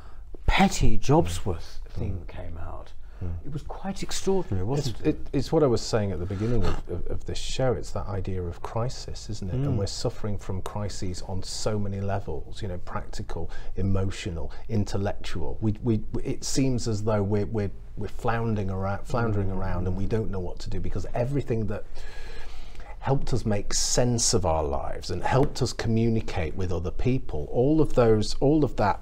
petty 0.46 0.98
Jobsworth 0.98 1.80
hmm. 1.94 2.00
thing 2.00 2.24
came 2.28 2.58
out. 2.58 2.94
It 3.46 3.54
was 3.54 3.64
quite 3.64 4.04
extraordinary, 4.04 4.64
It's, 4.64 4.70
wasn't 4.70 5.02
it? 5.02 5.08
it, 5.08 5.28
it's 5.34 5.52
what 5.52 5.64
I 5.64 5.68
was 5.68 5.82
saying 5.82 6.12
at 6.12 6.20
the 6.20 6.26
beginning 6.26 6.64
of, 6.64 6.90
of, 6.90 7.08
of 7.08 7.26
this 7.26 7.38
show. 7.38 7.74
It's 7.74 7.92
that 7.92 8.08
idea 8.08 8.44
of 8.44 8.62
crisis, 8.62 9.30
isn't 9.30 9.50
it? 9.50 9.56
And 9.56 9.78
we're 9.78 9.88
suffering 9.88 10.38
from 10.38 10.62
crises 10.62 11.22
on 11.24 11.42
so 11.42 11.80
many 11.80 12.02
levels. 12.02 12.62
You 12.62 12.68
know, 12.68 12.78
practical, 12.80 13.50
emotional, 13.78 14.52
intellectual. 14.70 15.58
We, 15.62 15.76
we, 15.84 16.02
it 16.24 16.44
seems 16.44 16.88
as 16.88 17.04
though 17.04 17.24
we're, 17.24 17.46
we're, 17.46 17.72
we're 17.98 18.08
floundering 18.08 18.70
around, 18.70 19.06
floundering 19.06 19.52
around, 19.52 19.88
and 19.88 19.96
we 19.96 20.06
don't 20.06 20.30
know 20.30 20.40
what 20.40 20.60
to 20.60 20.70
do 20.70 20.80
because 20.80 21.06
everything 21.14 21.68
that 21.68 21.86
helped 23.06 23.34
us 23.36 23.46
make 23.46 23.72
sense 23.72 24.34
of 24.34 24.48
our 24.48 24.64
lives 24.64 25.12
and 25.12 25.24
helped 25.24 25.62
us 25.62 25.72
communicate 25.72 26.56
with 26.56 26.72
other 26.72 26.90
people. 26.90 27.48
All 27.52 27.80
of 27.80 27.94
those, 27.94 28.34
all 28.40 28.64
of 28.64 28.76
that 28.78 29.00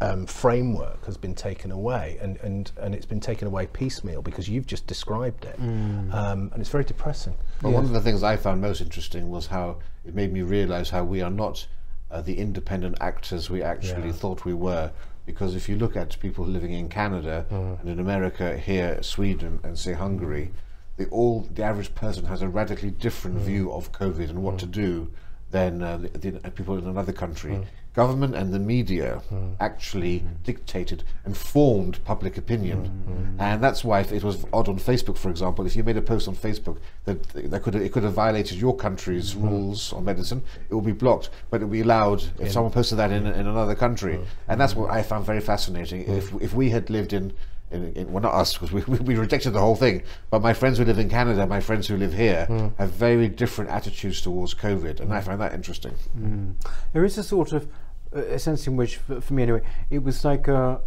um, 0.00 0.24
framework 0.24 1.04
has 1.04 1.16
been 1.16 1.34
taken 1.34 1.72
away, 1.72 2.16
and, 2.22 2.36
and, 2.44 2.70
and 2.80 2.94
it's 2.94 3.06
been 3.06 3.18
taken 3.18 3.48
away 3.48 3.66
piecemeal 3.66 4.22
because 4.22 4.48
you've 4.48 4.68
just 4.68 4.86
described 4.86 5.46
it, 5.46 5.58
um, 5.58 6.48
and 6.52 6.60
it's 6.60 6.70
very 6.70 6.84
depressing. 6.84 7.34
Well, 7.60 7.72
one 7.72 7.84
of 7.84 7.90
the 7.90 8.00
things 8.00 8.22
I 8.22 8.36
found 8.36 8.60
most 8.60 8.80
interesting 8.80 9.28
was 9.30 9.48
how 9.48 9.78
it 10.04 10.14
made 10.14 10.32
me 10.32 10.42
realise 10.42 10.88
how 10.88 11.02
we 11.02 11.20
are 11.20 11.28
not 11.28 11.66
uh, 12.12 12.20
the 12.20 12.38
independent 12.38 12.98
actors 13.00 13.50
we 13.50 13.64
actually 13.64 14.06
Yeah. 14.10 14.12
thought 14.20 14.44
we 14.44 14.54
were. 14.54 14.92
Because 15.26 15.56
if 15.56 15.68
you 15.68 15.74
look 15.76 15.96
at 15.96 16.16
people 16.20 16.44
living 16.46 16.72
in 16.72 16.88
Canada 16.88 17.46
Mm. 17.50 17.80
and 17.80 17.88
in 17.90 17.98
America, 17.98 18.56
here, 18.56 19.02
Sweden, 19.02 19.58
and 19.64 19.76
say 19.76 19.92
Hungary, 19.92 20.50
the 20.96 21.06
all 21.06 21.48
the 21.54 21.62
average 21.62 21.94
person 21.94 22.26
has 22.26 22.42
a 22.42 22.48
radically 22.48 22.90
different 22.90 23.38
Mm. 23.38 23.40
view 23.40 23.72
of 23.72 23.92
COVID 23.92 24.30
and 24.30 24.42
what 24.42 24.58
to 24.58 24.66
mm. 24.66 24.72
do 24.72 25.10
than 25.50 25.82
uh, 25.82 25.96
the, 25.96 26.08
the 26.18 26.46
uh, 26.46 26.50
people 26.50 26.78
in 26.78 26.86
another 26.86 27.12
country. 27.12 27.52
Mm. 27.52 27.64
Government 27.92 28.36
and 28.36 28.54
the 28.54 28.60
media 28.60 29.20
mm. 29.32 29.56
actually 29.58 30.20
mm. 30.20 30.44
dictated 30.44 31.02
and 31.24 31.36
formed 31.36 31.98
public 32.04 32.38
opinion, 32.38 33.36
and 33.40 33.60
that's 33.64 33.82
why 33.82 33.98
it 34.00 34.22
was 34.22 34.46
odd 34.52 34.68
on 34.68 34.78
Facebook, 34.78 35.18
for 35.18 35.28
example. 35.28 35.66
If 35.66 35.74
you 35.74 35.82
made 35.82 35.96
a 35.96 36.02
post 36.02 36.28
on 36.28 36.36
Facebook 36.36 36.78
that 37.04 37.20
that 37.50 37.64
could 37.64 37.74
it 37.74 37.90
could 37.92 38.04
have 38.04 38.12
violated 38.12 38.58
your 38.58 38.76
country's 38.76 39.34
rules 39.34 39.92
on 39.92 40.04
medicine, 40.04 40.42
it 40.68 40.74
would 40.74 40.86
be 40.86 40.92
blocked, 40.92 41.30
but 41.50 41.62
it 41.62 41.64
would 41.64 41.72
be 41.72 41.80
allowed 41.80 42.22
if 42.38 42.52
someone 42.52 42.70
posted 42.72 42.96
that 42.98 43.10
in, 43.10 43.26
in 43.26 43.46
another 43.48 43.74
country, 43.74 44.20
and 44.46 44.60
that's 44.60 44.76
what 44.76 44.88
I 44.92 45.02
found 45.02 45.26
very 45.26 45.40
fascinating. 45.40 46.02
If 46.02 46.32
if 46.40 46.54
we 46.54 46.70
had 46.70 46.90
lived 46.90 47.12
in 47.12 47.32
in, 47.70 47.92
in, 47.94 48.12
well, 48.12 48.22
not 48.22 48.34
us, 48.34 48.52
because 48.56 48.72
we, 48.88 48.98
we 48.98 49.16
rejected 49.16 49.52
the 49.52 49.60
whole 49.60 49.76
thing. 49.76 50.02
But 50.30 50.42
my 50.42 50.52
friends 50.52 50.78
who 50.78 50.84
live 50.84 50.98
in 50.98 51.08
Canada, 51.08 51.46
my 51.46 51.60
friends 51.60 51.86
who 51.86 51.96
live 51.96 52.12
here, 52.12 52.72
have 52.78 52.90
very 52.90 53.28
different 53.28 53.70
attitudes 53.70 54.20
towards 54.20 54.54
COVID, 54.54 55.00
and 55.00 55.12
I 55.12 55.20
find 55.20 55.40
that 55.40 55.52
interesting. 55.54 55.94
There 56.92 57.04
is 57.04 57.18
a 57.18 57.22
sort 57.22 57.52
of 57.52 57.68
uh, 58.14 58.20
a 58.22 58.38
sense 58.38 58.66
in 58.66 58.76
which, 58.76 58.96
for, 58.96 59.20
for 59.20 59.34
me 59.34 59.44
anyway, 59.44 59.62
it 59.88 60.02
was 60.02 60.24
like 60.24 60.48
uh, 60.48 60.78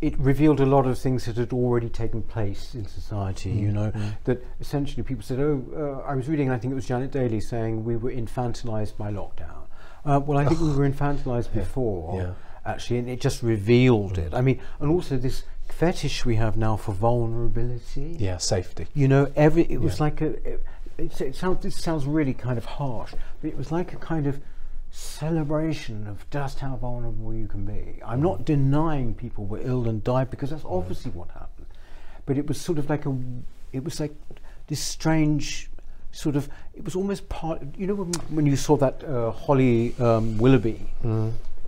it 0.00 0.18
revealed 0.18 0.58
a 0.60 0.66
lot 0.66 0.86
of 0.86 0.98
things 0.98 1.26
that 1.26 1.36
had 1.36 1.52
already 1.52 1.88
taken 1.88 2.22
place 2.22 2.74
in 2.74 2.84
society. 2.86 3.50
You 3.50 3.70
know, 3.70 3.92
that 4.24 4.42
essentially 4.60 5.04
people 5.04 5.22
said, 5.22 5.38
"Oh, 5.38 5.62
uh, 6.04 6.08
I 6.10 6.14
was 6.16 6.28
reading. 6.28 6.50
I 6.50 6.58
think 6.58 6.72
it 6.72 6.74
was 6.74 6.86
Janet 6.86 7.12
Daley 7.12 7.40
saying 7.40 7.84
we 7.84 7.96
were 7.96 8.10
infantilized 8.10 8.96
by 8.96 9.12
lockdown." 9.12 9.66
Uh, 10.04 10.18
well, 10.18 10.38
I 10.38 10.44
think 10.46 10.60
we 10.60 10.72
were 10.76 10.88
infantilized 10.90 11.52
before, 11.54 12.20
Yeah. 12.20 12.32
actually, 12.66 12.98
and 12.98 13.08
it 13.08 13.20
just 13.20 13.40
revealed 13.44 14.18
it. 14.18 14.34
I 14.34 14.40
mean, 14.40 14.60
and 14.80 14.90
also 14.90 15.16
this 15.16 15.44
fetish 15.72 16.24
we 16.24 16.36
have 16.36 16.56
now 16.56 16.76
for 16.76 16.92
vulnerability. 16.92 18.16
Yeah, 18.18 18.36
safety. 18.36 18.86
You 18.94 19.08
know, 19.08 19.32
every 19.34 19.64
it 19.64 19.80
was 19.80 20.00
like 20.00 20.20
a. 20.20 20.30
It, 20.48 20.64
it, 20.98 21.20
it 21.20 21.34
sounds. 21.34 21.62
This 21.62 21.76
sounds 21.76 22.06
really 22.06 22.34
kind 22.34 22.58
of 22.58 22.64
harsh, 22.64 23.12
but 23.40 23.48
it 23.48 23.56
was 23.56 23.72
like 23.72 23.92
a 23.92 23.96
kind 23.96 24.26
of 24.26 24.40
celebration 24.90 26.06
of 26.06 26.28
just 26.30 26.60
how 26.60 26.76
vulnerable 26.76 27.34
you 27.34 27.48
can 27.48 27.64
be. 27.64 28.00
I'm 28.04 28.22
not 28.22 28.44
denying 28.44 29.14
people 29.14 29.46
were 29.46 29.60
ill 29.60 29.88
and 29.88 30.04
died 30.04 30.30
because 30.30 30.50
that's 30.50 30.64
obviously 30.64 31.10
what 31.12 31.28
happened, 31.30 31.66
but 32.26 32.36
it 32.38 32.46
was 32.46 32.60
sort 32.60 32.78
of 32.78 32.88
like 32.88 33.06
a. 33.06 33.16
It 33.72 33.82
was 33.84 33.98
like 34.00 34.14
this 34.68 34.80
strange. 34.80 35.68
Sort 36.14 36.36
of, 36.36 36.46
it 36.74 36.84
was 36.84 36.94
almost 36.94 37.26
part. 37.30 37.62
You 37.78 37.86
know, 37.86 37.94
when, 37.94 38.12
when 38.36 38.44
you 38.44 38.54
saw 38.54 38.76
that 38.76 39.02
uh, 39.02 39.30
Holly 39.30 39.94
um, 39.98 40.36
Willoughby, 40.36 40.86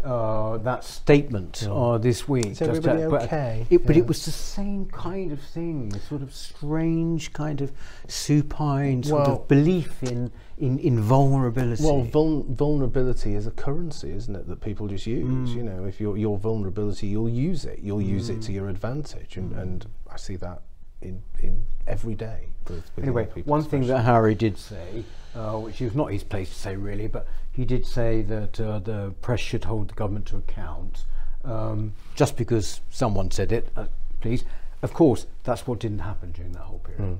uh, 0.04 0.58
that 0.58 0.84
statement 0.84 1.66
uh, 1.70 1.98
this 1.98 2.28
week. 2.28 2.46
Is 2.46 2.62
everybody 2.62 3.02
that- 3.02 3.10
but 3.10 3.22
okay? 3.22 3.66
It, 3.70 3.86
But 3.86 3.96
it 3.96 4.06
was 4.06 4.24
the 4.24 4.30
same 4.30 4.86
kind 4.86 5.32
of 5.32 5.40
thing, 5.40 5.92
a 5.94 5.98
sort 6.00 6.22
of 6.22 6.34
strange 6.34 7.32
kind 7.32 7.60
of 7.60 7.72
supine 8.06 9.02
sort 9.02 9.26
Well- 9.26 9.36
of 9.42 9.48
belief 9.48 10.02
in, 10.02 10.30
in, 10.58 10.78
in 10.78 11.00
vulnerability. 11.00 11.82
Well, 11.82 12.02
vul- 12.02 12.44
vulnerability 12.48 13.34
is 13.34 13.46
a 13.46 13.50
currency, 13.50 14.10
isn't 14.10 14.34
it, 14.34 14.46
that 14.48 14.60
people 14.60 14.86
just 14.88 15.06
use? 15.06 15.54
You 15.54 15.62
know, 15.62 15.84
if 15.84 16.00
you're, 16.00 16.16
you're 16.16 16.38
vulnerability, 16.38 17.06
you'll 17.08 17.28
use 17.28 17.64
it. 17.64 17.80
You'll 17.80 18.02
use 18.02 18.28
it 18.28 18.42
to 18.42 18.52
your 18.52 18.68
advantage. 18.68 19.36
And, 19.36 19.52
and 19.56 19.86
I 20.10 20.16
see 20.16 20.36
that 20.36 20.62
in, 21.02 21.22
in 21.40 21.66
every 21.86 22.14
day. 22.14 22.48
With, 22.68 22.90
with 22.96 23.04
Anyway, 23.04 23.28
one 23.44 23.62
thing 23.62 23.86
that 23.88 24.00
Harry 24.02 24.34
did 24.34 24.56
say, 24.58 25.04
uh, 25.34 25.58
which 25.58 25.80
is 25.80 25.94
not 25.94 26.12
his 26.12 26.24
place 26.24 26.48
to 26.48 26.54
say 26.54 26.76
really, 26.76 27.08
but 27.08 27.26
he 27.52 27.64
did 27.64 27.86
say 27.86 28.22
that 28.22 28.60
uh, 28.60 28.78
the 28.78 29.14
press 29.20 29.40
should 29.40 29.64
hold 29.64 29.88
the 29.88 29.94
government 29.94 30.26
to 30.26 30.36
account 30.36 31.04
um, 31.44 31.92
just 32.14 32.36
because 32.36 32.80
someone 32.90 33.30
said 33.30 33.52
it, 33.52 33.70
uh, 33.76 33.86
please. 34.20 34.44
Of 34.82 34.92
course, 34.92 35.26
that's 35.44 35.66
what 35.66 35.80
didn't 35.80 36.00
happen 36.00 36.32
during 36.32 36.52
that 36.52 36.62
whole 36.62 36.80
period. 36.80 37.18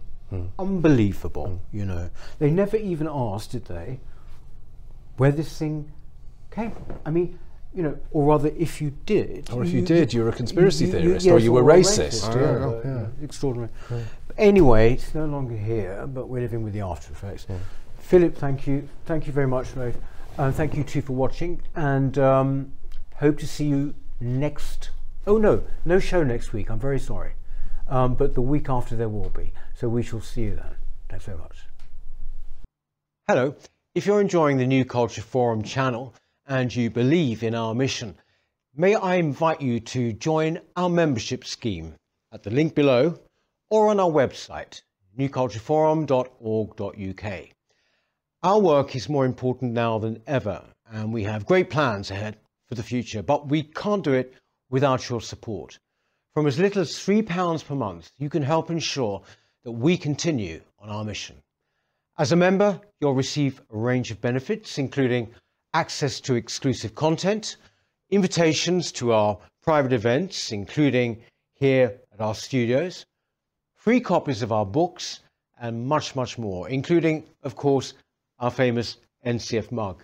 Unbelievable, 0.59 1.61
you 1.73 1.85
know. 1.85 2.11
They 2.39 2.51
never 2.51 2.77
even 2.77 3.09
asked, 3.09 3.53
did 3.53 3.67
they, 3.67 4.01
where 5.17 5.31
this 5.31 5.57
thing 5.57 5.93
came 6.51 6.73
from? 6.73 6.87
I 7.07 7.11
mean, 7.11 7.39
you 7.75 7.83
know, 7.83 7.99
or 8.13 8.25
rather, 8.25 8.49
if 8.57 8.81
you 8.81 8.93
did, 9.05 9.51
Or 9.53 9.65
if 9.65 9.73
you 9.73 9.83
did, 9.83 10.13
you're 10.13 10.29
a 10.29 10.33
conspiracy 10.33 10.87
theorist, 10.87 11.27
or 11.27 11.35
yes, 11.35 11.43
you 11.43 11.53
were 11.53 11.69
a 11.69 11.75
racist. 11.77 12.35
yeah, 12.35 12.41
Oh, 12.41 12.81
uh, 12.85 12.89
yeah. 12.89 13.25
extraordinary. 13.25 13.71
But 13.89 14.37
anyway, 14.39 14.95
it's 14.95 15.15
no 15.15 15.27
longer 15.27 15.57
here, 15.57 16.07
but 16.07 16.29
we're 16.29 16.41
living 16.43 16.63
with 16.63 16.73
the 16.73 16.81
after 16.81 17.13
effects. 17.13 17.47
Philip, 17.99 18.37
thank 18.37 18.67
you, 18.67 18.89
thank 19.07 19.27
you 19.27 19.33
very 19.33 19.49
much, 19.49 19.75
Rafe, 19.75 19.97
and 20.39 20.55
thank 20.55 20.75
you 20.77 20.85
too 20.85 21.03
for 21.03 21.15
watching, 21.15 21.61
and 21.75 22.17
um, 22.19 22.73
hope 23.17 23.39
to 23.39 23.47
see 23.47 23.65
you 23.67 23.95
next. 24.21 24.91
Oh 25.27 25.39
no, 25.39 25.65
no 25.85 25.99
show 25.99 26.23
next 26.23 26.53
week. 26.53 26.71
I'm 26.71 26.79
very 26.79 27.01
sorry, 27.01 27.33
um, 27.89 28.15
but 28.15 28.35
the 28.35 28.43
week 28.43 28.69
after 28.69 28.95
there 28.95 29.09
will 29.09 29.31
be. 29.31 29.53
So 29.75 29.89
we 29.89 30.03
shall 30.03 30.21
see 30.21 30.43
you 30.43 30.55
then. 30.57 30.77
Thanks 31.09 31.25
very 31.25 31.39
much. 31.39 31.57
Hello. 33.27 33.57
If 33.95 34.07
you're 34.07 34.21
enjoying 34.21 34.59
the 34.59 34.67
New 34.67 34.85
Culture 34.85 35.23
Forum 35.23 35.63
channel 35.63 36.15
and 36.47 36.75
you 36.75 36.91
believe 36.91 37.43
in 37.43 37.55
our 37.55 37.75
mission, 37.75 38.17
may 38.75 38.95
I 38.95 39.17
invite 39.17 39.61
you 39.61 39.81
to 39.81 40.13
join 40.13 40.61
our 40.77 40.89
membership 40.89 41.45
scheme 41.45 41.95
at 42.33 42.43
the 42.43 42.51
link 42.51 42.75
below 42.75 43.19
or 43.71 43.89
on 43.89 44.01
our 44.01 44.11
website, 44.11 44.83
newcultureforum.org.uk. 45.19 47.49
Our 48.43 48.61
work 48.61 48.95
is 48.95 49.09
more 49.09 49.25
important 49.25 49.73
now 49.73 49.99
than 49.99 50.23
ever, 50.27 50.63
and 50.91 51.13
we 51.13 51.25
have 51.25 51.47
great 51.47 51.71
plans 51.71 52.11
ahead 52.11 52.37
for 52.69 52.75
the 52.75 52.83
future, 52.83 53.23
but 53.23 53.49
we 53.49 53.63
can't 53.63 54.05
do 54.05 54.13
it 54.13 54.35
without 54.69 55.09
your 55.09 55.21
support. 55.21 55.79
From 56.35 56.47
as 56.47 56.59
little 56.59 56.83
as 56.83 56.91
£3 56.91 57.65
per 57.65 57.75
month, 57.75 58.11
you 58.19 58.29
can 58.29 58.43
help 58.43 58.71
ensure 58.71 59.23
that 59.63 59.73
we 59.73 59.97
continue 59.97 60.61
on 60.79 60.91
our 60.91 61.05
mission. 61.05 61.37
As 62.19 62.33
a 62.33 62.37
member, 62.37 62.81
you'll 63.01 63.15
receive 63.15 63.63
a 63.73 63.77
range 63.77 64.11
of 64.11 64.21
benefits, 64.21 64.79
including 64.79 65.33
access 65.75 66.21
to 66.21 66.35
exclusive 66.35 66.95
content, 66.95 67.57
invitations 68.11 68.93
to 68.93 69.13
our 69.13 69.37
private 69.63 69.93
events, 69.93 70.53
including 70.53 71.21
here 71.55 72.01
at 72.13 72.21
our 72.21 72.35
studios, 72.35 73.05
free 73.75 74.01
copies 74.01 74.41
of 74.41 74.53
our 74.53 74.65
books, 74.65 75.21
and 75.61 75.87
much, 75.87 76.15
much 76.17 76.39
more, 76.39 76.69
including, 76.69 77.25
of 77.43 77.57
course, 77.57 77.95
our 78.39 78.51
famous 78.51 78.99
NCF 79.27 79.71
mug. 79.73 80.03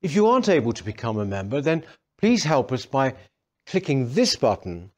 If 0.00 0.14
you 0.14 0.26
aren't 0.26 0.48
able 0.48 0.72
to 0.72 0.84
become 0.84 1.18
a 1.18 1.24
member, 1.24 1.60
then 1.60 1.84
please 2.18 2.44
help 2.44 2.72
us 2.72 2.84
by 2.84 3.14
clicking 3.66 4.12
this 4.12 4.34
button 4.36 4.90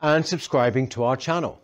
and 0.00 0.24
subscribing 0.24 0.88
to 0.88 1.04
our 1.04 1.16
channel. 1.16 1.60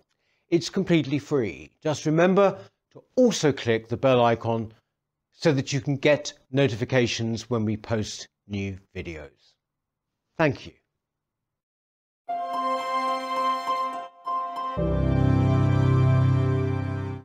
It's 0.48 0.70
completely 0.70 1.18
free. 1.18 1.70
Just 1.82 2.06
remember 2.06 2.58
to 2.92 3.02
also 3.16 3.52
click 3.52 3.88
the 3.88 3.96
bell 3.96 4.24
icon 4.24 4.72
so 5.40 5.52
that 5.52 5.72
you 5.72 5.80
can 5.80 5.96
get 5.96 6.32
notifications 6.50 7.48
when 7.48 7.64
we 7.64 7.76
post 7.76 8.26
new 8.48 8.76
videos. 8.94 9.54
Thank 10.36 10.66
you. 10.66 10.72